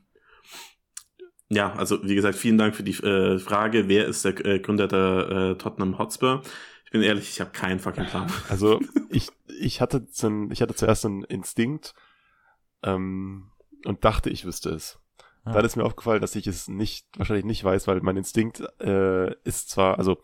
[1.49, 3.87] ja, also wie gesagt, vielen Dank für die äh, Frage.
[3.87, 6.41] Wer ist der äh, Gründer der äh, Tottenham Hotspur?
[6.85, 8.31] Ich bin ehrlich, ich habe keinen fucking Plan.
[8.49, 8.79] Also
[9.09, 9.27] ich,
[9.59, 10.07] ich, hatte,
[10.51, 11.93] ich hatte zuerst einen Instinkt
[12.83, 13.51] ähm,
[13.83, 14.99] und dachte, ich wüsste es.
[15.45, 15.53] Ah.
[15.53, 19.33] Dann ist mir aufgefallen, dass ich es nicht, wahrscheinlich nicht weiß, weil mein Instinkt äh,
[19.43, 20.17] ist zwar, also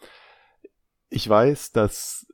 [1.09, 2.25] ich weiß, dass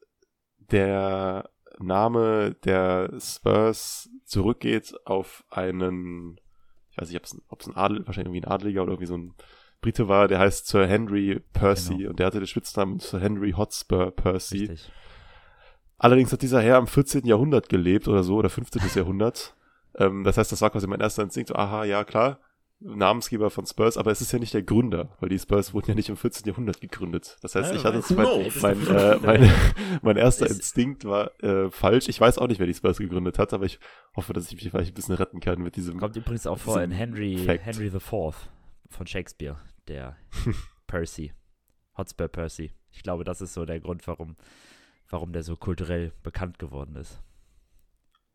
[0.58, 6.40] der Name der Spurs zurückgeht auf einen,
[6.92, 9.34] ich weiß nicht, ob es ein Adel, wahrscheinlich irgendwie ein Adeliger oder irgendwie so ein
[9.82, 12.10] Brite war, der heißt Sir Henry Percy genau.
[12.10, 14.66] und der hatte den Spitznamen Sir Henry Hotspur Percy.
[14.66, 14.92] Richtig.
[16.00, 17.26] Allerdings hat dieser Herr im 14.
[17.26, 18.82] Jahrhundert gelebt oder so, oder 15.
[18.96, 19.56] Jahrhundert.
[19.96, 22.40] Ähm, das heißt, das war quasi mein erster Instinkt, so, aha, ja, klar,
[22.80, 25.96] Namensgeber von Spurs, aber es ist ja nicht der Gründer, weil die Spurs wurden ja
[25.96, 26.46] nicht im 14.
[26.46, 27.38] Jahrhundert gegründet.
[27.42, 29.52] Das heißt, ich hatte mein, mein, äh, mein,
[30.04, 32.08] mein erster Instinkt war äh, falsch.
[32.08, 33.80] Ich weiß auch nicht, wer die Spurs gegründet hat, aber ich
[34.16, 36.00] hoffe, dass ich mich vielleicht ein bisschen retten kann mit diesem.
[36.00, 37.66] Kommt übrigens auch vor in Henry, Fact.
[37.66, 38.02] Henry IV
[38.90, 39.58] von Shakespeare,
[39.88, 40.16] der
[40.88, 41.34] Percy,
[41.98, 42.72] Hotspur Percy.
[42.92, 44.36] Ich glaube, das ist so der Grund, warum,
[45.10, 47.20] warum der so kulturell bekannt geworden ist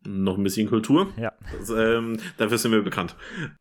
[0.07, 1.09] noch ein bisschen Kultur.
[1.17, 1.33] Ja.
[1.59, 3.17] Das, ähm, dafür sind wir bekannt.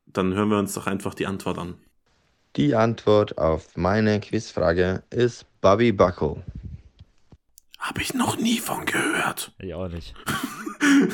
[0.06, 1.76] Dann hören wir uns doch einfach die Antwort an.
[2.56, 6.44] Die Antwort auf meine Quizfrage ist Bobby Buckle.
[7.80, 9.54] Habe ich noch nie von gehört.
[9.60, 10.14] Ich auch nicht.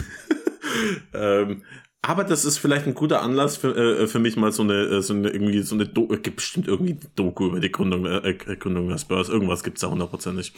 [1.14, 1.64] ähm,
[2.02, 5.02] aber das ist vielleicht ein guter Anlass für, äh, für mich mal so eine, äh,
[5.02, 8.90] so eine irgendwie so eine Do gibt bestimmt irgendwie Doku über die Gründung, äh, Gründung
[8.90, 9.30] der Spurs.
[9.30, 10.54] Irgendwas gibt es da hundertprozentig.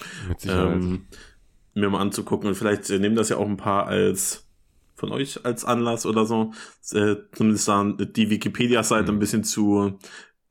[0.46, 1.08] Ähm,
[1.74, 4.49] mir mal anzugucken und vielleicht nehmen das ja auch ein paar als
[5.00, 6.52] von euch als Anlass oder so,
[6.92, 9.18] äh, zumindest dann die Wikipedia-Seite mhm.
[9.18, 9.98] ein bisschen zu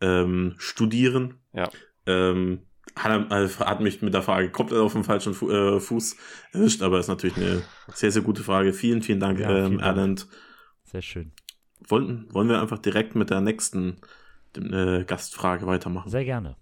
[0.00, 1.34] ähm, studieren.
[1.52, 1.68] Ja.
[2.06, 2.62] Ähm,
[2.96, 3.30] hat,
[3.60, 6.16] hat, mich mit der Frage komplett auf dem falschen Fu äh, Fuß
[6.52, 7.62] erwischt, aber ist natürlich eine
[7.94, 8.72] sehr, sehr gute Frage.
[8.72, 10.26] Vielen, vielen Dank, ja, ähm, Erland.
[10.84, 11.32] Sehr schön.
[11.86, 13.98] Wollen, wollen wir einfach direkt mit der nächsten
[14.56, 16.10] äh, Gastfrage weitermachen?
[16.10, 16.56] Sehr gerne.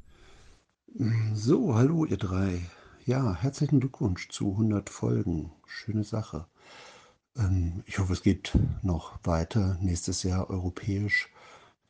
[1.33, 2.63] So, hallo ihr drei.
[3.05, 5.53] Ja, herzlichen Glückwunsch zu 100 Folgen.
[5.67, 6.47] Schöne Sache.
[7.37, 8.53] Ähm, ich hoffe, es geht
[8.83, 9.79] noch weiter.
[9.81, 11.31] Nächstes Jahr europäisch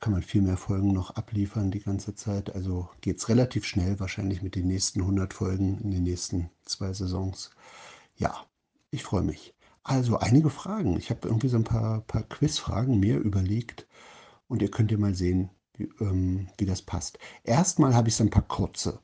[0.00, 2.54] kann man viel mehr Folgen noch abliefern die ganze Zeit.
[2.54, 6.92] Also geht es relativ schnell, wahrscheinlich mit den nächsten 100 Folgen in den nächsten zwei
[6.92, 7.50] Saisons.
[8.16, 8.44] Ja,
[8.90, 9.54] ich freue mich.
[9.82, 10.96] Also einige Fragen.
[10.98, 13.86] Ich habe irgendwie so ein paar, paar Quizfragen mir überlegt
[14.48, 17.18] und ihr könnt ja mal sehen, wie, ähm, wie das passt.
[17.44, 18.98] Erstmal habe ich so ein paar kurze.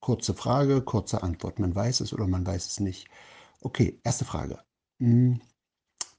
[0.00, 1.58] Kurze Frage, kurze Antwort.
[1.58, 3.08] Man weiß es oder man weiß es nicht.
[3.60, 4.58] Okay, erste Frage.
[5.00, 5.40] Hm,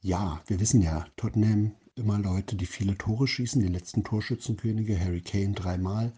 [0.01, 5.21] ja, wir wissen ja, Tottenham immer Leute, die viele Tore schießen, die letzten Torschützenkönige, Harry
[5.21, 6.13] Kane dreimal,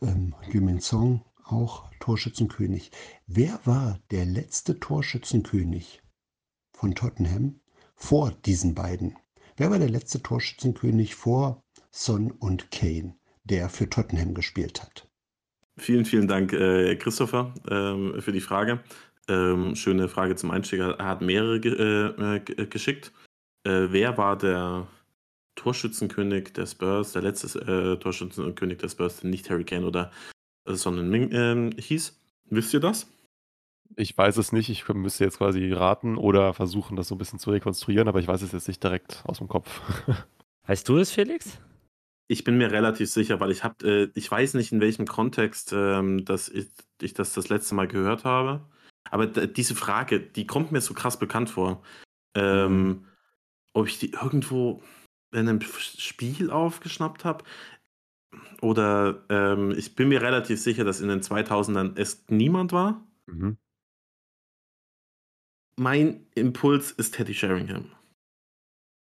[0.00, 2.90] ähm, Yumin Song auch Torschützenkönig.
[3.26, 6.00] Wer war der letzte Torschützenkönig
[6.72, 7.60] von Tottenham
[7.94, 9.16] vor diesen beiden?
[9.56, 15.08] Wer war der letzte Torschützenkönig vor Son und Kane, der für Tottenham gespielt hat?
[15.76, 18.80] Vielen, vielen Dank, äh, Christopher, äh, für die Frage.
[19.30, 20.80] Ähm, schöne Frage zum Einstieg.
[20.80, 23.12] Er hat mehrere ge äh, äh geschickt.
[23.64, 24.88] Äh, wer war der
[25.54, 30.10] Torschützenkönig der Spurs, der letzte äh, Torschützenkönig der Spurs, nicht Harry Kane oder
[30.66, 32.18] äh, sondern Ming äh, hieß.
[32.46, 33.06] Wisst ihr das?
[33.96, 34.68] Ich weiß es nicht.
[34.68, 38.28] Ich müsste jetzt quasi raten oder versuchen, das so ein bisschen zu rekonstruieren, aber ich
[38.28, 39.80] weiß es jetzt nicht direkt aus dem Kopf.
[40.66, 41.58] Weißt du es, Felix?
[42.28, 45.72] Ich bin mir relativ sicher, weil ich habe, äh, ich weiß nicht in welchem Kontext,
[45.72, 46.68] ähm, dass ich,
[47.00, 48.60] ich das das letzte Mal gehört habe.
[49.10, 51.82] Aber diese Frage, die kommt mir so krass bekannt vor.
[52.34, 53.06] Ähm, mhm.
[53.72, 54.82] ob ich die irgendwo
[55.32, 57.44] in einem Spiel aufgeschnappt habe.
[58.60, 63.04] Oder ähm, ich bin mir relativ sicher, dass in den 2000ern es niemand war.
[63.26, 63.56] Mhm.
[65.76, 67.90] Mein Impuls ist Teddy Sheringham.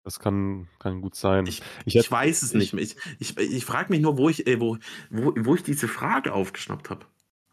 [0.05, 1.47] Das kann, kann gut sein.
[1.47, 2.83] Ich, ich, ich weiß es nicht mehr.
[2.83, 4.79] Ich, ich, ich frage mich nur, wo ich, äh, wo,
[5.11, 7.07] wo, wo ich diese Frage aufgeschnappt habe.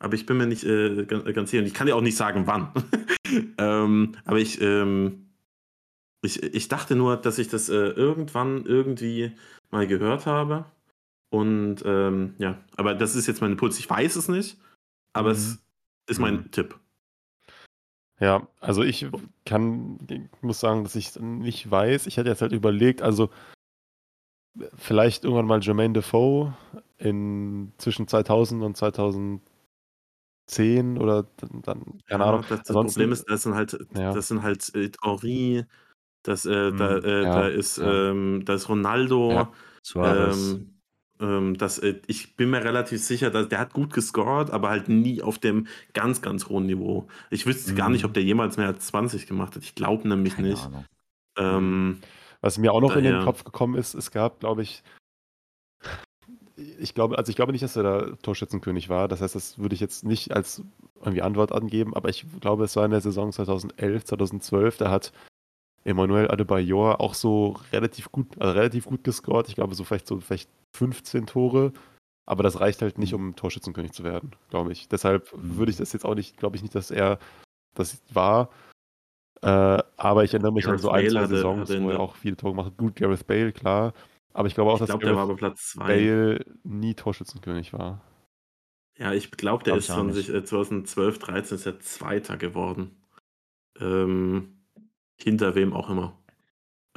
[0.06, 1.64] Aber ich bin mir nicht äh, ganz sicher.
[1.64, 2.72] Und ich kann dir auch nicht sagen, wann.
[3.58, 5.32] ähm, aber ich, ähm,
[6.22, 9.32] ich, ich dachte nur, dass ich das äh, irgendwann irgendwie
[9.72, 10.66] mal gehört habe.
[11.32, 13.80] Und ähm, ja, aber das ist jetzt mein Impuls.
[13.80, 14.60] Ich weiß es nicht,
[15.14, 15.36] aber mhm.
[15.36, 15.58] es
[16.08, 16.52] ist mein mhm.
[16.52, 16.80] Tipp.
[18.20, 19.08] Ja, also ich
[19.44, 22.06] kann, ich muss sagen, dass ich es nicht weiß.
[22.06, 23.32] Ich hätte jetzt halt überlegt, also
[24.76, 26.54] vielleicht irgendwann mal Jermaine Defoe
[27.00, 28.78] in zwischen 2000 und
[30.48, 31.28] 2010 oder
[31.64, 32.46] dann, keine ja, Ahnung.
[32.50, 34.14] Das, das Problem ist, das sind halt, ja.
[34.14, 35.66] das sind halt äh, Henri,
[36.24, 37.06] das, äh, da, mhm.
[37.06, 39.50] äh, ja, da ist, ähm, da ist Ronaldo,
[39.96, 40.76] ähm,
[41.20, 44.90] ähm, das, äh, ich bin mir relativ sicher, dass der hat gut gescored, aber halt
[44.90, 47.08] nie auf dem ganz, ganz hohen Niveau.
[47.30, 47.76] Ich wüsste mhm.
[47.76, 49.64] gar nicht, ob der jemals mehr als 20 gemacht hat.
[49.64, 50.70] Ich glaube nämlich Keine nicht.
[51.38, 52.00] Ähm,
[52.42, 54.84] Was mir auch noch daher, in den Kopf gekommen ist, es gab, glaube ich,
[56.80, 59.08] ich glaube, also ich glaube nicht, dass er da Torschützenkönig war.
[59.08, 60.62] Das heißt, das würde ich jetzt nicht als
[61.00, 65.12] irgendwie Antwort angeben, aber ich glaube, es war in der Saison 2011, 2012, da hat
[65.84, 69.48] Emmanuel Adebayor auch so relativ gut, also relativ gut gescored.
[69.48, 71.74] Ich glaube, so vielleicht so vielleicht 15 Tore.
[72.28, 74.88] Aber das reicht halt nicht, um Torschützenkönig zu werden, glaube ich.
[74.90, 75.58] Deshalb mhm.
[75.58, 77.20] würde ich das jetzt auch nicht, glaube ich nicht, dass er
[77.76, 78.50] das war.
[79.42, 79.48] Äh,
[79.98, 82.54] aber ich erinnere mich Gareth an so ein, zwei Saisons, wo er auch viele Tore
[82.54, 82.78] gemacht hat.
[82.78, 83.94] Gut, Gareth Bale, klar.
[84.36, 88.02] Aber ich glaube auch, ich glaub, dass Gareth Bale nie Torschützenkönig war.
[88.98, 93.02] Ja, ich glaube, der glaub ist von sich 2012, 13 ist er Zweiter geworden.
[93.80, 94.60] Ähm,
[95.16, 96.22] hinter wem auch immer.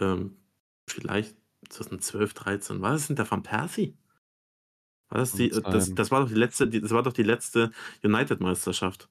[0.00, 0.36] Ähm,
[0.88, 1.36] vielleicht
[1.68, 2.82] 2012, 13.
[2.82, 3.96] War das hinter Van Persie?
[5.08, 7.70] War das die, das, das war doch die letzte, das war doch die letzte
[8.02, 9.08] United-Meisterschaft.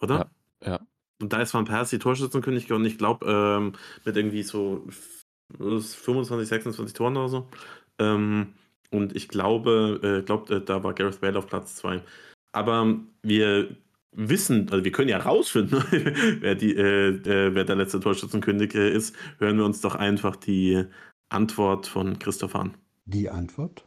[0.00, 0.30] Oder?
[0.62, 0.80] Ja, ja.
[1.20, 3.72] Und da ist Van Persie Torschützenkönig geworden, ich glaube, ähm,
[4.06, 4.86] mit irgendwie so
[5.56, 7.48] 25, 26 Toren oder so.
[7.98, 8.54] Ähm,
[8.90, 12.02] und ich glaube, äh, glaub, äh, da war Gareth Bale auf Platz 2.
[12.52, 13.76] Aber wir
[14.12, 15.82] wissen, also wir können ja rausfinden,
[16.40, 19.14] wer, die, äh, äh, wer der letzte Torschützenkönig äh, ist.
[19.38, 20.84] Hören wir uns doch einfach die
[21.28, 22.76] Antwort von Christoph an.
[23.04, 23.86] Die Antwort?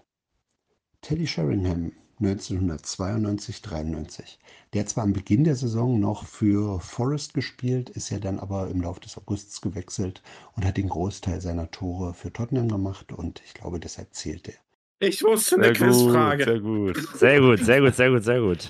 [1.02, 1.92] Teddy Sheringham,
[2.22, 4.38] 1992-93.
[4.74, 8.70] Der hat zwar am Beginn der Saison noch für Forest gespielt, ist ja dann aber
[8.70, 10.22] im Laufe des Augusts gewechselt
[10.56, 14.56] und hat den Großteil seiner Tore für Tottenham gemacht und ich glaube, deshalb zählt er.
[15.00, 16.46] Ich wusste eine Quizfrage.
[16.46, 18.70] Sehr gut, sehr gut, sehr gut, sehr gut, sehr gut.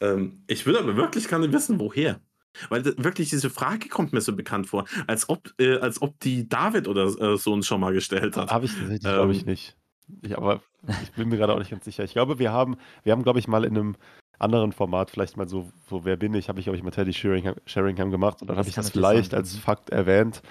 [0.00, 2.20] Ähm, ich will aber wirklich gerne wissen, woher.
[2.68, 6.48] Weil wirklich diese Frage kommt mir so bekannt vor, als ob, äh, als ob die
[6.48, 8.50] David oder äh, so uns schon mal gestellt hat.
[8.50, 9.76] Habe ich tatsächlich, ähm, glaube ich nicht.
[10.22, 10.62] Ich, aber
[11.02, 12.04] ich bin mir gerade auch nicht ganz sicher.
[12.04, 13.96] Ich glaube, wir haben, wir haben, glaube ich, mal in einem
[14.38, 17.12] anderen Format, vielleicht mal so, so wer bin ich, habe ich, glaube ich, mal Teddy
[17.12, 20.42] Sheringham, Sheringham gemacht und dann habe ich das vielleicht als Fakt erwähnt.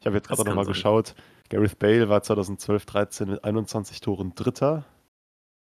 [0.00, 1.14] Ich habe jetzt gerade nochmal geschaut.
[1.48, 4.84] Gareth Bale war 2012, 13 mit 21 Toren Dritter.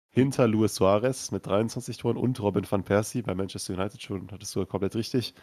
[0.10, 4.56] Hinter Luis Suarez mit 23 Toren und Robin van Persie bei Manchester United schon, hattest
[4.56, 5.36] du komplett richtig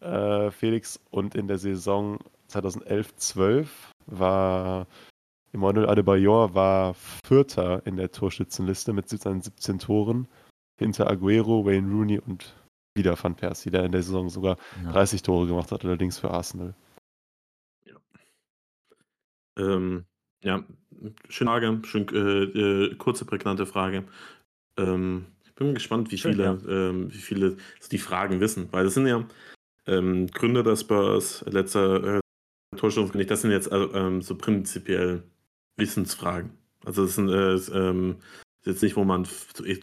[0.00, 1.00] äh, Felix.
[1.10, 2.18] Und in der Saison
[2.50, 3.66] 2011-12
[4.06, 4.86] war
[5.52, 6.94] Emmanuel Adebayor war
[7.24, 10.28] Vierter in der Torschützenliste mit seinen 17 Toren.
[10.78, 12.54] Hinter Aguero, Wayne Rooney und
[12.94, 14.92] wieder Van Persie, der in der Saison sogar ja.
[14.92, 16.74] 30 Tore gemacht hat, allerdings für Arsenal.
[17.84, 17.96] Ja,
[19.58, 20.04] ähm,
[20.42, 20.64] ja
[21.28, 24.04] schöne Frage, schön, äh, äh, kurze, prägnante Frage.
[24.76, 26.58] Ähm, ich bin gespannt, wie viele, ja.
[26.68, 27.56] ähm, wie viele
[27.90, 29.26] die Fragen wissen, weil das sind ja
[29.86, 32.20] ähm, Gründer der Spurs, letzter äh,
[32.76, 35.22] Torschützenkönig, das sind jetzt also, ähm, so prinzipiell
[35.80, 36.50] Wissensfragen.
[36.84, 38.16] Also das sind äh, ähm,
[38.64, 39.26] jetzt nicht, wo man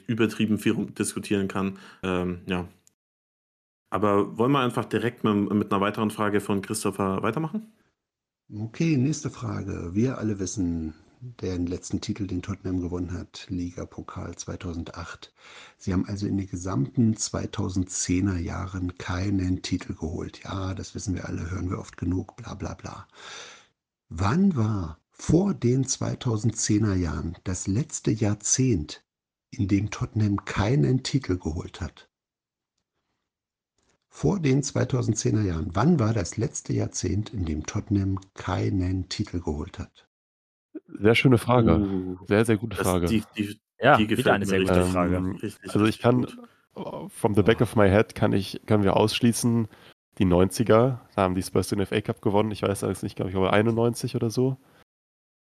[0.07, 1.77] übertrieben viel diskutieren kann.
[2.03, 2.67] Ähm, ja.
[3.89, 7.71] Aber wollen wir einfach direkt mit, mit einer weiteren Frage von Christopher weitermachen?
[8.53, 9.93] Okay, nächste Frage.
[9.93, 15.33] Wir alle wissen, den letzten Titel, den Tottenham gewonnen hat, Liga-Pokal 2008.
[15.77, 20.43] Sie haben also in den gesamten 2010er Jahren keinen Titel geholt.
[20.43, 23.07] Ja, das wissen wir alle, hören wir oft genug, bla bla bla.
[24.09, 29.03] Wann war vor den 2010er Jahren das letzte Jahrzehnt,
[29.52, 32.10] in dem Tottenham keinen Titel geholt hat?
[34.10, 39.80] Vor den 2010er Jahren, wann war das letzte Jahrzehnt, in dem Tottenham keinen Titel geholt
[39.80, 40.07] hat?
[40.99, 41.77] Sehr schöne Frage.
[41.77, 43.07] Uh, Sehr, sehr gute Frage.
[43.07, 45.18] die, die, Ja, die gefällt eine sehr gute Frage.
[45.18, 46.23] Ähm, Richtig, also ich kann,
[46.73, 47.11] gut.
[47.11, 49.68] from the back of my head kann ich, können wir ausschließen,
[50.18, 52.52] die 90er, da haben die Spurs den FA Cup gewonnen.
[52.52, 54.57] Ich weiß allerdings nicht, glaube ich, aber 91 oder so.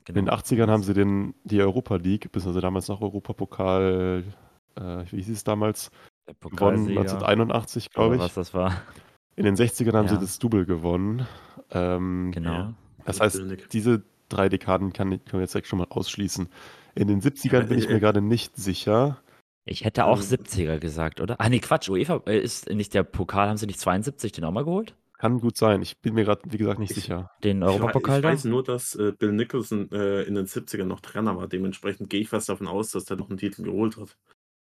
[0.08, 0.38] In den Genau.
[0.38, 4.24] 80ern haben sie den, die Europa League, beziehungsweise damals noch Europapokal,
[4.76, 5.90] äh, wie hieß es damals,
[6.28, 8.36] Der gewonnen, Pokalsieger, 1981, glaube oder was ich.
[8.36, 8.82] das war.
[9.36, 10.22] In den 60ern haben sie Ja.
[10.22, 11.28] das Double gewonnen.
[11.72, 12.52] Ähm, Genau.
[12.54, 12.74] Ja.
[13.06, 13.42] Das heißt,
[13.74, 16.50] diese drei Dekaden kann, können wir jetzt direkt schon mal ausschließen.
[16.96, 19.22] In den 70ern Ja, bin ich äh, mir gerade nicht sicher.
[19.66, 21.40] Ich hätte auch Ähm, 70er gesagt, oder?
[21.42, 21.90] Ah, nee, Quatsch.
[21.90, 23.50] UEFA äh, ist nicht der Pokal.
[23.50, 24.96] Haben sie nicht 72 den auch mal geholt?
[25.18, 25.82] Kann gut sein.
[25.82, 27.32] Ich bin mir gerade, wie gesagt, nicht Ich- sicher.
[27.44, 28.28] Den Ich, wei- Europapokal ich da?
[28.30, 31.48] weiß nur, dass äh, Bill Nicholson äh, in den 70ern noch Trainer war.
[31.48, 34.18] Dementsprechend gehe ich fast davon aus, dass der noch einen Titel geholt hat.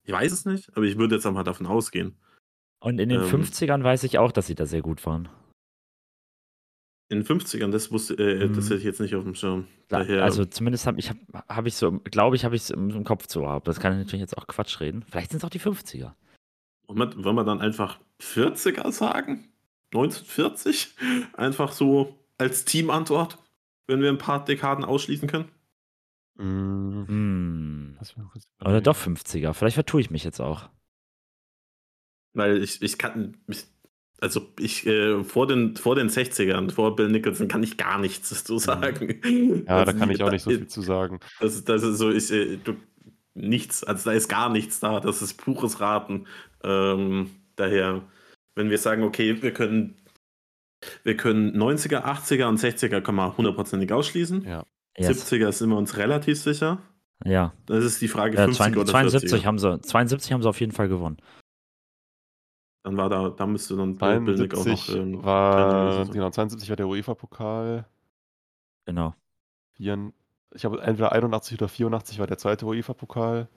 [0.05, 2.17] Ich weiß es nicht, aber ich würde jetzt einmal davon ausgehen.
[2.81, 5.29] Und in den ähm, 50ern weiß ich auch, dass sie da sehr gut waren.
[7.09, 8.63] In den 50ern, das wusste, äh, das Mhm.
[8.63, 9.67] hätte ich jetzt nicht auf dem Schirm.
[9.89, 11.17] Da- Daher, Also zumindest habe ich, hab,
[11.49, 13.65] hab ich so, glaube ich, habe ich es im, im Kopf zu haben.
[13.65, 15.05] Das kann ich natürlich jetzt auch Quatsch reden.
[15.09, 16.15] Vielleicht sind es auch die 50er.
[16.89, 19.49] wollen wir, wollen wir dann einfach 40er sagen?
[19.93, 20.95] 1940?
[21.35, 23.39] Einfach so als Teamantwort,
[23.87, 25.49] wenn wir ein paar Dekaden ausschließen können?
[26.37, 27.99] Mm, Hm.
[27.99, 28.15] mich
[28.61, 29.53] Oder doch 50er.
[29.55, 30.69] Vielleicht vertue ich mich jetzt auch.
[32.35, 33.65] Weil ich, ich kann, ich,
[34.21, 38.29] also ich, äh, vor, den, vor den 60ern, vor Bill Nicholson, kann ich gar nichts
[38.29, 39.21] dazu sagen.
[39.25, 39.65] Mhm.
[39.67, 41.21] Ja, da Also kann die- ich auch nicht so da- viel zu sagen.
[41.41, 42.77] Das, ist- das ist so, ich, äh, du,
[43.35, 46.27] nichts, also da ist gar nichts da, das ist pures Raten.
[46.63, 48.03] Ähm, daher,
[48.57, 49.95] wenn wir sagen, okay, wir können,
[51.05, 54.43] wir können 90er, 80er und 60er können wir hundertprozentig ausschließen.
[54.43, 54.65] Ja.
[54.99, 55.31] Yes.
[55.31, 56.79] 70er sind wir uns relativ sicher.
[57.25, 57.53] Ja.
[57.67, 59.45] Das ist die Frage ja 50 oder 72 40er.
[59.45, 61.19] haben sie, 72 haben sie auf jeden Fall gewonnen.
[62.83, 66.31] Dann war da, da müsste dann Bill Bill Nick auch noch 72 ähm, war, genau,
[66.31, 67.85] 72 war der UEFA-Pokal.
[68.87, 69.15] Genau.
[69.79, 73.49] Ich habe entweder 81 oder 84 war der zweite UEFA-Pokal.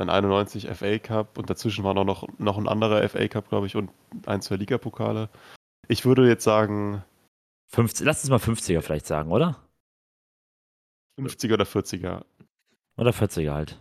[0.00, 3.66] Dann 91 FA Cup und dazwischen war noch, noch, noch ein anderer FA Cup, glaube
[3.66, 3.90] ich, und
[4.24, 5.28] ein, zwei Ligapokale.
[5.88, 7.04] Ich würde jetzt sagen
[7.66, 9.62] 50, lass uns mal 50er vielleicht sagen, oder?
[11.18, 12.24] 50er oder 40er.
[12.96, 13.78] Oder 40er halt.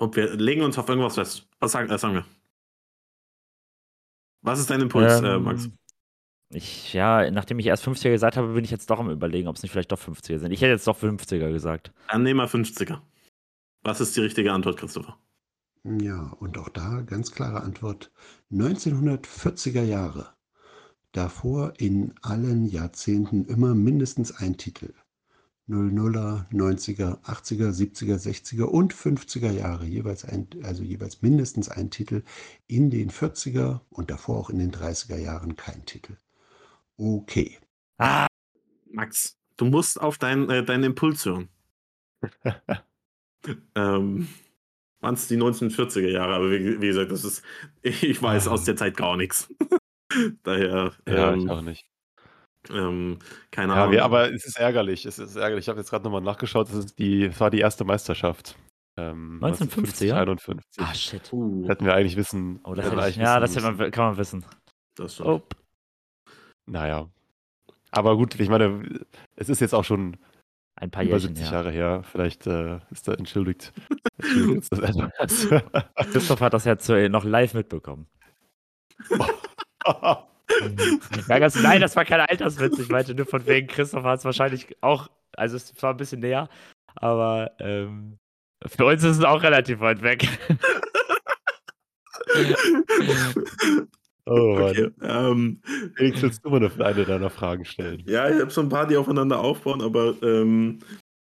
[0.00, 1.46] Und wir legen uns auf irgendwas fest.
[1.60, 2.24] Was sagen, äh, sagen wir?
[4.42, 5.70] Was ist dein Impuls, äh, Ähm, Max?
[6.50, 9.54] Ich, ja, nachdem ich erst 50er gesagt habe, bin ich jetzt doch am überlegen, ob
[9.54, 10.50] es nicht vielleicht doch 50er sind.
[10.50, 11.92] Ich hätte jetzt doch 50er gesagt.
[12.08, 13.00] Dann nehmen wir 50er.
[13.82, 15.18] Was ist die richtige Antwort, Christopher?
[15.84, 18.12] Ja, und auch da ganz klare Antwort.
[18.50, 20.34] 1940er Jahre.
[21.12, 24.92] Davor in allen Jahrzehnten immer mindestens ein Titel.
[25.68, 29.84] 00er, 90er, 80er, 70er, 60er und 50er Jahre.
[29.84, 32.22] Jeweils ein, also jeweils mindestens ein Titel.
[32.66, 36.16] In den 40er und davor auch in den 30er Jahren kein Titel.
[36.96, 37.58] Okay.
[37.98, 38.26] Ah,
[38.90, 41.48] Max, du musst auf dein, äh, deinen Impuls hören.
[43.74, 44.28] ähm,
[45.00, 47.44] waren es die 1940er Jahre, aber wie, wie gesagt, das ist,
[47.82, 48.52] ich weiß Ah.
[48.52, 49.52] aus der Zeit gar nichts.
[50.42, 51.86] Daher, Ja, ich ähm, auch nicht.
[52.70, 53.18] ähm,
[53.50, 53.92] keine Ja, Ahnung.
[53.92, 55.06] wir, aber es ist ärgerlich.
[55.06, 55.64] Es ist ärgerlich.
[55.64, 56.68] Ich habe jetzt gerade nochmal nachgeschaut.
[56.68, 58.56] Es, ist die, es war die erste Meisterschaft.
[58.98, 60.14] Ähm, 1950er?
[60.14, 60.64] 51.
[60.78, 61.32] ah shit.
[61.32, 62.58] uh, Hätten wir eigentlich wissen.
[62.64, 64.44] Oh, das hätte ich, ja, das man, kann man wissen.
[64.96, 65.20] das.
[65.20, 65.42] Oh,
[66.66, 67.08] Naja.
[67.90, 69.06] Aber gut, ich meine,
[69.36, 70.16] es ist jetzt auch schon
[70.80, 71.52] ein paar Jährchen 70 her.
[71.52, 72.02] Jahre her.
[72.10, 73.72] Vielleicht äh, ist da entschuldigt.
[76.12, 78.06] Christoph hat das ja zu, noch live mitbekommen.
[81.28, 82.78] Nein, das war kein Alterswitz.
[82.78, 86.20] Ich meinte nur von wegen, Christoph hat es wahrscheinlich auch, also es war ein bisschen
[86.20, 86.48] näher,
[86.96, 88.18] aber ähm,
[88.66, 90.26] für uns ist es auch relativ weit weg.
[94.28, 94.70] Oh Mann.
[94.70, 95.60] okay, ähm,
[95.94, 98.02] Felix, willst du mal eine, eine deiner Fragen stellen?
[98.06, 100.78] Ja, ich habe so ein paar, die aufeinander aufbauen, aber ähm,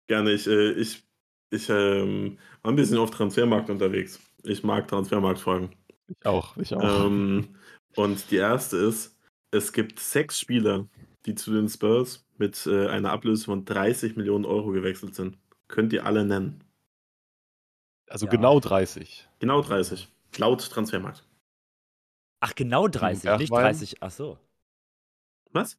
[0.06, 0.32] gerne.
[0.32, 1.04] Ich, äh, ich,
[1.50, 4.20] ich ähm, war ein bisschen auf Transfermarkt unterwegs.
[4.42, 5.70] Ich mag Transfermarktfragen.
[6.08, 6.56] Ich auch.
[6.56, 7.06] Ich auch.
[7.06, 7.48] Ähm,
[7.96, 9.16] und die erste ist:
[9.50, 10.86] Es gibt sechs Spieler,
[11.26, 15.38] die zu den Spurs mit äh, einer Ablöse von 30 Millionen Euro gewechselt sind.
[15.68, 16.62] Könnt ihr alle nennen?
[18.08, 18.30] also ja.
[18.30, 19.28] genau 30.
[19.38, 20.08] Genau 30.
[20.38, 21.24] Laut Transfermarkt.
[22.46, 23.72] Ach, genau 30, nicht Bergwein?
[23.72, 24.02] 30.
[24.02, 24.38] Ach so.
[25.52, 25.78] Was?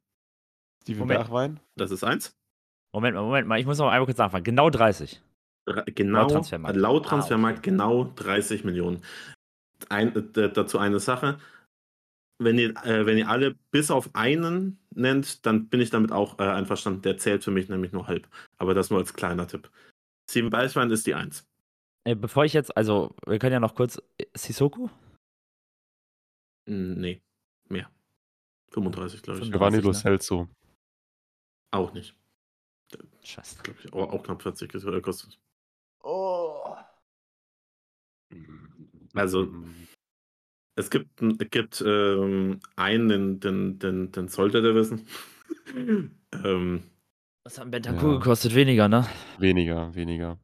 [0.82, 1.20] Steven Moment.
[1.20, 1.60] Bergwein?
[1.76, 2.34] Das ist eins.
[2.94, 4.44] Moment mal, Moment mal, ich muss noch einmal kurz nachfragen.
[4.44, 5.20] Genau 30.
[5.66, 6.76] Dre- Genau, Laut Transfermarkt.
[6.76, 7.70] laut Ah, Transfermarkt okay.
[7.70, 9.02] genau 30 Millionen.
[9.88, 11.38] Ein, äh, dazu eine Sache.
[12.40, 16.38] wenn ihr, äh, wenn ihr alle bis auf einen nennt, dann bin ich damit auch
[16.38, 17.02] äh, einverstanden.
[17.02, 18.28] Der zählt für mich nämlich nur halb.
[18.58, 19.68] Aber das nur als kleiner Tipp.
[20.30, 21.44] Steven Beichmann ist die Eins.
[22.04, 24.00] Äh, bevor ich jetzt, also, wir können ja noch kurz.
[24.18, 24.88] äh, Sissoko?
[26.68, 27.22] Nee,
[27.68, 27.90] mehr.
[28.72, 29.46] 35, glaube ich.
[29.46, 29.52] 35.
[29.52, 29.94] Giovanni Lo ne?
[29.94, 30.48] Celso.
[31.70, 32.14] Auch nicht.
[33.24, 33.62] Scheiße.
[33.62, 33.92] Glaube ich.
[33.92, 35.38] Auch, auch knapp 40 ges- äh, kostet.
[36.02, 36.74] Oh.
[39.14, 39.52] Also,
[40.76, 45.06] es gibt, ein- es gibt ähm, einen, den, den, den, den sollte der wissen.
[46.44, 46.82] ähm,
[47.44, 48.18] Was hat Bentancur Ja.
[48.18, 48.54] gekostet?
[48.54, 49.06] Weniger, ne?
[49.38, 50.38] Weniger, weniger.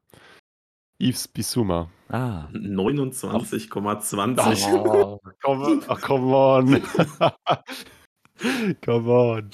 [0.99, 1.89] Yves Bissouma.
[2.09, 2.49] Ah.
[2.53, 4.75] 29,20.
[4.75, 6.83] Oh, come, oh, come on.
[8.83, 9.51] come on.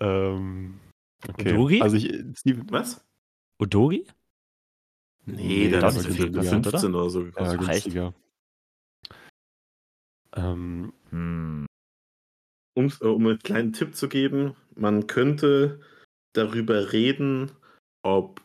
[0.00, 0.80] Ähm,
[1.28, 1.52] okay.
[1.54, 1.80] Udogi?
[1.82, 3.04] Also ich, Steven, Was?
[3.60, 4.06] Udogi?
[5.26, 6.60] Nee, doch hat nicht so viel günstiger.
[6.60, 6.80] gekostet, oder?
[6.80, 8.14] 15 oder so ja, günstiger.
[10.36, 11.66] Ähm, Hm.
[12.76, 15.80] um, um einen kleinen Tipp zu geben, man könnte
[16.34, 17.50] darüber reden,
[18.02, 18.40] ob.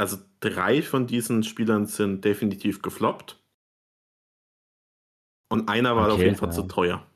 [0.00, 3.38] Also drei von diesen Spielern sind definitiv gefloppt.
[5.52, 6.54] Und einer war auf Okay, jeden Fall ja.
[6.54, 7.06] zu teuer.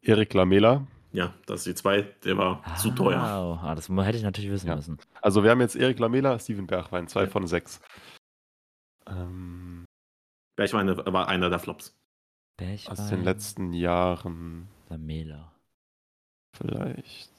[0.00, 0.86] Erik Lamela.
[1.12, 3.18] Ja, das sind die zwei, der war zu teuer.
[3.20, 4.76] Ah, ah, das hätte ich natürlich wissen Ja.
[4.76, 4.98] müssen.
[5.22, 7.30] Also wir haben jetzt Erik Lamela, Steven Bergwein, zwei Ja.
[7.30, 7.80] von sechs.
[9.08, 9.84] Ähm,
[10.56, 11.98] Ich meine, war einer der Flops.
[12.58, 15.52] Bergwein, aus den letzten Jahren Lamela.
[16.56, 17.32] vielleicht.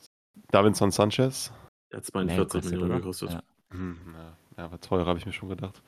[0.49, 1.53] Davinson Sanchez.
[1.91, 3.31] Der hat 42 gekostet, Millionen gekostet.
[3.31, 3.43] Ja.
[3.71, 5.81] Hm, ja, ja, aber teurer habe ich mir schon gedacht.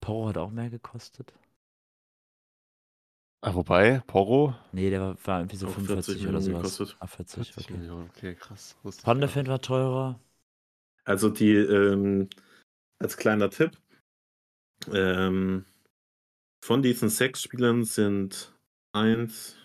[0.00, 1.32] Porro hat auch mehr gekostet.
[3.40, 4.54] Ah, wobei, Porro.
[4.72, 6.78] Nee, der war, war irgendwie so Auch 45 oder sowas.
[6.78, 6.96] gekostet.
[6.98, 7.78] Ah, 40, 40 okay.
[7.78, 8.76] Millionen, okay, krass.
[8.82, 10.20] Ven war teurer.
[11.04, 12.28] Also die, ähm,
[12.98, 13.78] als kleiner Tipp,
[14.92, 15.64] ähm,
[16.64, 18.54] von diesen sechs Spielern sind
[18.92, 19.56] eins,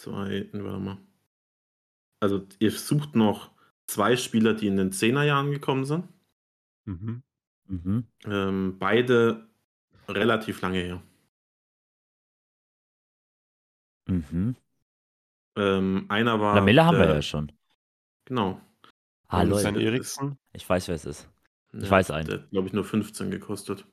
[0.00, 0.98] zwei, warte mal.
[2.20, 3.55] Also ihr sucht noch
[3.86, 6.08] zwei Spieler, die in den Zehnerjahren gekommen sind.
[6.84, 7.22] Mhm.
[7.68, 8.06] Mhm.
[8.24, 9.48] Ähm, beide
[10.08, 11.02] relativ lange her.
[14.06, 14.56] Mhm.
[15.56, 16.54] Ähm, einer war.
[16.54, 17.50] Lamela haben wir ja schon.
[18.26, 18.60] Genau.
[19.28, 20.38] Ah, das Eriksen.
[20.52, 21.28] ich weiß, wer es ist.
[21.72, 22.28] Ich Ja, weiß einen.
[22.28, 23.84] Der hat, glaube ich, nur 15 gekostet.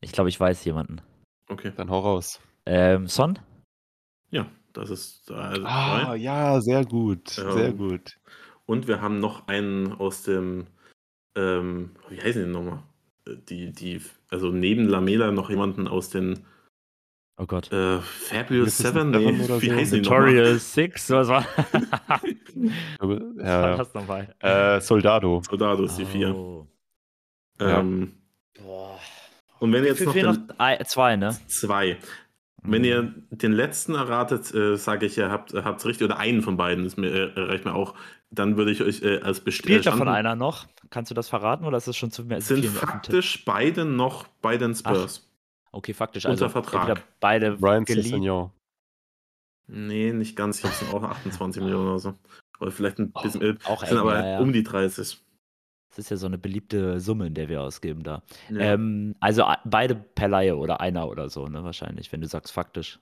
[0.00, 1.00] Ich glaube, ich weiß jemanden.
[1.48, 1.72] Okay.
[1.74, 2.40] Dann hau raus.
[2.66, 3.38] Ähm, Son?
[4.30, 5.30] Ja, das ist.
[5.30, 6.16] Also Ah, zwei.
[6.16, 7.36] ja, sehr gut.
[7.36, 7.50] Ja.
[7.52, 8.18] Sehr gut.
[8.68, 10.66] Und wir haben noch einen aus dem,
[11.36, 12.82] ähm, wie heißen die nochmal?
[13.26, 16.44] Äh, Die, die, also neben Lamela noch jemanden aus den
[17.40, 17.72] Oh Gott.
[17.72, 19.74] äh, Fabulous Magnificent Seven, nee, Seven oder wie so?
[19.76, 20.26] heißen die nochmal?
[20.26, 21.46] Victorious Six, was war,
[22.98, 24.34] was war Ja, das nochmal?
[24.40, 25.42] äh, Soldado.
[25.48, 26.34] Soldados, die vier.
[26.34, 26.66] Oh.
[27.60, 27.78] Ja.
[27.80, 28.12] Ähm,
[28.60, 28.98] Boah.
[29.60, 30.36] und wenn jetzt noch, noch?
[30.58, 31.38] Ein, zwei, ne?
[31.46, 31.96] zwei,
[32.62, 36.56] wenn ihr den letzten erratet, äh, sage ich, ihr habt es richtig, oder einen von
[36.56, 37.94] beiden, ist mir, äh, reicht mir auch,
[38.30, 40.66] dann würde ich euch äh, als Spielt davon Bestand- einer noch?
[40.90, 42.40] Kannst du das verraten oder ist das schon zu mehr?
[42.40, 45.24] sind faktisch beide noch bei den Spurs.
[45.72, 46.24] Okay, faktisch.
[46.24, 47.02] unter Also Vertrag.
[47.20, 47.86] beide Brian.
[47.86, 48.50] Cessignon.
[49.66, 50.58] Nee, nicht ganz.
[50.58, 52.14] Ich es sind auch 28 Millionen oder so.
[52.58, 53.42] Oder vielleicht ein bisschen.
[53.42, 54.38] äh, Auch sind aber ja, ja.
[54.40, 55.22] um die 30.
[55.88, 58.22] Das ist ja so eine beliebte Summe, in der wir ausgeben da.
[58.50, 58.74] Ja.
[58.74, 61.64] Ähm, also a- beide per Laie oder einer oder so, ne?
[61.64, 63.00] Wahrscheinlich, wenn du sagst faktisch.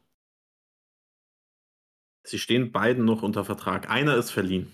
[2.24, 3.88] Sie stehen beiden noch unter Vertrag.
[3.90, 4.72] Einer ist verliehen.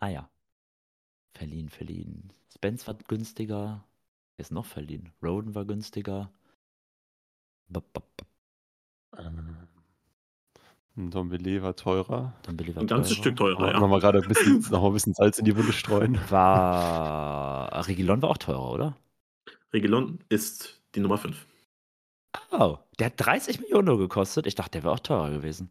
[0.00, 0.30] Ah ja.
[1.32, 2.32] Verliehen, verliehen.
[2.54, 3.86] Spence war günstiger.
[4.36, 5.12] Wer ist noch verliehen?
[5.22, 6.32] Roden war günstiger.
[7.68, 8.28] Bop, bop, bop.
[10.98, 12.32] Ein Dombele war teurer.
[12.52, 13.22] Billy war Ein ganzes teurer.
[13.22, 13.80] Stück teurer, ja.
[13.80, 16.18] Nochmal gerade ein bisschen, noch mal ein bisschen Salz in die Wunde streuen.
[16.30, 17.70] War.
[17.88, 18.96] Regilon war auch teurer, oder?
[19.74, 21.46] Regelon ist die Nummer 5.
[22.50, 24.46] Oh, der hat 30 Millionen nur gekostet.
[24.46, 25.70] Ich dachte, der wäre auch teurer gewesen.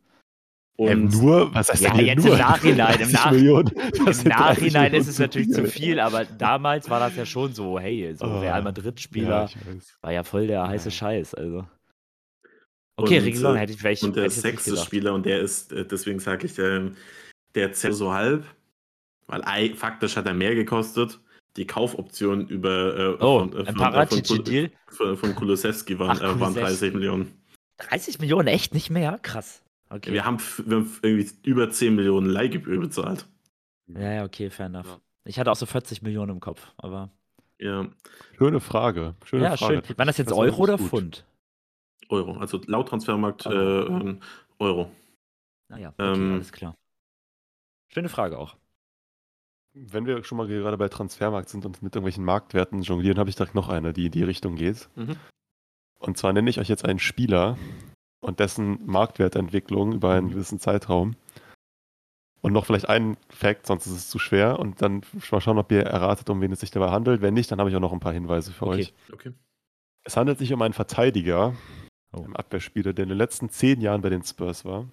[0.78, 1.54] Und Ähm, nur?
[1.56, 2.34] Was heißt Ja, denn hier jetzt nur?
[2.34, 3.72] im Nachhinein, im 30 Nach- Millionen.
[3.76, 6.00] Das Im sind 30 Nachhinein ist es natürlich zu viel.
[6.00, 8.40] aber damals war das ja schon so, hey, so Oh.
[8.42, 9.98] Real Ja, Madrid-Spieler weiß.
[10.02, 10.92] war ja voll der heiße Ja.
[10.96, 11.66] Scheiß, also.
[12.98, 14.78] Okay, Reguilon äh, hätte ich vielleicht Und der sechste.
[14.78, 16.96] Spieler, und der ist, äh, deswegen sage ich, ähm,
[17.54, 18.46] der zählt so halb,
[19.28, 21.20] weil ei- faktisch hat er mehr gekostet.
[21.58, 26.18] Die Kaufoption über äh, Oh, von, äh, ein von, äh, von, von, von Kulusewski waren,
[26.18, 26.62] Ach, äh, waren Kulusewski.
[26.90, 27.32] 30 Millionen.
[27.78, 29.20] 30 Millionen, echt nicht mehr?
[29.22, 29.62] Krass.
[29.90, 30.12] Okay.
[30.14, 33.26] Wir, haben, wir haben irgendwie über 10 Millionen Leihgebühr bezahlt.
[33.88, 34.88] ja, ja, okay, fair enough.
[34.88, 35.00] Ja.
[35.26, 37.10] Ich hatte auch so 40 Millionen im Kopf, aber.
[37.60, 37.88] Ja,
[38.38, 39.16] Schöne Frage.
[39.24, 39.82] Schöne ja, Frage.
[39.86, 39.98] schön.
[39.98, 40.90] Waren das jetzt war Euro wirklich oder gut.
[40.90, 41.26] Pfund?
[42.10, 42.38] Euro.
[42.38, 44.00] Also laut Transfermarkt äh, Euro.
[44.00, 44.20] ähm,
[44.60, 44.92] Euro.
[45.70, 46.76] Naja, okay, Ähm, alles klar.
[47.90, 48.56] Schöne Frage auch.
[49.74, 53.36] Wenn wir schon mal gerade bei Transfermarkt sind und mit irgendwelchen Marktwerten jonglieren, habe ich
[53.36, 54.90] direkt noch eine, die in die Richtung geht.
[54.96, 55.18] Mhm.
[56.00, 57.58] Und zwar nenne ich euch jetzt einen Spieler
[58.22, 61.16] und dessen Marktwertentwicklung über einen gewissen Zeitraum.
[62.42, 64.60] Und noch vielleicht einen Fact, sonst ist es zu schwer.
[64.60, 65.02] Und dann
[65.32, 67.22] mal schauen, ob ihr erratet, um wen es sich dabei handelt.
[67.22, 68.82] Wenn nicht, dann habe ich auch noch ein paar Hinweise für Okay.
[68.82, 68.94] euch.
[69.12, 69.32] Okay.
[70.04, 71.56] Es handelt sich um einen Verteidiger,
[72.16, 72.24] Oh.
[72.24, 74.88] einen Abwehrspieler, der in den letzten zehn Jahren bei den Spurs war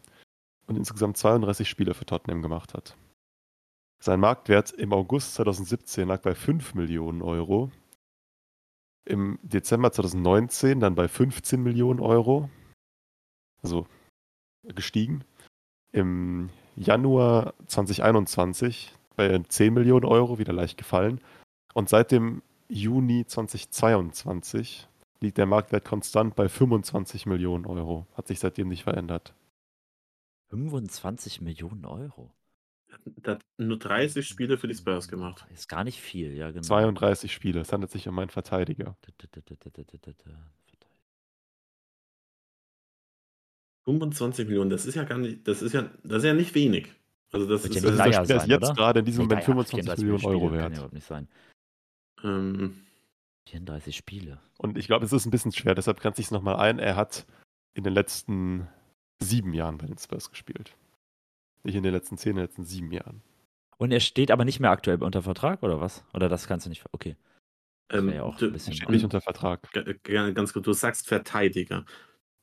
[0.66, 2.96] und insgesamt 32 Spiele für Tottenham gemacht hat.
[4.02, 7.70] Sein Marktwert im August 2017 lag bei 5 Millionen Euro.
[9.04, 12.50] Im Dezember 2019 dann bei 15 Millionen Euro.
[13.62, 13.86] Also
[14.64, 15.24] gestiegen.
[15.92, 21.20] Im Januar 2021 bei 10 Millionen Euro, wieder leicht gefallen.
[21.74, 24.88] Und seit dem Juni 2022
[25.22, 28.06] liegt der Marktwert konstant bei 25 Millionen Euro.
[28.14, 29.34] Hat sich seitdem nicht verändert.
[30.50, 32.32] 25 Millionen Euro.
[33.04, 35.46] Der hat nur 30 Spiele für die Spurs gemacht.
[35.50, 36.62] Ist gar nicht viel, ja, genau.
[36.62, 37.60] 32 Spiele.
[37.60, 38.96] Es handelt sich um einen Verteidiger.
[43.84, 46.88] 25 Millionen, das ist ja gar nicht, das ist ja, das ist ja nicht wenig.
[47.32, 48.74] Also das Wird ist, ja Das ist Dyer Spieler ist sein, jetzt oder?
[48.74, 50.72] gerade in diesem Moment Dyer, 25 34 Millionen Euro Kann ja wert.
[50.74, 51.28] überhaupt nicht sein.
[52.22, 52.86] ähm,
[53.48, 54.40] 34 Spiele.
[54.58, 56.78] Und ich glaube, es ist ein bisschen schwer, deshalb grenze ich es nochmal ein.
[56.78, 57.26] Er hat
[57.74, 58.68] in den letzten
[59.22, 60.76] sieben Jahren bei den Spurs gespielt.
[61.64, 63.22] Nicht in den letzten zehn, in den letzten sieben Jahren.
[63.78, 66.04] Und er steht aber nicht mehr aktuell unter Vertrag, oder was?
[66.12, 66.84] Oder das kannst du nicht.
[66.92, 67.16] Okay.
[67.88, 68.74] Das ähm, wäre ja auch du- ein bisschen.
[68.74, 69.70] Steht nicht unter Vertrag.
[69.72, 71.84] G- ganz gut, du sagst Verteidiger.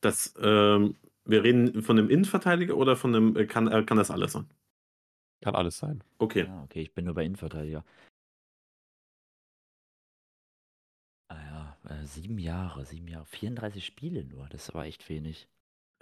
[0.00, 4.10] Das, ähm, wir reden von einem Innenverteidiger oder von einem, äh, kann, äh, kann das
[4.10, 4.46] alles sein?
[5.42, 6.02] Kann alles sein.
[6.18, 6.46] Okay.
[6.48, 7.84] Ah, okay, ich bin nur bei Innenverteidiger.
[11.90, 15.48] Äh, sieben Jahre, sieben Jahre, 34 Spiele nur, das aber echt wenig.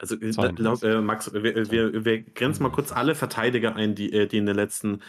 [0.01, 0.59] Also äh, 32.
[0.65, 4.39] laut, äh, Max, wir, wir, wir grenzen mal kurz alle Verteidiger ein, die, äh, die
[4.39, 5.03] in den letzten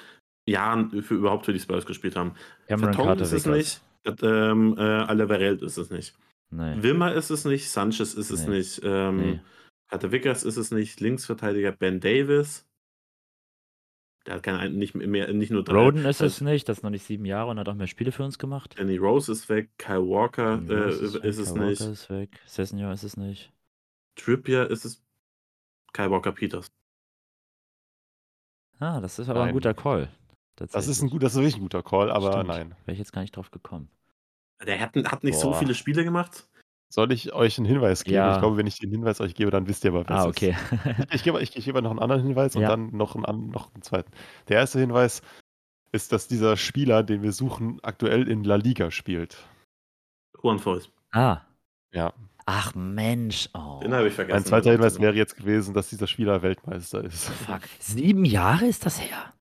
[0.47, 2.33] Jahren für überhaupt für die Spurs gespielt haben.
[2.67, 6.15] Cameron Carter ist es nicht, äh, ähm, äh, Alderweireld ist es nicht.
[6.51, 8.57] Nee, Wilmer ist es nicht, Sanchez ist es Nee.
[8.57, 9.39] nicht, ähm, nee.
[9.89, 12.68] Carter Vickers ist es nicht, Linksverteidiger Ben Davis.
[14.29, 15.73] Der hat keine, nicht mehr, nicht nur drei.
[15.73, 18.11] Roden ist es nicht, das ist noch nicht sieben Jahre und hat auch mehr Spiele
[18.11, 18.75] für uns gemacht.
[18.77, 22.39] Danny Rose ist weg, Kyle Walker äh, ist, weg, es Kyle nicht, Walker ist weg,
[22.45, 23.51] Sessenjahr ist es nicht.
[24.15, 25.01] Trippier ist es,
[25.93, 26.71] Kyle Walker Peters.
[28.77, 29.53] Ah, das ist aber ein Nein.
[29.55, 30.09] guter Call.
[30.57, 32.49] Das ist ein gut, das ist wirklich ein guter Call, aber Stimmt.
[32.49, 32.75] nein.
[32.85, 33.89] Wäre ich jetzt gar nicht drauf gekommen.
[34.63, 35.57] Der hat, hat nicht so Boah.
[35.57, 36.47] viele Spiele gemacht.
[36.91, 38.15] Soll ich euch einen Hinweis geben?
[38.15, 38.33] Ja.
[38.33, 40.55] Ich glaube, wenn ich den Hinweis euch gebe, dann wisst ihr aber, Ah, okay.
[40.99, 41.13] ist.
[41.13, 42.69] Ich gebe, ich, ich gebe noch einen anderen Hinweis und Ja.
[42.69, 44.11] dann noch einen, an- noch einen zweiten.
[44.47, 45.21] Der erste Hinweis
[45.91, 49.37] ist, dass dieser Spieler, den wir suchen, aktuell in La Liga spielt.
[50.41, 50.89] Juan Foyt.
[51.11, 51.41] ah.
[51.91, 52.13] Ja.
[52.45, 53.49] Ach Mensch.
[53.53, 53.79] Oh.
[53.83, 54.35] Den habe ich vergessen.
[54.37, 57.29] Mein zweiter Hinweis wäre jetzt gewesen, dass dieser Spieler Weltmeister ist.
[57.29, 57.61] Fuck.
[57.79, 59.33] Sieben Jahre ist das her?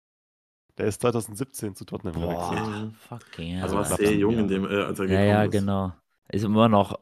[0.76, 2.60] Der ist 2017 zu Tottenham gewechselt.
[2.60, 3.96] Boah, fucking Also war hell.
[3.96, 4.40] sehr jung, Ja.
[4.40, 5.50] in dem, äh, als er Ja, gekommen ja, ist.
[5.52, 5.92] genau.
[6.30, 6.98] Ist immer noch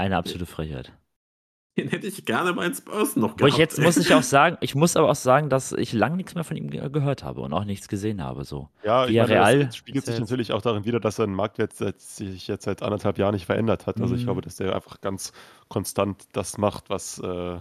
[0.00, 0.92] eine absolute Frechheit.
[1.78, 3.58] Den hätte ich gerne bei Spurs noch Wo ich gehabt.
[3.58, 3.84] jetzt ey.
[3.84, 6.56] muss ich auch sagen, ich muss aber auch sagen, dass ich lange nichts mehr von
[6.56, 8.44] ihm ge gehört habe und auch nichts gesehen habe.
[8.44, 8.68] So.
[8.82, 12.48] Ja, ich Villarreal meine, das spiegelt sich natürlich auch darin wider, dass sein Marktwert sich
[12.48, 14.00] jetzt seit anderthalb Jahren nicht verändert hat.
[14.00, 14.26] Also ich Mhm.
[14.26, 15.32] glaube, dass der einfach ganz
[15.68, 17.58] konstant das macht, was, äh,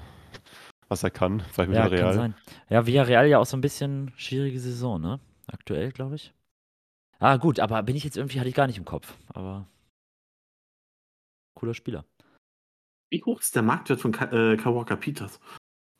[0.89, 2.13] was er kann bei Ja, kann Villarreal.
[2.15, 2.35] sein.
[2.69, 5.19] Ja, Villarreal ja auch so ein bisschen schwierige Saison, ne?
[5.47, 6.33] Aktuell, glaube ich.
[7.19, 9.13] Ah, gut, aber bin ich jetzt irgendwie, hatte ich gar nicht im Kopf.
[9.33, 9.67] Aber
[11.53, 12.05] cooler Spieler.
[13.09, 15.39] Wie hoch ist der Marktwert von Ka äh, Peters?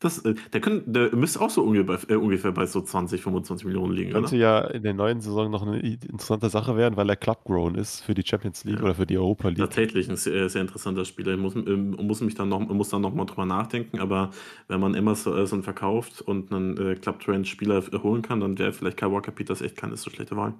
[0.01, 3.65] Das, äh, der, können, der müsste auch so ungefähr, äh, ungefähr bei so 20, 25
[3.65, 7.17] Millionen liegen, Könnte ja in der neuen Saison noch eine interessante Sache werden, weil er
[7.17, 8.83] Club-grown ist für die Champions League Ja.
[8.83, 9.57] oder für die Europa League.
[9.57, 11.33] Tatsächlich ein sehr, sehr interessanter Spieler.
[11.33, 14.31] Ich muss, ähm, muss mich dann noch, muss dann noch mal drüber nachdenken, aber
[14.69, 19.61] wenn man Emerson verkauft und einen äh, Club-Trend-Spieler holen kann, dann wäre vielleicht Walker Peters
[19.61, 20.53] echt keine so schlechte Wahl.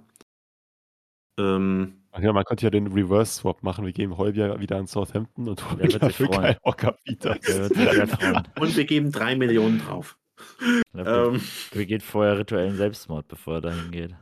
[1.38, 3.86] Ähm, Ach ja, man könnte ja den Reverse-Swap machen.
[3.86, 6.56] Wir geben Heubier wieder an Southampton und Der wird sich für freuen.
[6.56, 6.96] Kyle Walker
[8.60, 10.18] und wir geben drei Millionen drauf.
[10.94, 11.40] Ähm,
[11.72, 14.14] begeht vorher rituellen Selbstmord, bevor er dahin geht.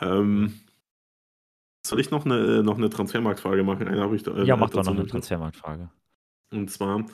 [0.00, 0.60] ähm,
[1.84, 3.88] soll ich noch eine, noch eine Transfermarktfrage machen?
[3.88, 5.90] Eine habe ich da, äh, Ja, mach doch noch eine Transfermarktfrage.
[6.52, 7.04] Und zwar,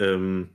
[0.00, 0.50] ähm,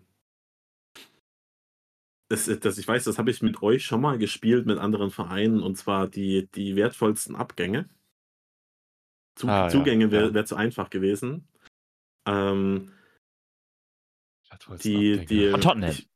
[2.29, 5.61] das, das, ich weiß, das habe ich mit euch schon mal gespielt mit anderen Vereinen,
[5.61, 7.89] und zwar die, die wertvollsten Abgänge.
[9.35, 10.33] Zu, Ah, ja, Zugänge wäre ja.
[10.33, 11.47] wär zu einfach gewesen.
[12.27, 12.91] Ähm,
[14.83, 15.25] die, Abgänge.
[15.25, 15.89] die, Von Tottenham.
[15.91, 16.09] ich-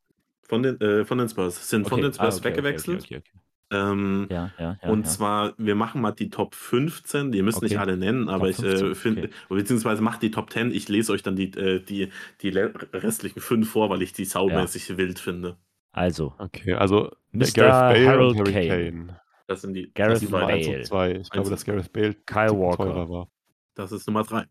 [0.47, 1.69] von, den, äh, von den Spurs.
[1.69, 3.03] Sind von Okay, den Spurs ah, okay, weggewechselt.
[3.03, 3.39] Okay, okay, okay.
[3.73, 4.89] Ähm, Ja, ja, ja.
[4.89, 5.09] und ja.
[5.11, 7.81] zwar, wir machen mal die Top 15, die müssen nicht Okay.
[7.81, 9.33] alle nennen, aber ich äh, 15, finde, okay.
[9.55, 12.09] beziehungsweise macht die Top 10, ich lese euch dann die, äh, die,
[12.41, 15.57] die restlichen fünf vor, weil ich die saumäßig wild finde.
[15.91, 17.51] Also, Okay, also der Mr.
[17.53, 18.91] Gareth Bale Harold und Harry Kane.
[18.91, 19.22] Kane.
[19.47, 20.45] Das sind die, Gareth das, sind Bale.
[20.53, 21.11] 1 und 2.
[21.15, 22.77] Ich glaube, dass Gareth Bale Kyle Walker.
[22.85, 23.27] teurer war.
[23.76, 24.45] das ist Nummer 3.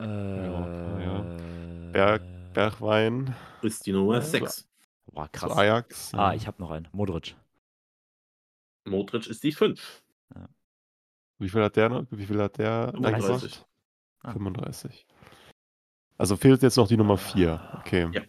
[0.00, 1.20] Äh, ja.
[1.92, 2.22] Berg,
[2.54, 3.34] Bergwein.
[3.62, 4.20] Ist die Nummer Ja.
[4.22, 4.68] 6.
[5.06, 5.56] Boah, Zu krass.
[5.58, 6.14] Ajax.
[6.14, 6.88] Ah, ich habe noch einen.
[6.92, 7.34] Modric.
[8.84, 10.02] Modric ist die 5.
[11.40, 12.04] Wie viel hat der noch?
[12.10, 13.04] Wie viel hat der 35.
[13.14, 13.66] eingebracht?
[14.22, 14.32] Ah.
[14.32, 15.06] 35.
[16.16, 17.78] Also fehlt jetzt noch die Nummer 4.
[17.80, 18.08] Okay.
[18.12, 18.22] Ja.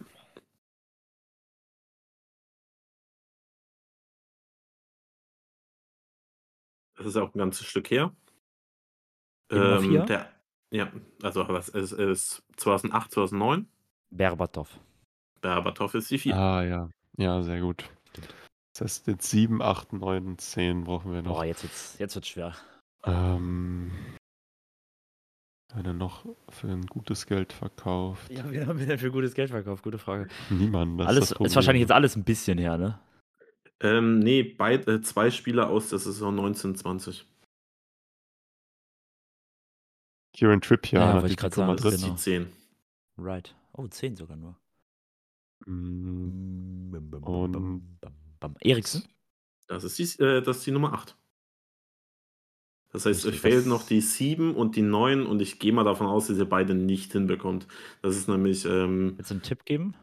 [7.00, 8.14] Das ist auch ein ganzes Stück her.
[9.50, 10.04] Vier?
[10.04, 10.30] der,
[10.70, 13.66] ja, also was es ist 2008, 2009.
[14.10, 14.78] Berbatov.
[15.40, 16.36] Berbatov ist die 4.
[16.36, 16.90] Ah, ja.
[17.16, 17.84] Ja, sehr gut.
[18.74, 21.36] Das heißt, jetzt 7, 8, 9 und 10 brauchen wir noch.
[21.36, 22.54] Boah, jetzt wird's, jetzt wird's schwer.
[23.04, 23.90] Ähm,
[25.74, 28.30] wenn er noch für ein gutes Geld verkauft.
[28.30, 29.82] Ja, wir haben wir denn für gutes Geld verkauft?
[29.82, 30.28] Gute Frage.
[30.50, 31.00] Niemand.
[31.00, 31.54] Das alles das ist, Problem.
[31.54, 33.00] wahrscheinlich jetzt alles ein bisschen her, ne?
[33.82, 37.26] Ähm, nee, beid, äh, zwei Spieler aus der Saison 1920.
[40.32, 42.12] Kieran Trippier, Ja, ich Atletico grad sagen, Das Genau.
[42.14, 42.52] die 10.
[43.18, 43.54] Right.
[43.72, 44.56] Oh, 10 sogar nur.
[45.66, 47.82] Mm, Und-.
[48.60, 49.04] Eriksen?
[49.66, 51.16] Das ist die, äh, das ist die Nummer 8.
[52.92, 56.06] Das heißt, fehlt das- noch die 7 und die 9 und ich gehe mal davon
[56.06, 57.68] aus, dass ihr beide nicht hinbekommt.
[58.02, 59.94] Das ist nämlich, ähm, Willst du einen Tipp geben?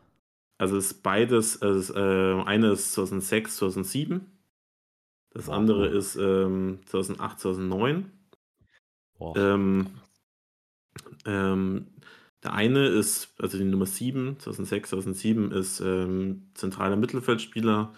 [0.58, 4.26] Also es ist beides, also äh, eine ist 2006, 2007.
[5.32, 8.12] Das andere ist ähm, 2008, 2009.
[9.20, 9.36] Boah.
[9.38, 9.88] Ähm,
[11.26, 11.88] ähm,
[12.44, 17.94] der eine ist, also die Nummer 7, 2006, 2007, ist ähm, zentraler Mittelfeldspieler,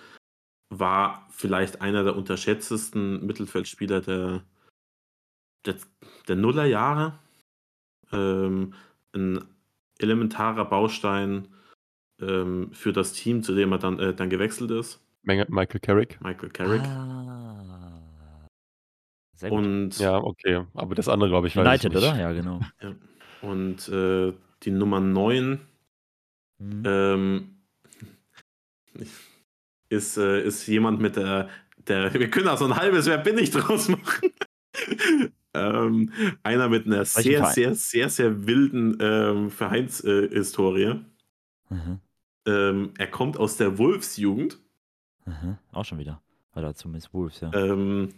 [0.69, 4.43] war vielleicht einer der unterschätztesten Mittelfeldspieler der,
[5.65, 5.75] der,
[6.27, 7.19] der Nullerjahre.
[8.11, 8.73] Ähm,
[9.13, 9.43] ein
[9.97, 11.47] elementarer Baustein
[12.21, 16.19] ähm, für das Team, zu dem er dann, äh, dann gewechselt ist, Michael Carrick.
[16.21, 16.81] Michael Carrick.
[16.81, 18.01] Ah.
[19.35, 19.59] Sehr gut.
[19.59, 20.63] Und Ja, okay.
[20.73, 22.09] Aber das andere, glaube ich, weiß United, ich nicht.
[22.09, 22.19] oder?
[22.19, 22.59] Ja, genau.
[23.41, 24.33] Und äh,
[24.63, 25.59] die Nummer 9
[26.61, 26.83] Mhm.
[26.85, 27.49] ähm,
[29.89, 31.47] ist, äh, ist jemand mit der,
[31.87, 32.13] der.
[32.19, 34.29] Wir können auch so ein halbes Wer bin ich draus machen.
[35.53, 36.11] ähm,
[36.43, 37.53] einer mit einer Welchen sehr, Verein?
[37.53, 40.99] sehr, sehr, sehr wilden ähm, Vereinshistorie.
[41.69, 41.99] Mhm.
[42.45, 44.59] Ähm, er kommt aus der Wolfsjugend.
[45.25, 45.57] Mhm.
[45.71, 46.21] Auch schon wieder.
[46.55, 47.53] Oder zumindest Wolves, ja.
[47.53, 48.13] Ähm,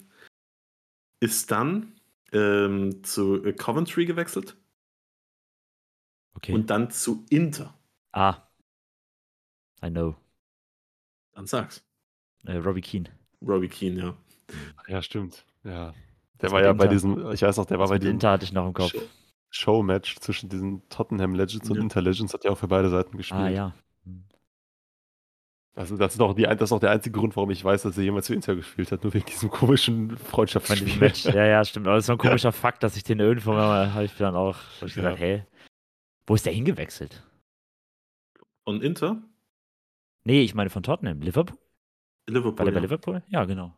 [1.19, 1.93] ist dann
[2.31, 4.55] ähm, zu Coventry gewechselt
[6.35, 6.53] Okay.
[6.53, 7.73] und dann zu Inter.
[8.13, 8.37] ah.
[9.83, 10.15] I know.
[11.33, 11.83] Dann sag's.
[12.45, 13.09] Äh, Robbie Keane.
[13.41, 14.17] Robbie Keane, ja.
[14.87, 15.43] Ja, stimmt.
[15.63, 15.91] Ja.
[15.91, 15.95] Der
[16.37, 16.93] Das war ja bei Inter.
[16.93, 18.73] diesem, ich weiß noch, der war Das bei mit diesem Inter hatte ich noch im
[18.73, 18.91] Kopf.
[18.91, 19.01] Show-
[19.49, 21.81] Showmatch zwischen diesen Tottenham Legends und Ja.
[21.81, 23.41] Inter Legends, hat ja auch für beide Seiten gespielt.
[23.41, 23.73] Ah, ja.
[25.73, 27.97] Also das ist auch die, das ist auch der einzige Grund, warum ich weiß, dass
[27.97, 31.11] er jemals für Inter gespielt hat, nur wegen diesem komischen Von Freundschaftsspiel.
[31.33, 31.87] Ja, ja, stimmt.
[31.87, 34.35] Aber das ist so ein komischer Fakt, dass ich den irgendwo mal, habe ich dann
[34.35, 35.03] auch, hab ich Ja.
[35.03, 35.45] gesagt, hä?
[36.27, 37.23] Wo ist der hingewechselt?
[38.65, 39.21] Und Inter?
[40.23, 41.21] Nee, ich meine von Tottenham.
[41.21, 41.57] Liverpool?
[42.29, 42.59] Liverpool.
[42.59, 42.81] War der bei ja.
[42.81, 43.23] Liverpool?
[43.29, 43.75] Ja, genau.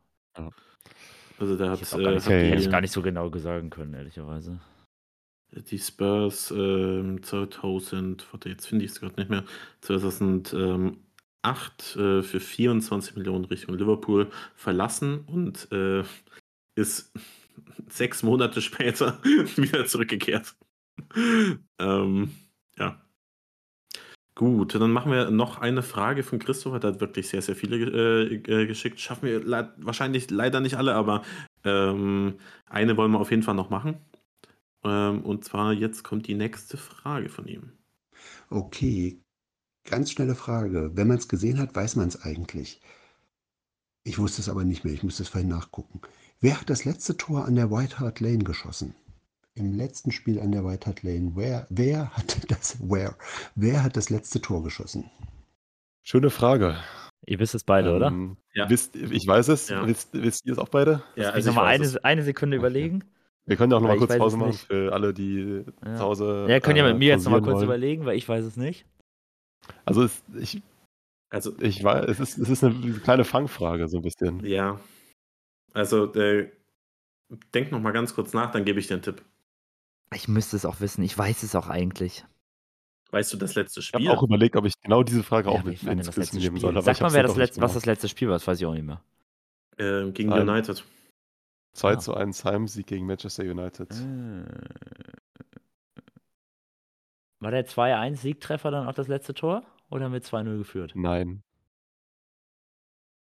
[1.40, 2.49] Also der Ich hat gar äh, nicht, okay.
[2.49, 4.60] hätte ich gar nicht so genau sagen können, ehrlicherweise.
[5.52, 9.44] die Spurs ähm, 2000, warte, jetzt finde ich es gerade nicht mehr,
[11.44, 16.03] 2008 äh, für 24 Millionen Richtung Liverpool verlassen und äh,
[16.76, 17.14] ist
[17.90, 20.56] sechs Monate später wieder zurückgekehrt.
[21.80, 22.32] ähm,
[22.78, 22.99] ja.
[24.36, 26.80] Gut, dann machen wir noch eine Frage von Christopher.
[26.80, 28.99] Der hat wirklich sehr, sehr viele äh, äh, geschickt.
[28.99, 31.22] Schaffen wir le wahrscheinlich leider nicht alle, aber
[31.64, 33.98] ähm, eine wollen wir auf jeden Fall noch machen.
[34.84, 37.74] Ähm, und zwar jetzt kommt die nächste Frage von ihm.
[38.49, 39.22] Okay,
[39.85, 40.91] ganz schnelle Frage.
[40.95, 42.81] Wenn man es gesehen hat, weiß man es eigentlich.
[44.03, 46.01] Ich wusste es aber nicht mehr, ich musste es vorhin nachgucken.
[46.41, 48.95] Wer hat das letzte Tor an der White Hart Lane geschossen?
[49.55, 51.31] Im letzten Spiel an der White Hart Lane.
[51.35, 53.15] Wer, wer hat das, where?
[53.55, 55.10] Wer hat das letzte Tor geschossen?
[56.03, 56.76] Schöne Frage.
[57.26, 58.07] Ihr wisst es beide, oder?
[58.07, 58.69] Ähm, Ja.
[58.69, 59.69] wisst, ich weiß es.
[59.69, 59.88] Ja.
[59.88, 61.03] Wisst, wisst ihr es auch beide?
[61.15, 62.61] Ja, Lass mich nochmal eine, eine Sekunde Okay.
[62.61, 63.03] überlegen.
[63.45, 64.65] Wir können ja auch noch mal ich kurz Pause machen nicht.
[64.65, 65.95] für alle, die Ja.
[65.95, 66.47] zu Hause.
[66.49, 67.65] Ja, könnt ihr mit äh, mir jetzt nochmal pausieren kurz wollen.
[67.81, 68.85] überlegen, weil ich weiß es nicht.
[69.85, 70.61] Also es, ich,
[71.30, 74.45] Also, ich weiß, es ist, es ist eine kleine Fangfrage so ein bisschen.
[74.45, 74.80] ja.
[75.73, 76.52] Also, äh,
[77.53, 79.23] denk noch mal ganz kurz nach, dann gebe ich dir einen Tipp.
[80.14, 81.02] Ich müsste es auch wissen.
[81.03, 82.23] Ich weiß es auch eigentlich.
[83.10, 84.07] Weißt du das letzte Ich Spiel?
[84.07, 86.27] habe auch überlegt, ob ich genau diese Frage Ja, auch mit ich ins das Quiz
[86.27, 86.60] Spiel.
[86.60, 86.80] soll.
[86.84, 88.35] Sag ich mal, wer das letzte, was das letzte Spiel war.
[88.35, 89.02] Das weiß ich auch nicht mehr.
[89.80, 90.48] ähm, gegen Nein.
[90.48, 90.84] United.
[91.73, 91.98] 2 Ah.
[91.99, 93.90] zu 1 Heimsieg gegen Manchester United.
[97.44, 99.64] War der 2-1-Siegtreffer dann auch das letzte Tor?
[99.90, 100.94] Oder haben wir 2-0 geführt?
[100.95, 101.44] Nein.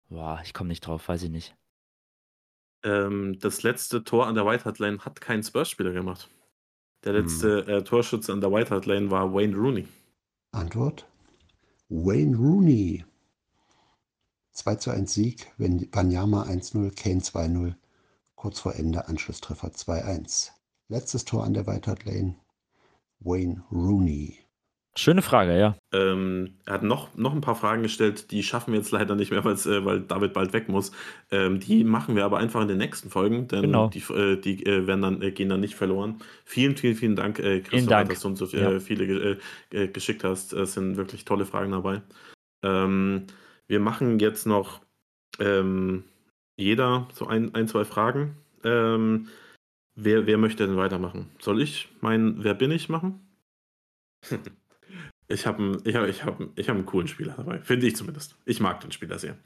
[0.09, 1.55] Boah, ich komme nicht drauf, weiß ich nicht.
[2.85, 6.31] Ähm, das letzte Tor an der White Hart Lane hat kein Spurs-Spieler gemacht.
[7.05, 7.69] Der letzte hm.
[7.69, 9.87] äh, Torschütze an der White Hart Lane war Wayne Rooney.
[10.53, 11.07] Antwort?
[11.91, 13.05] Wayne Rooney.
[14.53, 17.75] 2 zu 1 Sieg, Banyama 1-0, Kane 2-0.
[18.35, 20.51] Kurz vor Ende Anschlusstreffer 2-1.
[20.89, 22.37] Letztes Tor an der White Hart Lane.
[23.21, 24.39] Wayne Rooney.
[24.99, 25.77] Schöne Frage, ja.
[25.93, 29.31] Ähm, er hat noch, noch ein paar Fragen gestellt, die schaffen wir jetzt leider nicht
[29.31, 30.91] mehr, äh, weil David bald weg muss.
[31.31, 33.87] Ähm, die machen wir aber einfach in den nächsten Folgen, denn genau.
[33.91, 36.17] die, äh, die äh, werden dann, äh, gehen dann nicht verloren.
[36.45, 38.09] Vielen, vielen, vielen Dank, äh, Christoph, Dank.
[38.09, 38.81] dass du uns so äh, ja.
[38.81, 39.39] viele
[39.71, 40.53] geschickt hast.
[40.53, 42.03] Es sind wirklich tolle Fragen dabei.
[42.65, 43.29] Ähm,
[43.69, 44.81] wir machen jetzt noch
[45.39, 46.03] ähm,
[46.57, 48.35] jeder so ein, ein zwei Fragen.
[50.01, 51.29] Wer, wer möchte denn weitermachen?
[51.41, 53.21] Soll ich mein Wer bin ich machen?
[55.31, 57.61] Ich habe ich hab, ich hab, ich hab einen coolen Spieler dabei.
[57.61, 58.35] Finde ich zumindest.
[58.47, 59.37] Ich mag den Spieler sehr.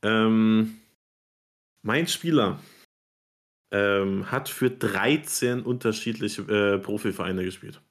[0.00, 0.76] Ähm,
[1.82, 2.60] mein Spieler
[3.72, 7.82] ähm, hat für 13 unterschiedliche äh, Profivereine gespielt.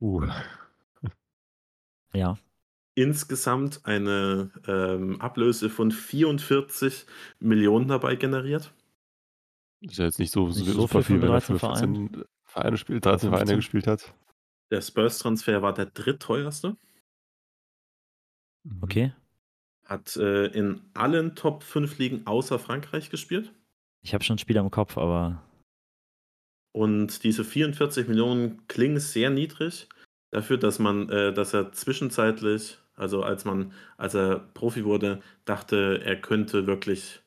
[0.00, 0.26] Uh.
[2.14, 2.38] Ja.
[2.94, 7.04] Insgesamt eine ähm, Ablöse von 44
[7.40, 8.72] Millionen dabei generiert.
[9.80, 13.04] Ist ja jetzt nicht so, nicht so super viel, wenn er für 14 Vereine spielt,
[13.04, 14.14] 13 Vereine gespielt hat.
[14.70, 16.76] Der Spurs-Transfer war der drittteuerste.
[18.64, 18.82] Mhm.
[18.82, 19.12] Okay.
[19.84, 23.52] Hat äh, in allen Top 5 Ligen außer Frankreich gespielt.
[24.02, 25.42] Ich habe schon ein Spiel im Kopf, aber.
[26.72, 29.88] Und diese 44 Millionen klingen sehr niedrig
[30.30, 36.00] dafür, dass man, äh, dass er zwischenzeitlich, also als man, als er Profi wurde, dachte,
[36.04, 37.22] er könnte wirklich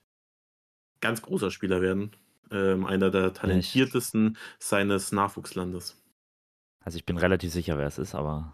[1.02, 2.12] ganz großer Spieler werden.
[2.52, 6.02] Ähm, einer der talentiertesten seines Nachwuchslandes.
[6.84, 8.54] Also ich bin relativ sicher, wer es ist, aber.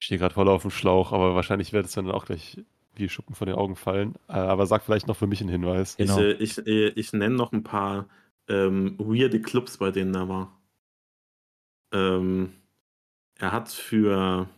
[0.00, 2.64] Ich stehe gerade voll auf dem Schlauch, aber wahrscheinlich wird es dann auch gleich
[2.94, 4.14] wie Schuppen von den Augen fallen.
[4.28, 5.96] Äh, aber sag vielleicht noch für mich einen Hinweis.
[5.96, 6.18] Genau.
[6.18, 8.08] Ich, äh, ich, äh, ich nenne noch ein paar
[8.48, 10.60] ähm, weirde Clubs, bei denen er war.
[11.92, 12.54] Ähm,
[13.38, 14.48] er hat für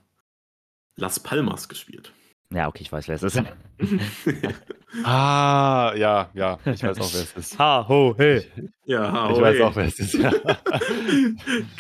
[0.96, 2.12] Las Palmas gespielt.
[2.54, 3.38] Ja, okay, ich weiß, wer es ist.
[5.04, 7.58] ah, ja, ja, ich weiß auch, wer es ist.
[7.58, 8.42] Ha, ho, hey.
[8.84, 9.62] Ja, ha, ho, Ich weiß hey.
[9.62, 10.32] auch, wer es ist, ja.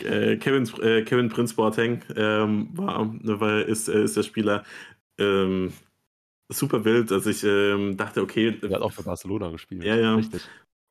[0.04, 4.64] Äh, Kevin, äh, Kevin Prince Boateng ähm, war, war, ist, äh, ist der Spieler.
[5.18, 5.72] Ähm,
[6.48, 8.58] super wild, also ich ähm, dachte, okay.
[8.62, 9.84] Er hat auch für Barcelona gespielt.
[9.84, 10.14] Ja, ja.
[10.14, 10.42] Richtig.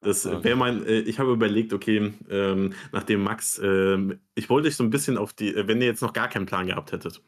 [0.04, 4.76] Das wäre mein, äh, ich habe überlegt, okay, ähm, nachdem Max, ähm, ich wollte euch
[4.76, 7.22] so ein bisschen auf die, wenn ihr jetzt noch gar keinen Plan gehabt hättet,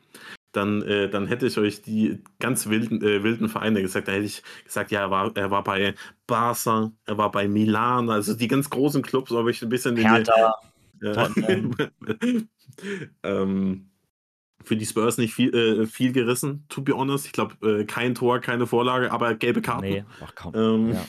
[0.53, 4.07] dann, äh, dann hätte ich euch die ganz wilden, äh, wilden Vereine gesagt.
[4.07, 5.95] Da hätte ich gesagt, ja, er war, er war bei
[6.27, 10.53] Barca, er war bei Milan, also die ganz großen Clubs, habe ich ein bisschen Hertha,
[11.01, 11.27] äh,
[13.23, 13.89] ähm,
[14.63, 17.25] für die Spurs nicht viel, äh, viel gerissen, to be honest.
[17.25, 19.81] Ich glaube, äh, kein Tor, keine Vorlage, aber gelbe Karten.
[19.81, 20.53] Nee, ach kaum.
[20.55, 21.05] Ähm, ja.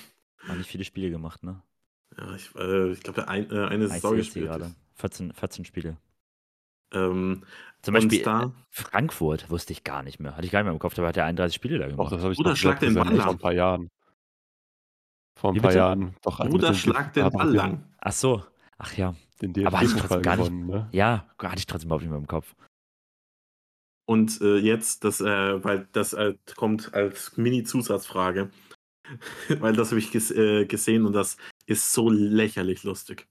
[0.48, 1.62] Haben nicht viele Spiele gemacht, ne?
[2.18, 4.50] Ja, ich, äh, ich glaube, ein, eine Saison gespielt.
[4.96, 5.96] 14, 14 Spiele.
[6.94, 7.44] Ähm,
[7.82, 10.36] zum Beispiel da, Frankfurt wusste ich gar nicht mehr.
[10.36, 12.06] Hatte ich gar nicht mehr im Kopf, aber hat er 31 Spiele da gemacht.
[12.06, 13.20] Doch, das habe ich Bruder, schlag den Ball lang.
[13.20, 13.90] Vor ein paar Jahren.
[15.38, 15.78] Vor ein Wie paar bitte?
[15.78, 16.16] Jahren.
[16.22, 17.84] Doch, Bruder, schlag den Ball lang.
[17.98, 18.42] Ach so.
[18.78, 19.14] Ach ja.
[19.42, 20.74] Den aber hatte ich trotzdem gar gewonnen, nicht.
[20.74, 20.88] Ne?
[20.92, 22.54] Ja, hatte ich trotzdem überhaupt nicht mehr im Kopf.
[24.06, 28.50] Und äh, jetzt, das, äh, weil das äh, kommt als Mini-Zusatzfrage,
[29.60, 33.26] weil das habe ich ges äh, gesehen und das ist so lächerlich lustig.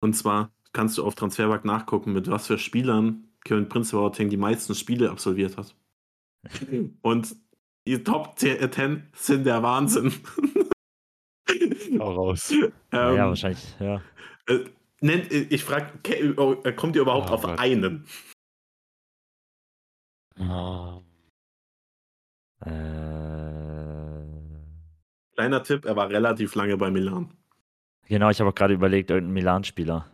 [0.00, 4.36] Und zwar kannst du auf Transfermarkt nachgucken, mit was für Spielern Kevin Prince Boateng die
[4.36, 5.74] meisten Spiele absolviert hat.
[7.02, 7.36] Und
[7.86, 10.12] die Top 10 sind der Wahnsinn.
[11.98, 12.50] Hau raus.
[12.52, 14.00] ähm, ja, wahrscheinlich, ja.
[14.46, 14.60] Äh,
[15.00, 17.58] nennt, ich frage, äh, kommt ihr überhaupt oh, auf Gott.
[17.58, 18.06] einen?
[20.38, 21.02] Oh.
[22.64, 23.12] Äh...
[25.34, 27.34] Kleiner Tipp, er war relativ lange bei Milan.
[28.08, 30.11] Genau, ich habe auch gerade überlegt, irgendein Milan-Spieler.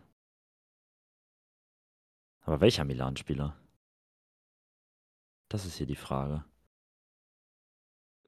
[2.49, 3.55] Aber welcher Milan-Spieler?
[5.51, 6.47] Das ist hier die Frage.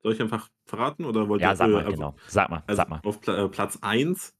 [0.03, 2.15] Soll ich einfach verraten oder wollt Ja, sag mal, äh, genau.
[2.29, 3.01] Sag mal, also sag mal.
[3.03, 4.37] Auf Pla äh, Platz 1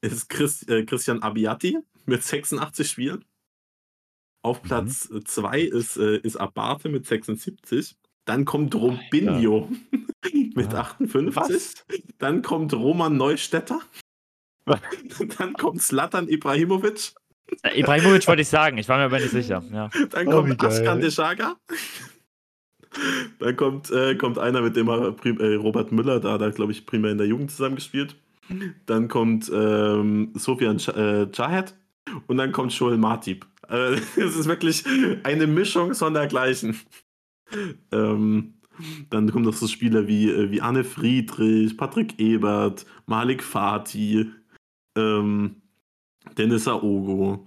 [0.00, 3.24] ist Chris, äh, Christian Abiati mit 86 Spielen.
[4.42, 4.66] Auf mhm.
[4.66, 5.78] Platz 2 mhm.
[5.78, 7.96] ist, äh, ist Abate mit 76.
[8.24, 10.00] Dann kommt Robinho ja.
[10.56, 10.80] mit ah.
[10.80, 11.36] 58.
[11.36, 11.86] Was?
[12.18, 13.78] Dann kommt Roman Neustädter.
[15.38, 17.23] Dann kommt Slatan Ibrahimovic äh,
[17.74, 19.62] Ibrahimovic wollte ich sagen, ich war mir aber nicht sicher.
[19.72, 19.90] Ja.
[20.10, 21.56] Dann kommt oh, Askan Deshaga.
[23.38, 26.72] Dann kommt, äh, kommt einer, mit dem er äh, Robert Müller, da hat er, glaube
[26.72, 28.16] ich, primär in der Jugend zusammengespielt.
[28.86, 31.74] Dann kommt ähm, Sofian äh, Chahed
[32.26, 33.46] und dann kommt Joel Martip.
[33.68, 34.84] Äh, es ist wirklich
[35.22, 36.78] eine Mischung sondergleichen.
[37.90, 38.54] Ähm,
[39.10, 44.26] dann kommen noch so Spieler wie, äh, wie Anne Friedrich, Patrick Ebert, Malik Fatih,
[44.96, 45.62] ähm,
[46.36, 47.46] Dennis Aogo,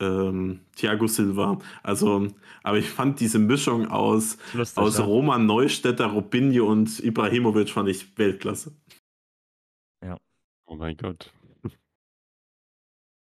[0.00, 1.58] ähm, Thiago Silva.
[1.82, 2.28] Also,
[2.62, 5.04] aber ich fand diese Mischung aus, lustig, aus ja.
[5.04, 8.72] Roman Neustädter, Robinho und Ibrahimovic fand ich Weltklasse.
[10.04, 10.16] Ja.
[10.66, 11.32] Oh mein Gott.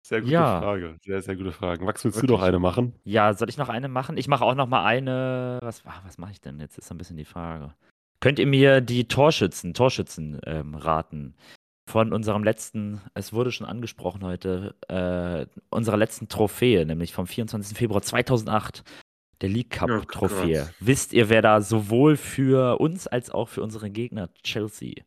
[0.09, 0.59] Sehr gute ja.
[0.59, 0.97] Frage.
[1.03, 1.85] Sehr, sehr gute Frage.
[1.85, 2.29] Max, willst Wirklich?
[2.29, 2.95] du noch eine machen?
[3.03, 4.17] Ja, soll ich noch eine machen?
[4.17, 5.59] Ich mache auch noch mal eine.
[5.61, 6.59] Was, was mache ich denn?
[6.59, 7.75] Jetzt ist so ein bisschen die Frage.
[8.19, 11.35] Könnt ihr mir die Torschützen, Torschützen ähm, raten?
[11.89, 17.75] Von unserem letzten, es wurde schon angesprochen heute, äh, unserer letzten Trophäe, nämlich vom 24.
[17.75, 18.83] Februar 2008,
[19.41, 20.67] der League Cup-Trophäe.
[20.69, 25.01] Oh, Wisst ihr, wer da sowohl für uns als auch für unsere Gegner Chelsea,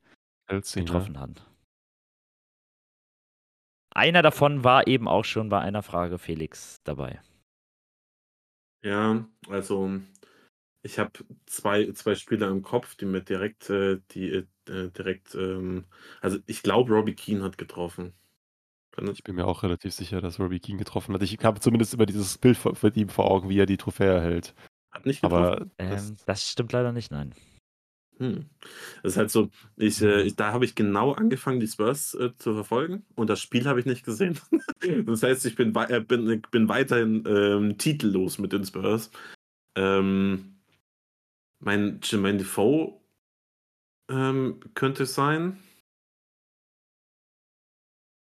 [0.48, 0.84] Chelsea ne?
[0.84, 1.20] getroffen ne?
[1.20, 1.46] hat?
[3.94, 7.20] Einer davon war eben auch schon bei einer Frage Felix dabei.
[8.84, 10.00] Ja, also
[10.82, 11.12] ich habe
[11.46, 15.84] zwei, zwei Spieler im Kopf, die mir direkt, äh, die äh, direkt, ähm,
[16.20, 18.12] also ich glaube, Robbie Keane hat getroffen.
[19.12, 21.22] Ich bin mir auch relativ sicher, dass Robbie Keane getroffen hat.
[21.22, 24.20] Ich habe zumindest immer dieses Bild von, von ihm vor Augen, wie er die Trophäe
[24.20, 24.54] hält.
[24.90, 25.44] Hat nicht getroffen.
[25.44, 27.34] Aber ähm, das, das stimmt leider nicht, nein.
[28.18, 28.50] Hm.
[29.02, 32.36] Das ist halt so, ich, äh, ich, da habe ich genau angefangen, die Spurs äh,
[32.36, 34.38] zu verfolgen und das Spiel habe ich nicht gesehen.
[35.06, 39.10] das heißt, ich bin, äh, bin, bin weiterhin ähm, titellos mit den Spurs.
[39.74, 40.51] Ähm,
[41.62, 43.00] mein Jermaine Defoe
[44.10, 45.62] ähm, könnte es sein.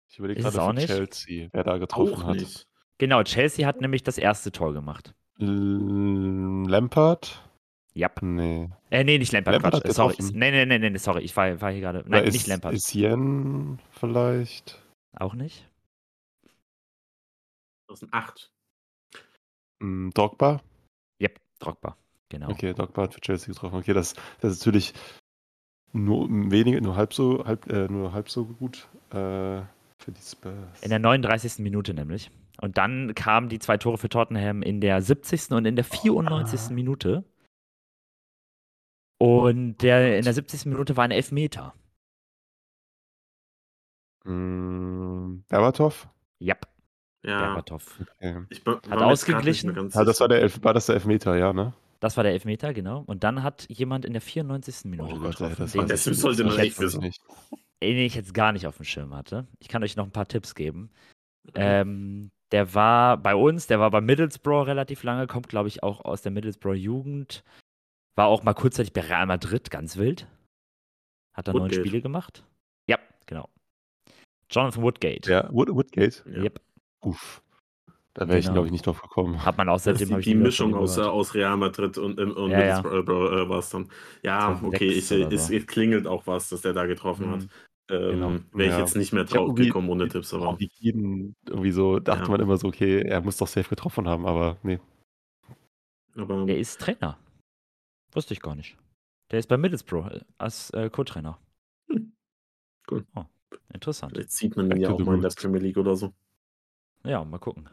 [0.09, 0.86] Ich überlege gerade für nicht.
[0.86, 2.36] Chelsea, wer da getroffen auch hat.
[2.36, 2.68] Nicht.
[2.98, 5.14] Genau, Chelsea hat nämlich das erste Tor gemacht.
[5.40, 7.42] L Lampard?
[7.94, 8.10] Ja.
[8.20, 8.70] Nee.
[8.90, 9.55] Äh, nee, nicht Lampard.
[9.55, 9.94] Lampard Quatsch.
[9.94, 10.16] Sorry.
[10.32, 11.22] Nee, nee, nee, nee, sorry.
[11.22, 12.05] Ich war, war hier gerade.
[12.06, 12.74] Nein, ist, nicht Lampard.
[12.74, 14.82] Ist Yen vielleicht?
[15.16, 15.68] Auch nicht.
[17.86, 18.52] 2008.
[19.80, 20.60] Mm, Drogba?
[21.20, 21.96] Yep, Drogba.
[22.35, 22.51] Genau.
[22.51, 23.78] Okay, Drogba hat für Chelsea getroffen.
[23.78, 24.93] Okay, das, das ist natürlich
[25.93, 29.62] nur weniger, nur halb so, halb, äh, nur halb so gut äh,
[29.98, 30.82] für die Spurs.
[30.82, 31.61] In der 39.
[31.61, 32.32] Minute nämlich.
[32.61, 35.52] Und dann kamen die zwei Tore für Tottenham in der 70.
[35.52, 36.61] und in der 94.
[36.61, 36.73] Ah.
[36.73, 37.24] Minute.
[39.19, 40.66] Und der, in der 70.
[40.66, 41.73] Minute war ein Elfmeter.
[44.24, 46.09] Mm, Berbatov?
[46.40, 46.66] Yep.
[47.23, 47.47] Ja.
[47.47, 48.01] Berbatov.
[48.19, 48.43] Okay.
[48.90, 49.73] Hat ausgeglichen.
[49.90, 51.73] Das war, der Elf, war das der Elfmeter, ja, ne?
[52.05, 53.02] Das war der Elfmeter, genau.
[53.06, 54.90] Und dann hat jemand in der 94.
[54.90, 55.56] Minute oh Gott, getroffen.
[55.56, 57.01] das, den das sollte man echt wissen.
[57.01, 59.48] Den ich jetzt gar nicht auf dem Schirm hatte.
[59.59, 60.90] Ich kann euch noch ein paar Tipps geben.
[61.55, 66.05] Ähm, der war bei uns, der war bei Middlesbrough relativ lange, kommt, glaube ich, auch
[66.05, 67.43] aus der Middlesbrough Jugend.
[68.16, 70.26] War auch mal kurzzeitig bei Real Madrid, ganz wild.
[71.32, 72.44] Hat da neun Spiele gemacht.
[72.86, 73.48] Ja, genau.
[74.51, 75.31] Jonathan Woodgate.
[75.31, 76.22] Ja, Wood Woodgate.
[76.26, 76.43] Ja.
[76.43, 76.60] Yep.
[77.01, 77.43] Uff.
[78.15, 78.55] Da wäre ich, genau.
[78.55, 79.45] glaube ich, nicht drauf gekommen.
[79.45, 82.78] Hat man auch seitdem die, die Mischung aus, aus Real Madrid und, und ja, ja.
[82.78, 83.89] Äh, war es dann.
[84.23, 85.16] Ja, okay, ich, so.
[85.16, 87.32] es, es, klingelt auch was, dass der da getroffen mhm.
[87.32, 87.49] hat.
[87.91, 88.28] Ähm, genau.
[88.53, 88.78] Wäre ich ja.
[88.78, 90.32] jetzt nicht mehr drauf gekommen ohne Tipps.
[90.32, 90.57] Aber.
[90.78, 94.59] Jeden, irgendwie so dachte man immer so, okay, er muss doch safe getroffen haben, aber
[94.62, 94.78] nee.
[96.16, 97.19] Aber der ist Trainer.
[98.12, 98.77] Wusste ich gar nicht.
[99.32, 101.36] Der ist bei Middlesbrough äh, als äh, Co-Trainer.
[101.89, 102.12] Hm.
[102.89, 103.05] Cool.
[103.16, 103.24] Oh,
[103.73, 104.12] interessant.
[104.12, 106.12] Vielleicht sieht man ihn ja auch mal in der Premier League oder so.
[107.03, 107.69] Ja, mal gucken.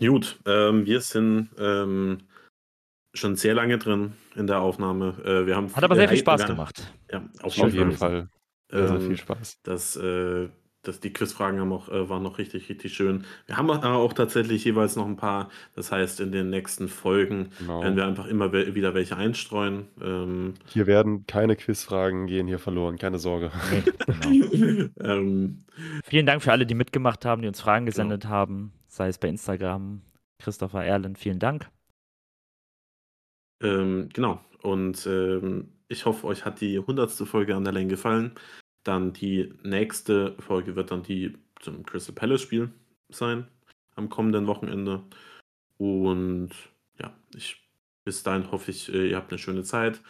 [0.00, 2.18] Gut, ähm, wir sind ähm,
[3.12, 5.14] schon sehr lange drin in der Aufnahme.
[5.24, 6.92] Äh, wir haben Hat aber sehr viel Spaß gemacht.
[7.10, 8.28] Ja, auf jeden, auf jeden Fall.
[8.70, 9.60] Sehr viel Spaß.
[9.62, 10.48] Das äh,
[10.86, 13.24] das, die Quizfragen haben auch, äh, waren noch richtig, richtig schön.
[13.46, 15.48] Wir haben auch tatsächlich jeweils noch ein paar.
[15.74, 17.82] Das heißt, in den nächsten Folgen genau.
[17.82, 19.88] werden wir einfach immer we wieder welche einstreuen.
[20.02, 23.50] Ähm, hier werden keine Quizfragen gehen hier verloren, keine Sorge.
[24.28, 24.88] Nee, genau.
[25.00, 25.64] ähm,
[26.04, 28.34] vielen Dank für alle, die mitgemacht haben, die uns Fragen gesendet genau.
[28.34, 30.02] haben, sei es bei Instagram.
[30.38, 31.70] Christopher Erlen, vielen Dank.
[33.62, 34.44] Ähm, genau.
[34.62, 38.34] Und ähm, ich hoffe, euch hat die hundertste Folge an der Länge gefallen.
[38.84, 42.70] Dann die nächste Folge wird dann die zum Crystal Palace Spiel
[43.08, 43.48] sein
[43.94, 45.02] am kommenden Wochenende.
[45.78, 46.50] Und
[46.98, 47.64] ja, ich
[48.04, 50.02] bis dahin hoffe ich, äh, ihr habt eine schöne Zeit.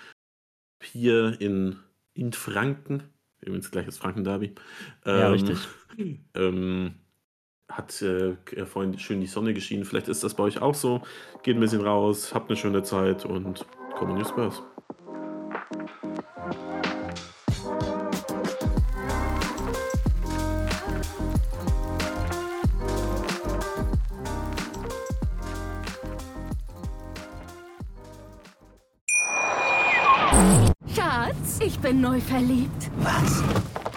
[0.83, 1.79] Hier in,
[2.15, 3.05] in Franken,
[3.41, 4.55] übrigens gleiches Franken-Derby.
[5.05, 5.59] Ähm, ja, richtig.
[6.35, 6.95] Ähm,
[7.69, 8.37] hat äh,
[8.67, 9.85] vorhin schön die Sonne geschienen.
[9.85, 11.03] Vielleicht ist das bei euch auch so.
[11.43, 13.67] Geht ein bisschen raus, habt eine schöne Zeit und
[13.97, 14.63] kommen New Spurs.
[31.85, 32.91] bin neu verliebt.
[32.97, 33.43] Was?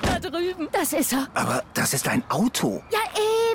[0.01, 0.67] Da drüben.
[0.73, 1.25] Das ist er.
[1.33, 2.83] Aber das ist ein Auto.
[2.91, 2.99] Ja,